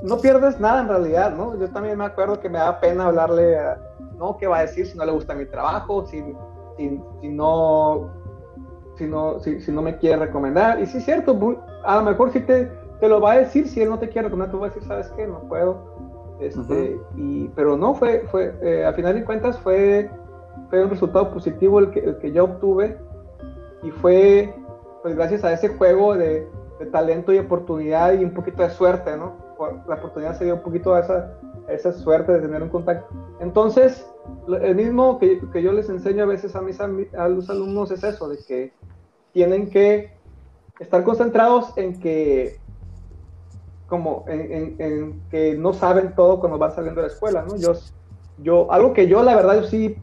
no 0.03 0.18
pierdes 0.18 0.59
nada 0.61 0.83
en 0.83 0.89
realidad, 0.89 1.37
¿no? 1.37 1.59
Yo 1.59 1.68
también 1.70 1.99
me 1.99 2.05
acuerdo 2.05 2.41
que 2.41 2.49
me 2.49 2.59
da 2.59 2.81
pena 2.81 3.07
hablarle 3.07 3.59
a, 3.59 3.79
no, 4.16 4.37
¿qué 4.37 4.47
va 4.47 4.59
a 4.59 4.62
decir 4.62 4.87
si 4.87 4.97
no 4.97 5.05
le 5.05 5.12
gusta 5.12 5.35
mi 5.35 5.47
trabajo, 5.47 6.07
si, 6.07 6.23
si 6.77 7.29
no 7.29 8.23
si 8.97 9.07
no, 9.07 9.41
si, 9.41 9.61
si 9.61 9.73
no 9.73 9.83
me 9.83 9.97
quiere 9.97 10.16
recomendar. 10.16 10.81
Y 10.81 10.87
sí 10.87 10.99
es 10.99 11.05
cierto, 11.05 11.39
a 11.85 11.97
lo 11.97 12.03
mejor 12.03 12.33
sí 12.33 12.41
te, 12.41 12.70
te 13.01 13.09
lo 13.09 13.20
va 13.20 13.33
a 13.33 13.39
decir, 13.39 13.66
si 13.68 13.83
él 13.83 13.91
no 13.91 13.99
te 13.99 14.09
quiere 14.09 14.29
recomendar, 14.29 14.53
tú 14.53 14.61
vas 14.61 14.70
a 14.70 14.75
decir, 14.75 14.89
¿sabes 14.89 15.09
qué? 15.16 15.27
No 15.27 15.41
puedo. 15.49 16.37
Este, 16.41 17.01
y, 17.16 17.49
pero 17.55 17.77
no, 17.77 17.95
fue, 17.95 18.25
fue 18.31 18.55
eh, 18.62 18.85
a 18.85 18.93
final 18.93 19.14
de 19.14 19.25
cuentas 19.25 19.59
fue, 19.61 20.11
fue 20.70 20.85
un 20.85 20.91
resultado 20.91 21.33
positivo 21.33 21.79
el 21.79 21.91
que, 21.91 22.01
el 22.01 22.18
que 22.18 22.33
yo 22.33 22.45
obtuve 22.45 22.99
y 23.83 23.91
fue 23.91 24.53
pues 25.03 25.15
gracias 25.17 25.45
a 25.45 25.53
ese 25.53 25.69
juego 25.69 26.17
de, 26.17 26.49
talento 26.91 27.33
y 27.33 27.39
oportunidad 27.39 28.13
y 28.15 28.25
un 28.25 28.35
poquito 28.35 28.63
de 28.63 28.71
suerte, 28.71 29.17
¿no? 29.17 29.37
La 29.87 29.95
oportunidad 29.95 30.37
se 30.37 30.47
dio 30.47 30.57
un 30.57 30.63
poquito 30.63 30.95
a 30.95 31.01
esa, 31.01 31.39
esa 31.69 31.93
suerte 31.93 32.33
de 32.33 32.41
tener 32.41 32.61
un 32.61 32.71
contacto. 32.71 33.07
Entonces, 33.39 34.05
el 34.61 34.75
mismo 34.75 35.21
que, 35.21 35.41
que, 35.53 35.63
yo 35.63 35.73
les 35.73 35.89
enseño 35.89 36.25
a 36.25 36.27
veces 36.27 36.57
a, 36.57 36.61
mis, 36.61 36.81
a 36.81 37.29
los 37.29 37.49
alumnos 37.49 37.93
es 37.93 38.03
eso, 38.03 38.29
de 38.29 38.39
que 38.39 38.73
tienen 39.33 39.71
que 39.71 40.13
estar 40.81 41.05
concentrados 41.05 41.73
en 41.77 42.01
que 42.01 42.59
como 43.93 44.25
en, 44.27 45.21
que 45.31 45.55
no 45.55 45.75
saben 45.75 46.15
todo 46.15 46.41
cuando 46.41 46.59
van 46.59 46.75
saliendo 46.75 47.03
de 47.03 47.09
la 47.09 47.13
escuela, 47.13 47.45
¿no? 47.47 47.57
Yo, 47.57 47.75
yo, 48.39 48.73
algo 48.73 48.95
que 48.95 49.07
yo 49.07 49.23
la 49.23 49.37
verdad 49.37 49.61
yo 49.61 49.65
sí, 49.65 49.97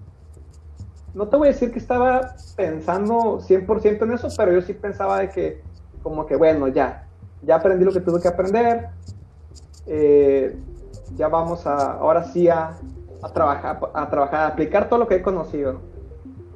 no 1.14 1.28
te 1.28 1.38
voy 1.38 1.49
a 1.49 1.51
decir 1.51 1.72
que 1.72 1.80
estaba 1.80 2.36
pensando 2.55 3.39
100% 3.39 4.03
en 4.03 4.12
eso, 4.12 4.28
pero 4.38 4.51
yo 4.51 4.62
sí 4.62 4.74
pensaba 4.74 5.20
de 5.20 5.30
que 5.30 5.62
como 6.03 6.26
que 6.26 6.36
bueno, 6.36 6.68
ya, 6.68 7.05
ya 7.41 7.55
aprendí 7.55 7.86
lo 7.86 7.91
que 7.91 8.01
tuve 8.01 8.22
que 8.22 8.28
aprender, 8.28 8.89
eh, 9.88 10.55
ya 11.16 11.28
vamos 11.28 11.66
a, 11.66 11.93
ahora 11.93 12.24
sí 12.24 12.47
a, 12.47 12.78
a 13.22 13.34
trabajar, 13.34 13.80
a 13.93 14.10
trabajar, 14.10 14.39
a 14.41 14.47
aplicar 14.47 14.88
todo 14.88 14.99
lo 14.99 15.07
que 15.07 15.16
he 15.16 15.22
conocido. 15.22 15.82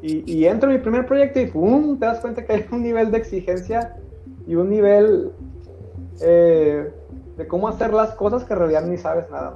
Y, 0.01 0.29
y, 0.31 0.47
entro 0.47 0.69
en 0.69 0.75
mi 0.75 0.81
primer 0.81 1.05
proyecto 1.05 1.39
y 1.39 1.45
¡pum! 1.47 1.97
te 1.97 2.05
das 2.05 2.19
cuenta 2.19 2.45
que 2.45 2.51
hay 2.51 2.65
un 2.71 2.83
nivel 2.83 3.09
de 3.09 3.17
exigencia 3.17 3.95
y 4.45 4.55
un 4.55 4.69
nivel 4.69 5.31
eh, 6.19 6.91
de 7.37 7.47
cómo 7.47 7.69
hacer 7.69 7.93
las 7.93 8.13
cosas 8.15 8.43
que 8.43 8.53
en 8.53 8.59
realidad 8.59 8.83
ni 8.83 8.97
sabes 8.97 9.29
nada. 9.31 9.55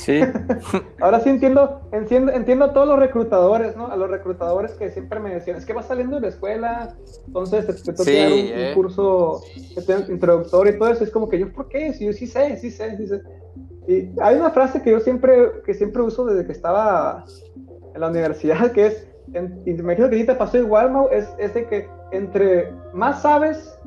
Sí. 0.00 0.20
Ahora 1.00 1.20
sí 1.20 1.28
entiendo, 1.28 1.82
entiendo, 1.92 2.32
entiendo 2.32 2.64
a 2.64 2.72
todos 2.72 2.88
los 2.88 2.98
reclutadores, 2.98 3.76
¿no? 3.76 3.88
A 3.88 3.96
los 3.96 4.10
reclutadores 4.10 4.72
que 4.72 4.90
siempre 4.90 5.20
me 5.20 5.34
decían, 5.34 5.58
es 5.58 5.66
que 5.66 5.74
vas 5.74 5.86
saliendo 5.86 6.16
de 6.16 6.22
la 6.22 6.28
escuela, 6.28 6.96
entonces 7.26 7.66
te, 7.66 7.74
te 7.74 7.92
toca 7.92 8.10
un, 8.10 8.16
eh. 8.16 8.72
curso 8.74 9.42
introductorio 10.08 10.74
y 10.74 10.78
todo 10.78 10.88
eso. 10.88 11.04
Es 11.04 11.10
como 11.10 11.28
que 11.28 11.38
yo, 11.38 11.52
¿por 11.52 11.68
qué? 11.68 11.92
Si 11.92 12.06
yo 12.06 12.12
sí 12.14 12.26
sé, 12.26 12.56
sí 12.56 12.70
sé, 12.70 12.96
sí 12.96 13.06
sé. 13.06 13.22
Y 13.86 14.10
hay 14.20 14.36
una 14.36 14.50
frase 14.50 14.80
que 14.80 14.90
yo 14.90 15.00
siempre, 15.00 15.62
que 15.66 15.74
siempre 15.74 16.00
uso 16.00 16.24
desde 16.24 16.46
que 16.46 16.52
estaba 16.52 17.26
en 17.94 18.00
la 18.00 18.08
universidad, 18.08 18.70
que 18.72 18.86
es, 18.86 19.06
y 19.66 19.72
me 19.74 19.82
imagino 19.82 20.08
que 20.08 20.16
sí 20.16 20.24
te 20.24 20.34
pasó 20.34 20.56
igual, 20.56 20.90
Mau, 20.90 21.08
es, 21.10 21.28
es 21.38 21.52
de 21.52 21.66
que 21.66 21.88
entre 22.10 22.72
más 22.94 23.20
sabes, 23.20 23.78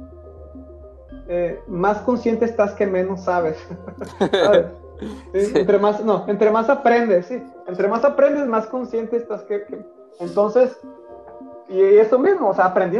eh, 1.27 1.59
más 1.67 1.97
consciente 1.99 2.45
estás 2.45 2.73
que 2.73 2.85
menos 2.85 3.23
sabes. 3.23 3.57
Entre 5.33 5.79
más, 5.79 6.03
no, 6.03 6.25
entre 6.27 6.51
más 6.51 6.69
aprendes, 6.69 7.25
sí. 7.27 7.43
Entre 7.67 7.87
más 7.87 8.03
aprendes, 8.05 8.47
más 8.47 8.67
consciente 8.67 9.17
estás 9.17 9.43
que, 9.43 9.65
entonces, 10.19 10.79
y 11.69 11.81
eso 11.81 12.19
mismo, 12.19 12.49
o 12.49 12.53
sea, 12.53 12.65
aprendí 12.65 12.97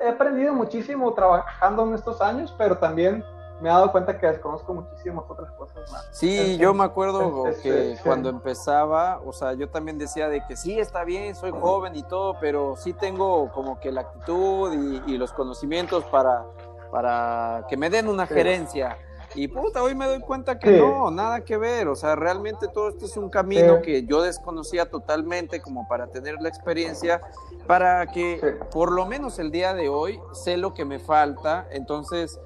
he 0.00 0.08
aprendido 0.08 0.52
muchísimo 0.54 1.12
trabajando 1.14 1.84
en 1.86 1.94
estos 1.94 2.20
años, 2.20 2.54
pero 2.58 2.76
también 2.78 3.24
me 3.62 3.68
he 3.68 3.72
dado 3.72 3.92
cuenta 3.92 4.18
que 4.18 4.26
desconozco 4.26 4.74
muchísimas 4.74 5.24
otras 5.28 5.50
cosas 5.52 5.90
más. 5.92 6.08
Sí, 6.10 6.56
yo 6.58 6.74
me 6.74 6.82
acuerdo 6.82 7.44
que 7.62 7.96
cuando 8.02 8.28
empezaba, 8.28 9.20
o 9.24 9.32
sea, 9.32 9.52
yo 9.54 9.68
también 9.68 9.98
decía 9.98 10.28
de 10.28 10.44
que 10.46 10.56
sí, 10.56 10.80
está 10.80 11.04
bien, 11.04 11.36
soy 11.36 11.52
joven 11.52 11.94
y 11.94 12.02
todo, 12.02 12.36
pero 12.40 12.74
sí 12.76 12.92
tengo 12.92 13.52
como 13.52 13.78
que 13.78 13.92
la 13.92 14.00
actitud 14.00 14.72
y, 15.06 15.16
los 15.16 15.32
conocimientos 15.32 16.02
para, 16.06 16.44
para 16.90 17.64
que 17.68 17.76
me 17.76 17.88
den 17.88 18.08
una 18.08 18.26
gerencia. 18.26 18.98
Y 19.34 19.48
puta, 19.48 19.82
hoy 19.82 19.94
me 19.94 20.06
doy 20.06 20.20
cuenta 20.20 20.58
que 20.58 20.78
no, 20.78 21.10
nada 21.10 21.44
que 21.44 21.56
ver. 21.56 21.88
O 21.88 21.96
sea, 21.96 22.14
realmente 22.16 22.68
todo 22.68 22.88
esto 22.88 23.06
es 23.06 23.16
un 23.16 23.30
camino 23.30 23.80
que 23.82 24.04
yo 24.04 24.22
desconocía 24.22 24.90
totalmente 24.90 25.60
como 25.60 25.88
para 25.88 26.08
tener 26.08 26.40
la 26.40 26.48
experiencia, 26.48 27.20
para 27.66 28.06
que 28.06 28.58
por 28.70 28.92
lo 28.92 29.06
menos 29.06 29.38
el 29.38 29.50
día 29.50 29.74
de 29.74 29.88
hoy 29.88 30.20
sé 30.32 30.56
lo 30.56 30.74
que 30.74 30.84
me 30.84 30.98
falta. 30.98 31.66
Entonces, 31.70 32.38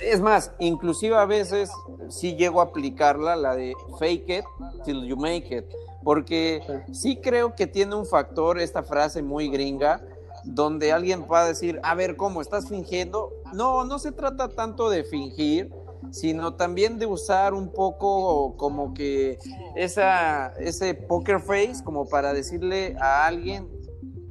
es 0.00 0.20
más, 0.20 0.52
inclusive 0.58 1.16
a 1.16 1.24
veces 1.24 1.70
sí 2.08 2.36
llego 2.36 2.60
a 2.60 2.64
aplicarla, 2.64 3.36
la 3.36 3.54
de 3.54 3.74
fake 3.98 4.28
it 4.28 4.44
till 4.84 5.04
you 5.06 5.16
make 5.16 5.54
it, 5.56 5.64
porque 6.02 6.62
sí 6.92 7.16
creo 7.16 7.54
que 7.54 7.66
tiene 7.66 7.94
un 7.94 8.06
factor 8.06 8.58
esta 8.58 8.82
frase 8.82 9.22
muy 9.22 9.48
gringa, 9.48 10.00
donde 10.44 10.92
alguien 10.92 11.26
va 11.30 11.42
a 11.42 11.46
decir, 11.46 11.78
a 11.84 11.94
ver, 11.94 12.16
¿cómo 12.16 12.40
estás 12.40 12.68
fingiendo? 12.68 13.32
No, 13.52 13.84
no 13.84 13.98
se 13.98 14.10
trata 14.10 14.48
tanto 14.48 14.90
de 14.90 15.04
fingir, 15.04 15.72
sino 16.10 16.54
también 16.54 16.98
de 16.98 17.06
usar 17.06 17.54
un 17.54 17.72
poco 17.72 18.56
como 18.56 18.94
que 18.94 19.38
esa, 19.76 20.48
ese 20.58 20.94
poker 20.94 21.40
face, 21.40 21.82
como 21.84 22.08
para 22.08 22.32
decirle 22.32 22.96
a 23.00 23.26
alguien 23.26 23.68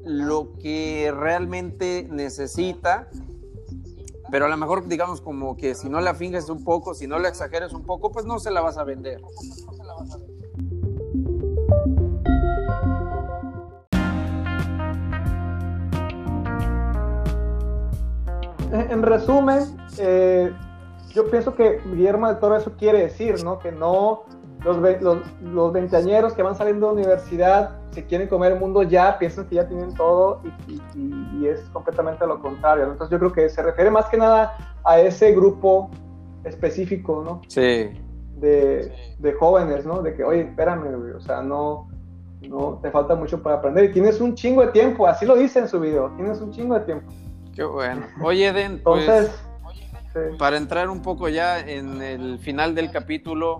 lo 0.03 0.53
que 0.53 1.13
realmente 1.15 2.07
necesita 2.09 3.07
pero 4.32 4.45
a 4.45 4.47
lo 4.47 4.55
mejor 4.55 4.88
digamos 4.88 5.19
como 5.19 5.57
que 5.57 5.76
si 5.76 5.89
no 5.89 5.99
la 5.99 6.15
finges 6.15 6.49
un 6.49 6.63
poco, 6.63 6.95
si 6.95 7.05
no 7.05 7.19
la 7.19 7.28
exageres 7.28 7.74
un 7.74 7.84
poco, 7.84 8.11
pues 8.11 8.26
no 8.26 8.39
se 8.39 8.49
la 8.49 8.61
vas 8.61 8.78
a 8.78 8.86
vender. 8.86 9.22
En 18.72 19.03
resumen, 19.03 19.78
eh, 19.97 20.53
yo 21.14 21.30
pienso 21.30 21.55
que 21.55 21.82
Guillermo 21.86 22.28
de 22.28 22.36
todo 22.36 22.55
eso 22.55 22.72
quiere 22.78 22.99
decir, 22.99 23.43
¿no? 23.43 23.59
Que 23.59 23.72
no 23.72 24.24
los, 24.64 24.78
los, 25.01 25.18
los 25.41 25.74
veinteañeros 25.74 26.34
que 26.34 26.43
van 26.43 26.55
saliendo 26.55 26.88
de 26.88 26.93
universidad 26.93 27.78
se 27.91 28.05
quieren 28.05 28.28
comer 28.28 28.53
el 28.53 28.59
mundo 28.59 28.84
ya, 28.84 29.18
piensan 29.18 29.47
que 29.47 29.55
ya 29.55 29.68
tienen 29.68 29.93
todo 29.95 30.41
y, 30.68 31.45
es 31.45 31.59
completamente 31.74 32.26
lo 32.28 32.39
contrario. 32.39 32.84
Entonces 32.84 33.09
yo 33.09 33.18
creo 33.18 33.32
que 33.32 33.49
se 33.49 33.62
refiere 33.64 33.89
más 33.89 34.05
que 34.05 34.18
nada 34.18 34.55
a 34.84 34.99
ese 34.99 35.32
grupo 35.34 35.89
específico, 36.43 37.24
¿no? 37.26 37.41
Sí. 37.47 37.89
De, 38.38 38.93
de 39.18 39.34
jóvenes, 39.34 39.86
¿no? 39.86 40.01
De 40.01 40.14
que, 40.14 40.24
oye, 40.24 40.41
espérame, 40.41 40.95
güey, 40.95 41.12
o 41.14 41.20
sea, 41.20 41.41
no, 41.41 41.89
no, 42.47 42.80
te 42.82 42.91
falta 42.91 43.16
mucho 43.16 43.41
para 43.41 43.55
aprender 43.55 43.86
y 43.86 43.91
tienes 43.91 44.22
un 44.22 44.36
chingo 44.36 44.62
de 44.62 44.72
tiempo, 44.72 45.07
así 45.07 45.26
lo 45.26 45.36
dice 45.36 45.59
en 45.59 45.68
su 45.68 45.80
video, 45.80 46.12
tienes 46.16 46.39
un 46.39 46.51
chingo 46.51 46.76
de 46.76 46.82
tiempo. 46.82 47.12
Qué 47.55 47.64
bueno. 47.64 48.03
Oye, 48.24 48.53
Den, 48.53 48.82
pues, 48.84 49.32
Para 50.38 50.57
entrar 50.57 50.89
un 50.89 51.01
poco 51.01 51.30
ya 51.30 51.59
en 51.59 52.01
el 52.01 52.39
final 52.39 52.76
del 52.76 52.91
capítulo, 52.91 53.59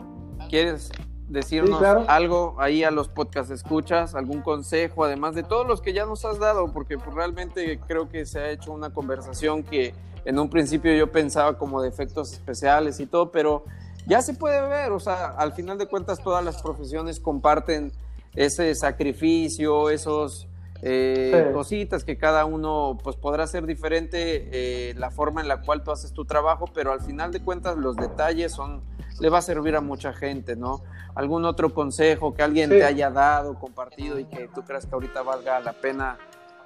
¿quieres 0.50 0.92
decirnos 1.32 1.82
algo 1.82 2.56
ahí 2.60 2.84
a 2.84 2.92
los 2.92 3.08
podcast 3.08 3.52
escuchas, 3.52 4.16
algún 4.16 4.42
consejo, 4.42 5.06
además 5.06 5.34
de 5.34 5.44
todos 5.44 5.66
los 5.66 5.82
que 5.82 5.94
ya 5.94 6.06
nos 6.06 6.26
has 6.26 6.40
dado, 6.40 6.74
porque 6.74 6.98
pues, 6.98 7.16
realmente 7.16 7.80
creo 7.88 8.10
que 8.10 8.26
se 8.26 8.40
ha 8.40 8.50
hecho 8.50 8.74
una 8.74 8.94
conversación 8.94 9.64
que 9.64 9.94
en 10.26 10.38
un 10.38 10.50
principio 10.50 10.94
yo 10.94 11.12
pensaba 11.12 11.58
como 11.58 11.82
de 11.82 11.88
efectos 11.88 12.34
especiales 12.34 13.00
y 13.00 13.06
todo, 13.06 13.32
pero 13.32 13.64
ya 14.06 14.22
se 14.22 14.34
puede 14.34 14.62
ver, 14.68 14.92
o 14.92 15.00
sea, 15.00 15.28
al 15.28 15.54
final 15.54 15.78
de 15.78 15.86
cuentas 15.86 16.22
todas 16.22 16.44
las 16.44 16.62
profesiones 16.62 17.20
comparten 17.20 17.94
ese 18.36 18.76
sacrificio, 18.76 19.90
esos 19.90 20.48
eh, 20.84 21.52
cositas 21.54 22.04
que 22.04 22.18
cada 22.18 22.46
uno 22.46 22.98
pues 23.04 23.16
podrá 23.16 23.46
ser 23.46 23.66
diferente 23.66 24.50
eh, 24.52 24.94
la 24.96 25.12
forma 25.12 25.42
en 25.42 25.48
la 25.48 25.62
cual 25.62 25.84
tú 25.84 25.92
haces 25.92 26.14
tu 26.14 26.26
trabajo, 26.26 26.66
pero 26.74 26.92
al 26.92 27.02
final 27.02 27.32
de 27.32 27.42
cuentas 27.44 27.78
los 27.78 27.96
detalles 27.96 28.52
son 28.52 28.82
le 29.20 29.30
va 29.30 29.38
a 29.38 29.42
servir 29.42 29.76
a 29.76 29.82
mucha 29.82 30.14
gente, 30.14 30.56
¿no? 30.56 30.82
¿Algún 31.14 31.46
otro 31.46 31.74
consejo 31.74 32.34
que 32.34 32.42
alguien 32.42 32.70
te 32.70 32.84
haya 32.84 33.12
dado, 33.12 33.60
compartido 33.60 34.18
y 34.18 34.26
que 34.26 34.48
tú 34.48 34.64
creas 34.64 34.86
que 34.88 34.96
ahorita 34.96 35.22
valga 35.22 35.60
la 35.60 35.74
pena 35.74 36.18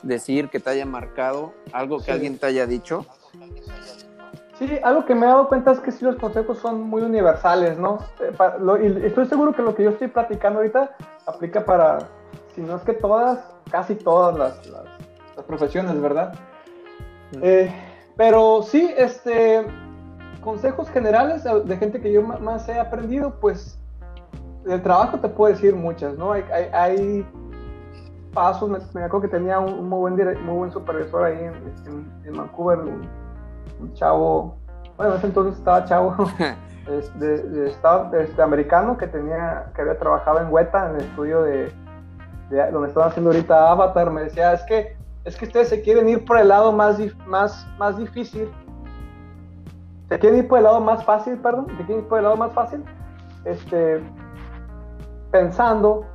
decir, 0.03 0.49
que 0.49 0.59
te 0.59 0.70
haya 0.70 0.86
marcado? 0.86 1.53
¿Algo 1.74 1.99
que 1.99 2.11
alguien 2.11 2.38
te 2.38 2.45
haya 2.45 2.66
dicho? 2.66 3.05
Sí, 4.57 4.80
algo 4.84 5.05
que 5.05 5.16
me 5.16 5.26
he 5.26 5.30
dado 5.30 5.49
cuenta 5.49 5.72
es 5.74 5.80
que 5.82 5.91
sí 5.91 6.05
los 6.05 6.16
consejos 6.16 6.59
son 6.59 6.82
muy 6.84 7.01
universales, 7.01 7.78
¿no? 7.78 7.99
Eh, 8.22 9.01
y 9.01 9.05
estoy 9.05 9.26
seguro 9.26 9.53
que 9.53 9.61
lo 9.61 9.76
que 9.76 9.84
yo 9.84 9.89
estoy 9.89 10.07
platicando 10.07 10.59
ahorita 10.59 10.95
aplica 11.26 11.66
para, 11.66 12.07
si 12.56 12.62
no 12.62 12.78
es 12.78 12.84
que 12.84 12.93
todas, 12.93 13.39
casi 13.70 13.95
todas 13.95 14.38
las, 14.38 14.66
las, 14.68 14.86
profesiones, 15.45 16.01
¿verdad? 16.01 16.34
Eh, 17.41 17.70
pero 18.16 18.64
sí, 18.64 18.89
este, 18.97 19.66
consejos 20.41 20.89
generales 20.89 21.43
de 21.43 21.78
gente 21.78 21.99
que 21.99 22.12
yo 22.12 22.22
más 22.22 22.68
he 22.70 22.80
aprendido, 22.80 23.36
pues 23.41 23.78
del 24.64 24.82
trabajo 24.82 25.20
te 25.20 25.28
puedo 25.28 25.53
decir 25.53 25.76
muchas, 25.76 26.18
¿no? 26.18 26.32
Hay, 26.32 26.43
hay, 26.74 27.28
pasos, 28.34 28.70
me, 28.70 29.03
acuerdo 29.03 29.22
que 29.22 29.28
tenía 29.28 29.60
un, 29.60 29.88
muy, 29.88 30.12
buen 30.12 30.45
muy 30.45 30.56
buen 30.56 30.72
supervisor 30.72 31.26
ahí 31.26 31.38
en, 32.26 32.34
Vancouver, 32.34 32.80
un, 32.80 33.93
chavo, 33.93 34.58
bueno, 34.97 35.12
en 35.12 35.18
ese 35.18 35.28
entonces 35.28 35.58
estaba 35.58 35.86
chavo, 35.86 36.16
de, 37.20 37.43
de, 37.43 38.24
este, 38.24 38.41
americano 38.41 38.97
que 38.97 39.08
tenía, 39.08 39.72
que 39.76 39.82
había 39.82 39.99
trabajado 39.99 40.39
en 40.39 40.51
Weta, 40.51 40.89
en 40.89 40.95
el 40.95 41.01
estudio 41.01 41.43
de, 41.43 41.72
donde 42.49 42.87
estaban 42.87 43.09
haciendo 43.09 43.31
ahorita 43.31 43.71
Avatar, 43.71 44.11
me 44.11 44.23
decía, 44.23 44.53
es 44.53 44.63
que, 44.63 44.95
es 45.23 45.35
que 45.35 45.45
ustedes 45.45 45.69
se 45.69 45.81
quieren 45.81 46.07
ir 46.07 46.23
por 46.25 46.37
el 46.37 46.49
lado 46.49 46.71
más, 46.71 46.99
más, 47.25 47.67
más 47.77 47.97
difícil 47.97 48.49
¿Se 50.09 50.19
quieren 50.19 50.39
ir 50.39 50.47
por 50.47 50.59
el 50.59 50.65
lado 50.65 50.79
más 50.81 51.03
fácil, 51.03 51.37
perdón? 51.37 51.65
¿Se 51.67 51.77
quieren 51.77 52.03
ir 52.03 52.07
por 52.07 52.19
el 52.19 52.25
lado 52.25 52.37
más 52.37 52.51
fácil? 52.53 52.83
Este, 53.43 54.01
pensando 55.31 56.05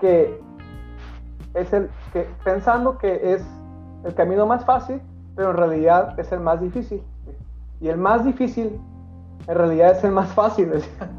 que 0.00 0.40
es 1.54 1.72
el 1.72 1.90
que 2.12 2.28
pensando 2.44 2.96
que 2.98 3.34
es 3.34 3.46
el 4.04 4.14
camino 4.14 4.46
más 4.46 4.64
fácil, 4.64 5.02
pero 5.36 5.50
en 5.50 5.56
realidad 5.58 6.18
es 6.18 6.32
el 6.32 6.40
más 6.40 6.60
difícil. 6.60 7.02
Y 7.80 7.88
el 7.88 7.98
más 7.98 8.24
difícil 8.24 8.80
en 9.46 9.54
realidad 9.54 9.92
es 9.92 10.04
el 10.04 10.12
más 10.12 10.32
fácil, 10.32 10.72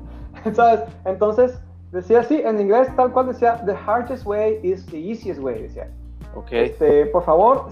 ¿sabes? 0.54 0.82
Entonces, 1.06 1.62
decía 1.94 2.22
así, 2.22 2.42
en 2.42 2.60
inglés 2.60 2.90
tal 2.96 3.12
cual 3.12 3.28
decía, 3.28 3.64
the 3.66 3.76
hardest 3.76 4.26
way 4.26 4.60
is 4.64 4.86
the 4.88 4.98
easiest 4.98 5.40
way, 5.40 5.62
decía. 5.62 5.88
Okay. 6.36 6.66
Este, 6.66 7.06
por 7.08 7.24
favor, 7.24 7.68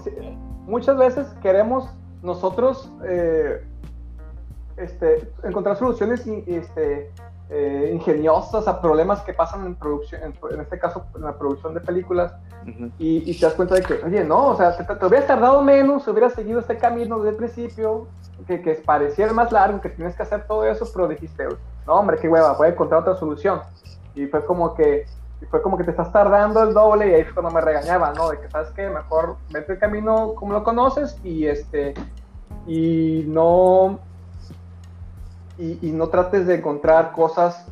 muchas 0.66 0.96
veces 0.96 1.26
queremos 1.42 1.90
nosotros 2.22 2.88
eh, 3.04 3.60
este, 4.76 5.28
encontrar 5.42 5.76
soluciones 5.76 6.24
este, 6.46 7.10
eh, 7.50 7.90
ingeniosas 7.92 8.68
a 8.68 8.80
problemas 8.80 9.20
que 9.22 9.34
pasan 9.34 9.66
en 9.66 9.74
producción, 9.74 10.22
en, 10.22 10.60
este 10.60 10.78
caso 10.78 11.04
en 11.16 11.22
la 11.22 11.36
producción 11.36 11.74
de 11.74 11.80
películas, 11.80 12.32
y, 12.98 13.36
te 13.36 13.44
das 13.44 13.54
cuenta 13.54 13.74
de 13.74 13.82
que, 13.82 13.94
oye, 14.04 14.22
no, 14.22 14.50
o 14.50 14.56
sea, 14.56 14.76
te, 14.76 14.84
te, 14.84 15.04
hubieras 15.04 15.26
tardado 15.26 15.62
menos, 15.62 16.06
hubieras 16.06 16.34
seguido 16.34 16.60
este 16.60 16.78
camino 16.78 17.18
desde 17.18 17.30
el 17.30 17.36
principio, 17.36 18.06
que, 18.46 18.62
que 18.62 18.74
pareciera 18.74 19.32
más 19.32 19.50
largo, 19.50 19.80
que 19.80 19.88
tienes 19.88 20.14
que 20.14 20.22
hacer 20.22 20.46
todo 20.46 20.64
eso, 20.64 20.86
pero 20.94 21.08
dijiste, 21.08 21.44
no, 21.88 21.94
hombre, 21.94 22.18
qué 22.20 22.28
hueva, 22.28 22.52
voy 22.52 22.68
a 22.68 22.70
encontrar 22.70 23.00
otra 23.00 23.16
solución. 23.16 23.60
Y 24.14 24.26
fue 24.26 24.44
como 24.44 24.74
que 24.74 25.06
fue 25.50 25.62
como 25.62 25.76
que 25.76 25.84
te 25.84 25.90
estás 25.90 26.12
tardando 26.12 26.62
el 26.62 26.74
doble 26.74 27.08
y 27.08 27.14
ahí 27.14 27.24
fue 27.24 27.34
cuando 27.34 27.50
me 27.50 27.60
regañaban, 27.60 28.14
¿no? 28.14 28.30
De 28.30 28.38
que, 28.38 28.48
¿sabes 28.50 28.70
qué? 28.70 28.88
Mejor 28.88 29.36
vete 29.50 29.72
el 29.72 29.78
camino 29.78 30.34
como 30.34 30.52
lo 30.52 30.64
conoces 30.64 31.18
y 31.24 31.46
este, 31.46 31.94
y 32.66 33.24
no, 33.26 33.98
y, 35.58 35.90
no 35.92 36.08
trates 36.08 36.46
de 36.46 36.56
encontrar 36.56 37.12
cosas, 37.12 37.66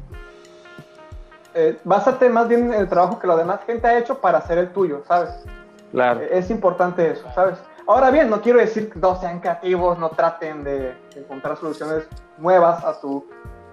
eh, 1.55 1.79
básate 1.85 2.29
más 2.29 2.49
bien 2.49 2.73
en 2.73 2.81
el 2.81 2.89
trabajo 2.89 3.19
que 3.19 3.27
la 3.27 3.37
demás 3.37 3.61
gente 3.67 3.87
ha 3.87 3.99
hecho 3.99 4.21
para 4.21 4.39
hacer 4.39 4.59
el 4.59 4.73
tuyo, 4.73 5.03
¿sabes? 5.07 5.31
Claro. 5.93 6.21
Eh, 6.21 6.29
es 6.33 6.51
importante 6.51 7.11
eso, 7.11 7.27
¿sabes? 7.35 7.59
Ahora 7.87 8.11
bien, 8.11 8.31
no 8.31 8.41
quiero 8.41 8.61
decir 8.61 8.91
que 8.91 8.99
no 9.01 9.17
sean 9.17 9.41
creativos, 9.41 9.99
no 9.99 10.11
traten 10.11 10.63
de 10.63 10.95
encontrar 11.17 11.57
soluciones 11.57 12.05
nuevas 12.39 12.85
a 12.85 13.01
tu, 13.01 13.27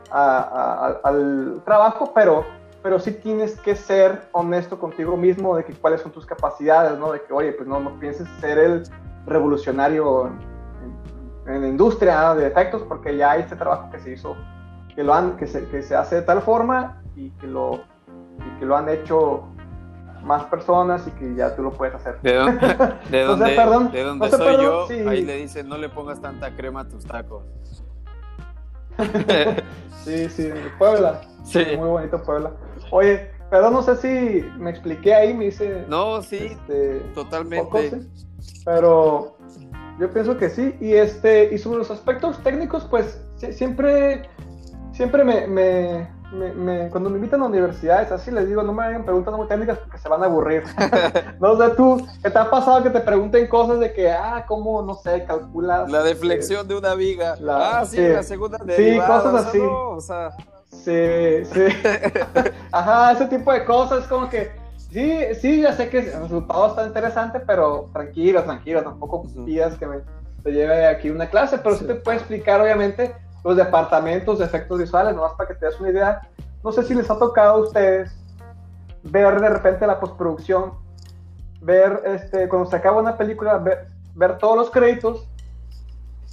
al 0.09 1.61
trabajo, 1.65 2.11
pero 2.15 2.56
pero 2.87 2.99
sí 2.99 3.11
tienes 3.11 3.59
que 3.59 3.75
ser 3.75 4.29
honesto 4.31 4.79
contigo 4.79 5.17
mismo 5.17 5.57
de 5.57 5.65
que 5.65 5.73
cuáles 5.73 5.99
son 5.99 6.09
tus 6.09 6.25
capacidades, 6.25 6.97
¿no? 6.97 7.11
De 7.11 7.21
que, 7.21 7.33
oye, 7.33 7.51
pues 7.51 7.67
no, 7.67 7.81
no 7.81 7.99
pienses 7.99 8.29
ser 8.39 8.57
el 8.57 8.83
revolucionario 9.25 10.31
en, 11.47 11.61
la 11.61 11.67
industria 11.67 12.33
de 12.33 12.47
efectos, 12.47 12.83
porque 12.83 13.17
ya 13.17 13.31
hay 13.31 13.41
este 13.41 13.57
trabajo 13.57 13.89
que 13.91 13.99
se 13.99 14.13
hizo, 14.13 14.37
que 14.95 15.03
lo 15.03 15.13
han, 15.13 15.35
que 15.35 15.47
se, 15.47 15.67
que 15.67 15.83
se 15.83 15.97
hace 15.97 16.15
de 16.15 16.21
tal 16.21 16.41
forma 16.41 17.01
y 17.17 17.31
que 17.31 17.47
lo, 17.47 17.81
y 18.37 18.59
que 18.59 18.65
lo 18.65 18.77
han 18.77 18.87
hecho 18.87 19.43
más 20.23 20.45
personas 20.45 21.05
y 21.07 21.11
que 21.11 21.35
ya 21.35 21.57
tú 21.57 21.63
lo 21.63 21.71
puedes 21.71 21.93
hacer. 21.93 22.21
¿De 22.21 22.35
dónde, 22.35 22.67
de 23.11 23.23
dónde, 23.23 23.49
perdón, 23.49 23.91
de 23.91 24.03
dónde 24.03 24.29
soy 24.29 24.63
yo? 24.63 24.87
Ahí 25.09 25.25
le 25.25 25.35
dicen, 25.35 25.67
no 25.67 25.77
le 25.77 25.89
pongas 25.89 26.21
tanta 26.21 26.55
crema 26.55 26.79
a 26.79 26.87
tus 26.87 27.03
tacos. 27.05 27.43
sí, 30.05 30.29
sí, 30.29 30.53
Puebla. 30.77 31.19
Sí. 31.47 31.63
Muy 31.77 31.87
bonito 31.87 32.21
Puebla. 32.21 32.51
Oye, 32.91 33.29
pero 33.49 33.69
no 33.71 33.81
sé 33.81 33.95
si 33.97 34.45
me 34.57 34.69
expliqué 34.69 35.13
ahí, 35.13 35.33
me 35.33 35.45
hice... 35.45 35.85
No, 35.87 36.21
sí, 36.21 36.37
este, 36.51 36.99
totalmente. 37.13 38.01
Pero 38.65 39.37
yo 39.99 40.11
pienso 40.11 40.37
que 40.37 40.49
sí. 40.49 40.75
Y, 40.79 40.93
este, 40.93 41.53
y 41.53 41.57
sobre 41.57 41.79
los 41.79 41.91
aspectos 41.91 42.41
técnicos, 42.43 42.85
pues 42.85 43.21
siempre, 43.37 44.29
siempre 44.93 45.23
me 45.23 46.07
me, 46.31 46.89
cuando 46.89 47.09
me 47.09 47.17
invitan 47.17 47.41
a 47.41 47.45
universidades, 47.45 48.11
así 48.11 48.31
les 48.31 48.47
digo, 48.47 48.61
no 48.63 48.73
me 48.73 48.83
hagan 48.83 49.05
preguntas 49.05 49.33
muy 49.35 49.47
técnicas 49.47 49.77
porque 49.79 49.97
se 49.97 50.09
van 50.09 50.21
a 50.23 50.25
aburrir. 50.25 50.63
no 51.39 51.57
sé, 51.57 51.69
tú, 51.75 52.05
¿qué 52.21 52.29
te 52.29 52.37
ha 52.37 52.49
pasado 52.49 52.83
que 52.83 52.89
te 52.89 52.99
pregunten 52.99 53.47
cosas 53.47 53.79
de 53.79 53.93
que, 53.93 54.11
ah, 54.11 54.45
cómo, 54.47 54.81
no 54.81 54.95
sé, 54.95 55.23
calculas? 55.25 55.89
La 55.89 56.03
deflexión 56.03 56.67
de 56.67 56.75
una 56.75 56.95
viga. 56.95 57.35
ah, 57.49 57.85
sí, 57.85 57.99
la 57.99 58.23
segunda 58.23 58.59
Sí, 58.75 58.97
cosas 58.97 59.47
así. 59.47 59.59
o 59.61 60.01
sea... 60.01 60.31
Sí, 60.69 61.45
sí. 61.45 61.65
Ajá, 62.71 63.11
ese 63.11 63.25
tipo 63.27 63.51
de 63.51 63.65
cosas, 63.65 64.07
como 64.07 64.29
que, 64.29 64.51
sí, 64.77 65.19
sí, 65.39 65.61
ya 65.61 65.73
sé 65.73 65.89
que 65.89 65.99
el 65.99 66.21
resultado 66.21 66.67
está 66.67 66.87
interesante, 66.87 67.39
pero 67.39 67.89
tranquilo, 67.93 68.43
tranquilo, 68.43 68.83
tampoco 68.83 69.23
pidas 69.45 69.77
que 69.77 69.87
me 69.87 69.97
te 70.43 70.51
lleve 70.51 70.85
aquí 70.85 71.09
una 71.09 71.29
clase, 71.29 71.57
pero 71.57 71.75
sí, 71.75 71.81
sí 71.81 71.87
te 71.87 71.95
puede 71.95 72.17
explicar, 72.17 72.61
obviamente, 72.61 73.15
los 73.43 73.55
departamentos 73.55 74.39
de 74.39 74.45
efectos 74.45 74.79
visuales, 74.79 75.15
nomás 75.15 75.33
para 75.33 75.49
que 75.49 75.55
te 75.55 75.65
des 75.65 75.79
una 75.79 75.89
idea. 75.89 76.21
No 76.63 76.71
sé 76.71 76.83
si 76.83 76.93
les 76.93 77.09
ha 77.09 77.17
tocado 77.17 77.55
a 77.55 77.59
ustedes 77.59 78.15
ver 79.03 79.39
de 79.39 79.49
repente 79.49 79.87
la 79.87 79.99
postproducción, 79.99 80.73
ver 81.61 82.01
este, 82.05 82.47
cuando 82.49 82.69
se 82.69 82.75
acaba 82.75 82.99
una 83.01 83.17
película, 83.17 83.57
ver, 83.57 84.37
todos 84.37 84.57
los 84.57 84.69
créditos 84.69 85.27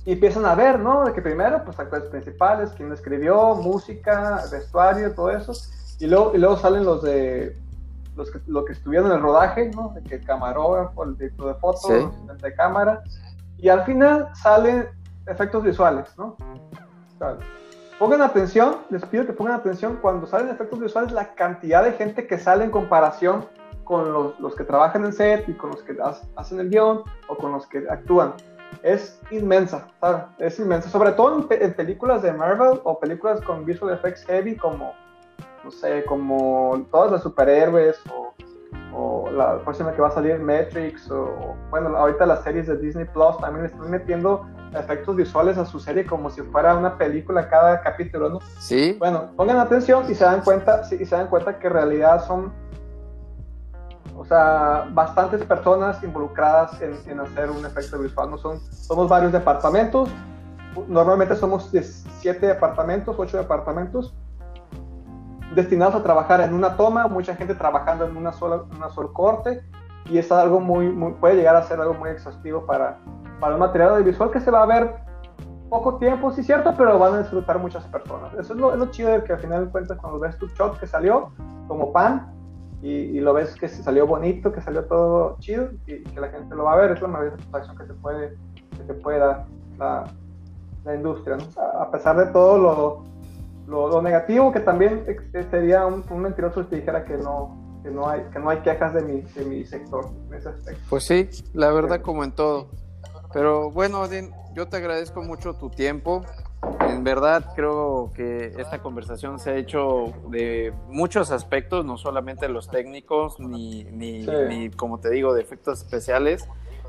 y 0.04 0.12
empiezan 0.12 0.44
a 0.44 0.54
ver, 0.54 0.78
¿no? 0.78 1.04
De 1.04 1.12
que 1.12 1.22
primero, 1.22 1.64
pues 1.64 1.78
actores 1.78 2.06
principales, 2.06 2.70
quién 2.76 2.92
escribió, 2.92 3.54
música, 3.54 4.42
vestuario, 4.50 5.14
todo 5.14 5.30
eso, 5.30 5.52
y 5.98 6.06
luego, 6.06 6.32
y 6.34 6.38
luego 6.38 6.56
salen 6.56 6.84
los 6.84 7.02
de 7.02 7.56
los 8.16 8.30
que, 8.30 8.40
lo 8.46 8.64
que 8.64 8.74
estuvieron 8.74 9.10
en 9.10 9.16
el 9.16 9.22
rodaje, 9.22 9.70
¿no? 9.74 9.92
De 9.94 10.02
que 10.02 10.16
el 10.16 10.24
camarógrafo, 10.24 11.04
el 11.04 11.16
director 11.16 11.54
de 11.54 11.60
fotos, 11.60 11.90
el 11.90 12.38
de 12.38 12.54
cámara, 12.54 13.02
y 13.58 13.68
al 13.68 13.84
final 13.84 14.28
salen 14.34 14.88
efectos 15.26 15.64
visuales, 15.64 16.06
¿no? 16.18 16.36
Pongan 17.98 18.22
atención, 18.22 18.76
les 18.90 19.04
pido 19.06 19.24
que 19.24 19.32
pongan 19.32 19.54
atención 19.54 19.98
cuando 20.02 20.26
salen 20.26 20.48
efectos 20.48 20.78
visuales, 20.78 21.12
la 21.12 21.34
cantidad 21.34 21.82
de 21.82 21.92
gente 21.92 22.26
que 22.26 22.38
sale 22.38 22.64
en 22.64 22.70
comparación 22.70 23.46
con 23.84 24.12
los, 24.12 24.38
los 24.40 24.54
que 24.54 24.64
trabajan 24.64 25.04
en 25.04 25.12
set 25.12 25.48
y 25.48 25.54
con 25.54 25.70
los 25.70 25.82
que 25.82 25.96
hacen 26.36 26.60
el 26.60 26.70
guion 26.70 27.02
o 27.28 27.36
con 27.36 27.52
los 27.52 27.66
que 27.66 27.86
actúan. 27.88 28.34
Es 28.84 29.18
inmensa, 29.30 29.88
¿sabes? 29.98 30.24
Es 30.38 30.58
inmensa. 30.58 30.90
Sobre 30.90 31.12
todo 31.12 31.46
en, 31.50 31.74
películas 31.74 32.20
de 32.20 32.32
Marvel 32.34 32.80
o 32.84 33.00
películas 33.00 33.40
con 33.40 33.64
visual 33.64 33.94
effects 33.94 34.24
heavy 34.26 34.56
como, 34.56 34.92
no 35.64 35.70
sé, 35.70 36.04
como 36.04 36.86
todas 36.90 37.10
las 37.10 37.22
superhéroes 37.22 37.98
o, 38.14 38.34
o 38.94 39.30
la 39.30 39.58
próxima 39.60 39.92
que 39.92 40.02
va 40.02 40.08
a 40.08 40.10
salir 40.10 40.38
Matrix 40.38 41.10
o, 41.10 41.56
bueno, 41.70 41.96
ahorita 41.96 42.26
las 42.26 42.44
series 42.44 42.66
de 42.66 42.76
Disney 42.76 43.06
Plus 43.06 43.38
también 43.38 43.64
están 43.64 43.90
metiendo 43.90 44.46
efectos 44.78 45.16
visuales 45.16 45.56
a 45.56 45.64
su 45.64 45.80
serie 45.80 46.04
como 46.04 46.30
si 46.30 46.42
fuera 46.42 46.76
una 46.76 46.98
película 46.98 47.48
cada 47.48 47.80
capítulo, 47.80 48.28
¿no? 48.28 48.40
Sí. 48.58 48.96
Bueno, 48.98 49.30
pongan 49.36 49.58
atención 49.58 50.04
y 50.10 50.14
se 50.14 50.24
dan 50.24 50.42
cuenta, 50.42 50.82
y 50.90 51.04
se 51.04 51.16
dan 51.16 51.28
cuenta 51.28 51.58
que 51.58 51.68
en 51.68 51.72
realidad 51.72 52.24
son, 52.26 52.52
o 54.16 54.24
sea, 54.24 54.88
bastantes 54.92 55.44
personas 55.44 56.02
involucradas 56.02 56.80
en, 56.80 57.20
hacer 57.20 57.50
un 57.50 57.64
efecto 57.66 57.98
visual, 57.98 58.30
¿no? 58.30 58.38
Son, 58.38 58.60
somos 58.70 59.08
varios 59.08 59.32
departamentos, 59.32 60.08
normalmente 60.88 61.34
somos 61.36 61.70
siete 62.20 62.46
departamentos, 62.46 63.16
ocho 63.18 63.36
departamentos, 63.36 64.14
destinados 65.54 65.94
a 65.94 66.02
trabajar 66.02 66.40
en 66.40 66.54
una 66.54 66.76
toma, 66.76 67.06
mucha 67.08 67.34
gente 67.34 67.54
trabajando 67.54 68.06
en 68.06 68.16
una 68.16 68.32
sola, 68.32 68.62
una 68.76 68.88
sola 68.90 69.10
corte, 69.12 69.62
y 70.06 70.18
es 70.18 70.30
algo 70.30 70.60
muy, 70.60 70.88
muy, 70.90 71.12
puede 71.12 71.36
llegar 71.36 71.56
a 71.56 71.62
ser 71.62 71.80
algo 71.80 71.94
muy 71.94 72.10
exhaustivo 72.10 72.66
para, 72.66 72.98
para 73.40 73.54
un 73.54 73.60
material 73.60 73.90
audiovisual 73.90 74.30
que 74.30 74.40
se 74.40 74.50
va 74.50 74.62
a 74.62 74.66
ver 74.66 74.96
poco 75.70 75.96
tiempo, 75.96 76.30
sí 76.30 76.44
cierto, 76.44 76.74
pero 76.76 76.98
van 76.98 77.14
a 77.14 77.18
disfrutar 77.18 77.58
muchas 77.58 77.84
personas. 77.84 78.32
Eso 78.34 78.52
es 78.52 78.60
lo, 78.60 78.72
es 78.72 78.78
lo 78.78 78.86
chido 78.86 79.10
de 79.10 79.24
que 79.24 79.32
al 79.32 79.40
final 79.40 79.66
de 79.66 79.72
cuentas 79.72 79.98
cuando 79.98 80.20
ves 80.20 80.38
tu 80.38 80.46
shot 80.48 80.78
que 80.78 80.86
salió 80.86 81.30
como 81.66 81.92
pan 81.92 82.33
y, 82.84 83.20
lo 83.20 83.32
ves 83.32 83.54
que 83.54 83.66
salió 83.66 84.06
bonito, 84.06 84.52
que 84.52 84.60
salió 84.60 84.84
todo 84.84 85.38
chido 85.40 85.70
y, 85.86 86.02
que 86.02 86.20
la 86.20 86.28
gente 86.28 86.54
lo 86.54 86.64
va 86.64 86.74
a 86.74 86.76
ver, 86.76 86.90
es 86.90 87.00
la 87.00 87.08
mayor 87.08 87.30
satisfacción 87.30 87.78
que 87.78 87.84
te 87.84 87.94
puede, 87.94 88.36
que 88.76 88.82
te 88.86 88.94
puede 88.94 89.18
dar 89.20 89.46
la, 89.78 90.04
la 90.84 90.94
industria. 90.94 91.38
A, 91.78 91.90
pesar 91.90 92.16
de 92.18 92.26
todo 92.26 92.58
lo, 92.58 93.04
lo, 93.66 93.88
lo, 93.88 94.02
negativo, 94.02 94.52
que 94.52 94.60
también 94.60 95.06
sería 95.50 95.86
un, 95.86 96.04
un 96.10 96.20
mentiroso 96.20 96.62
si 96.64 96.68
te 96.68 96.76
dijera 96.76 97.06
que 97.06 97.16
no, 97.16 97.80
que 97.82 97.90
no 97.90 98.06
hay, 98.06 98.22
que 98.30 98.38
no 98.38 98.50
hay 98.50 98.58
quejas 98.58 98.92
de 98.92 99.02
mi, 99.02 99.22
de 99.22 99.44
mi 99.46 99.64
sector 99.64 100.10
en 100.28 100.34
ese 100.34 100.50
aspecto. 100.50 100.82
Pues 100.90 101.04
sí, 101.04 101.30
la 101.54 101.70
verdad 101.70 102.02
como 102.02 102.22
en 102.22 102.32
todo. 102.32 102.68
Pero 103.32 103.70
bueno, 103.70 104.02
Odin, 104.02 104.30
yo 104.54 104.68
te 104.68 104.76
agradezco 104.76 105.22
mucho 105.22 105.54
tu 105.54 105.70
tiempo. 105.70 106.22
En 106.88 107.04
verdad 107.04 107.52
creo 107.54 108.10
que 108.14 108.54
esta 108.58 108.80
conversación 108.80 109.38
se 109.38 109.50
ha 109.50 109.56
hecho 109.56 110.12
de 110.28 110.72
muchos 110.88 111.30
aspectos, 111.30 111.84
no 111.84 111.96
solamente 111.96 112.48
los 112.48 112.68
técnicos, 112.68 113.38
ni, 113.40 113.84
ni, 113.84 114.70
como 114.70 115.00
te 115.00 115.10
digo, 115.10 115.34
de 115.34 115.42
efectos 115.42 115.82
especiales. 115.82 116.48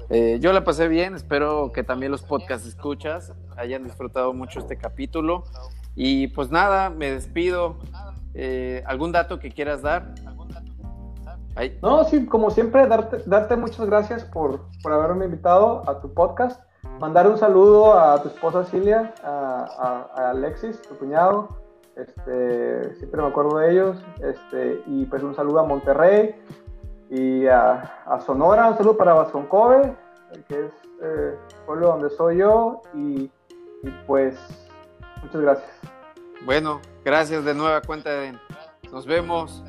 Eh, 0.10 0.38
yo 0.40 0.54
la 0.54 0.64
pasé 0.64 0.88
bien, 0.88 1.16
espero 1.16 1.72
que 1.72 1.84
también 1.84 2.12
los 2.12 2.22
podcast 2.22 2.66
escuchas 2.66 3.34
hayan 3.58 3.84
disfrutado 3.84 4.34
mucho 4.34 4.60
este 4.60 4.78
capítulo. 4.78 5.44
Y 5.96 6.28
pues 6.28 6.52
nada, 6.52 6.90
me 6.90 7.12
despido. 7.12 7.78
Eh, 8.34 8.84
¿Algún 8.86 9.12
dato 9.12 9.40
que 9.40 9.52
quieras 9.52 9.82
dar? 9.82 10.14
No, 11.82 12.04
sí, 12.04 12.26
como 12.26 12.52
siempre, 12.52 12.86
darte, 12.86 13.18
darte 13.26 13.56
muchas 13.56 13.86
gracias 13.86 14.26
por, 14.26 14.66
por 14.84 14.92
haberme 14.92 15.26
invitado 15.26 15.90
a 15.90 16.02
tu 16.02 16.14
podcast. 16.14 16.62
Mandar 17.00 17.28
un 17.28 17.38
saludo 17.38 18.00
a 18.00 18.22
tu 18.22 18.30
esposa 18.30 18.64
Cilia, 18.64 19.14
a, 19.22 20.30
Alexis, 20.30 20.82
tu 20.82 20.98
cuñado. 20.98 21.50
Este, 21.96 22.96
siempre 22.96 23.22
me 23.22 23.28
acuerdo 23.28 23.58
de 23.58 23.72
ellos. 23.72 23.98
Este, 24.22 24.82
y 24.88 25.06
pues 25.06 25.22
un 25.22 25.36
saludo 25.36 25.60
a 25.60 25.64
Monterrey 25.64 26.36
y 27.10 27.48
a, 27.48 27.92
Sonora. 28.26 28.70
Un 28.70 28.78
saludo 28.78 28.96
para 28.96 29.14
Vasconcove, 29.14 29.94
que 30.48 30.66
es 30.66 30.72
eh, 31.02 31.38
el 31.38 31.66
pueblo 31.66 31.88
donde 31.88 32.10
soy 32.12 32.38
yo. 32.38 32.82
Y, 32.94 33.30
y, 33.84 33.90
pues, 34.08 34.38
muchas 35.22 35.42
gracias. 35.42 35.72
Bueno, 36.46 36.80
gracias 37.04 37.44
de 37.44 37.54
nueva 37.54 37.82
cuenta. 37.82 38.10
Nos 38.92 39.06
vemos. 39.06 39.64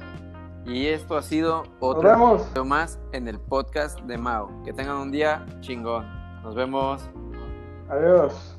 Y 0.65 0.87
esto 0.89 1.17
ha 1.17 1.23
sido 1.23 1.63
otro 1.81 2.37
video 2.53 2.65
más 2.65 2.99
en 3.13 3.29
el 3.29 3.39
podcast 3.39 4.01
de 4.01 4.17
Mao. 4.17 4.49
Que 4.65 4.73
tengan 4.73 4.97
un 4.97 5.11
día 5.11 5.45
chingón. 5.61 6.16
Nos 6.47 6.55
vemos. 6.55 7.03
Adiós. 7.89 8.56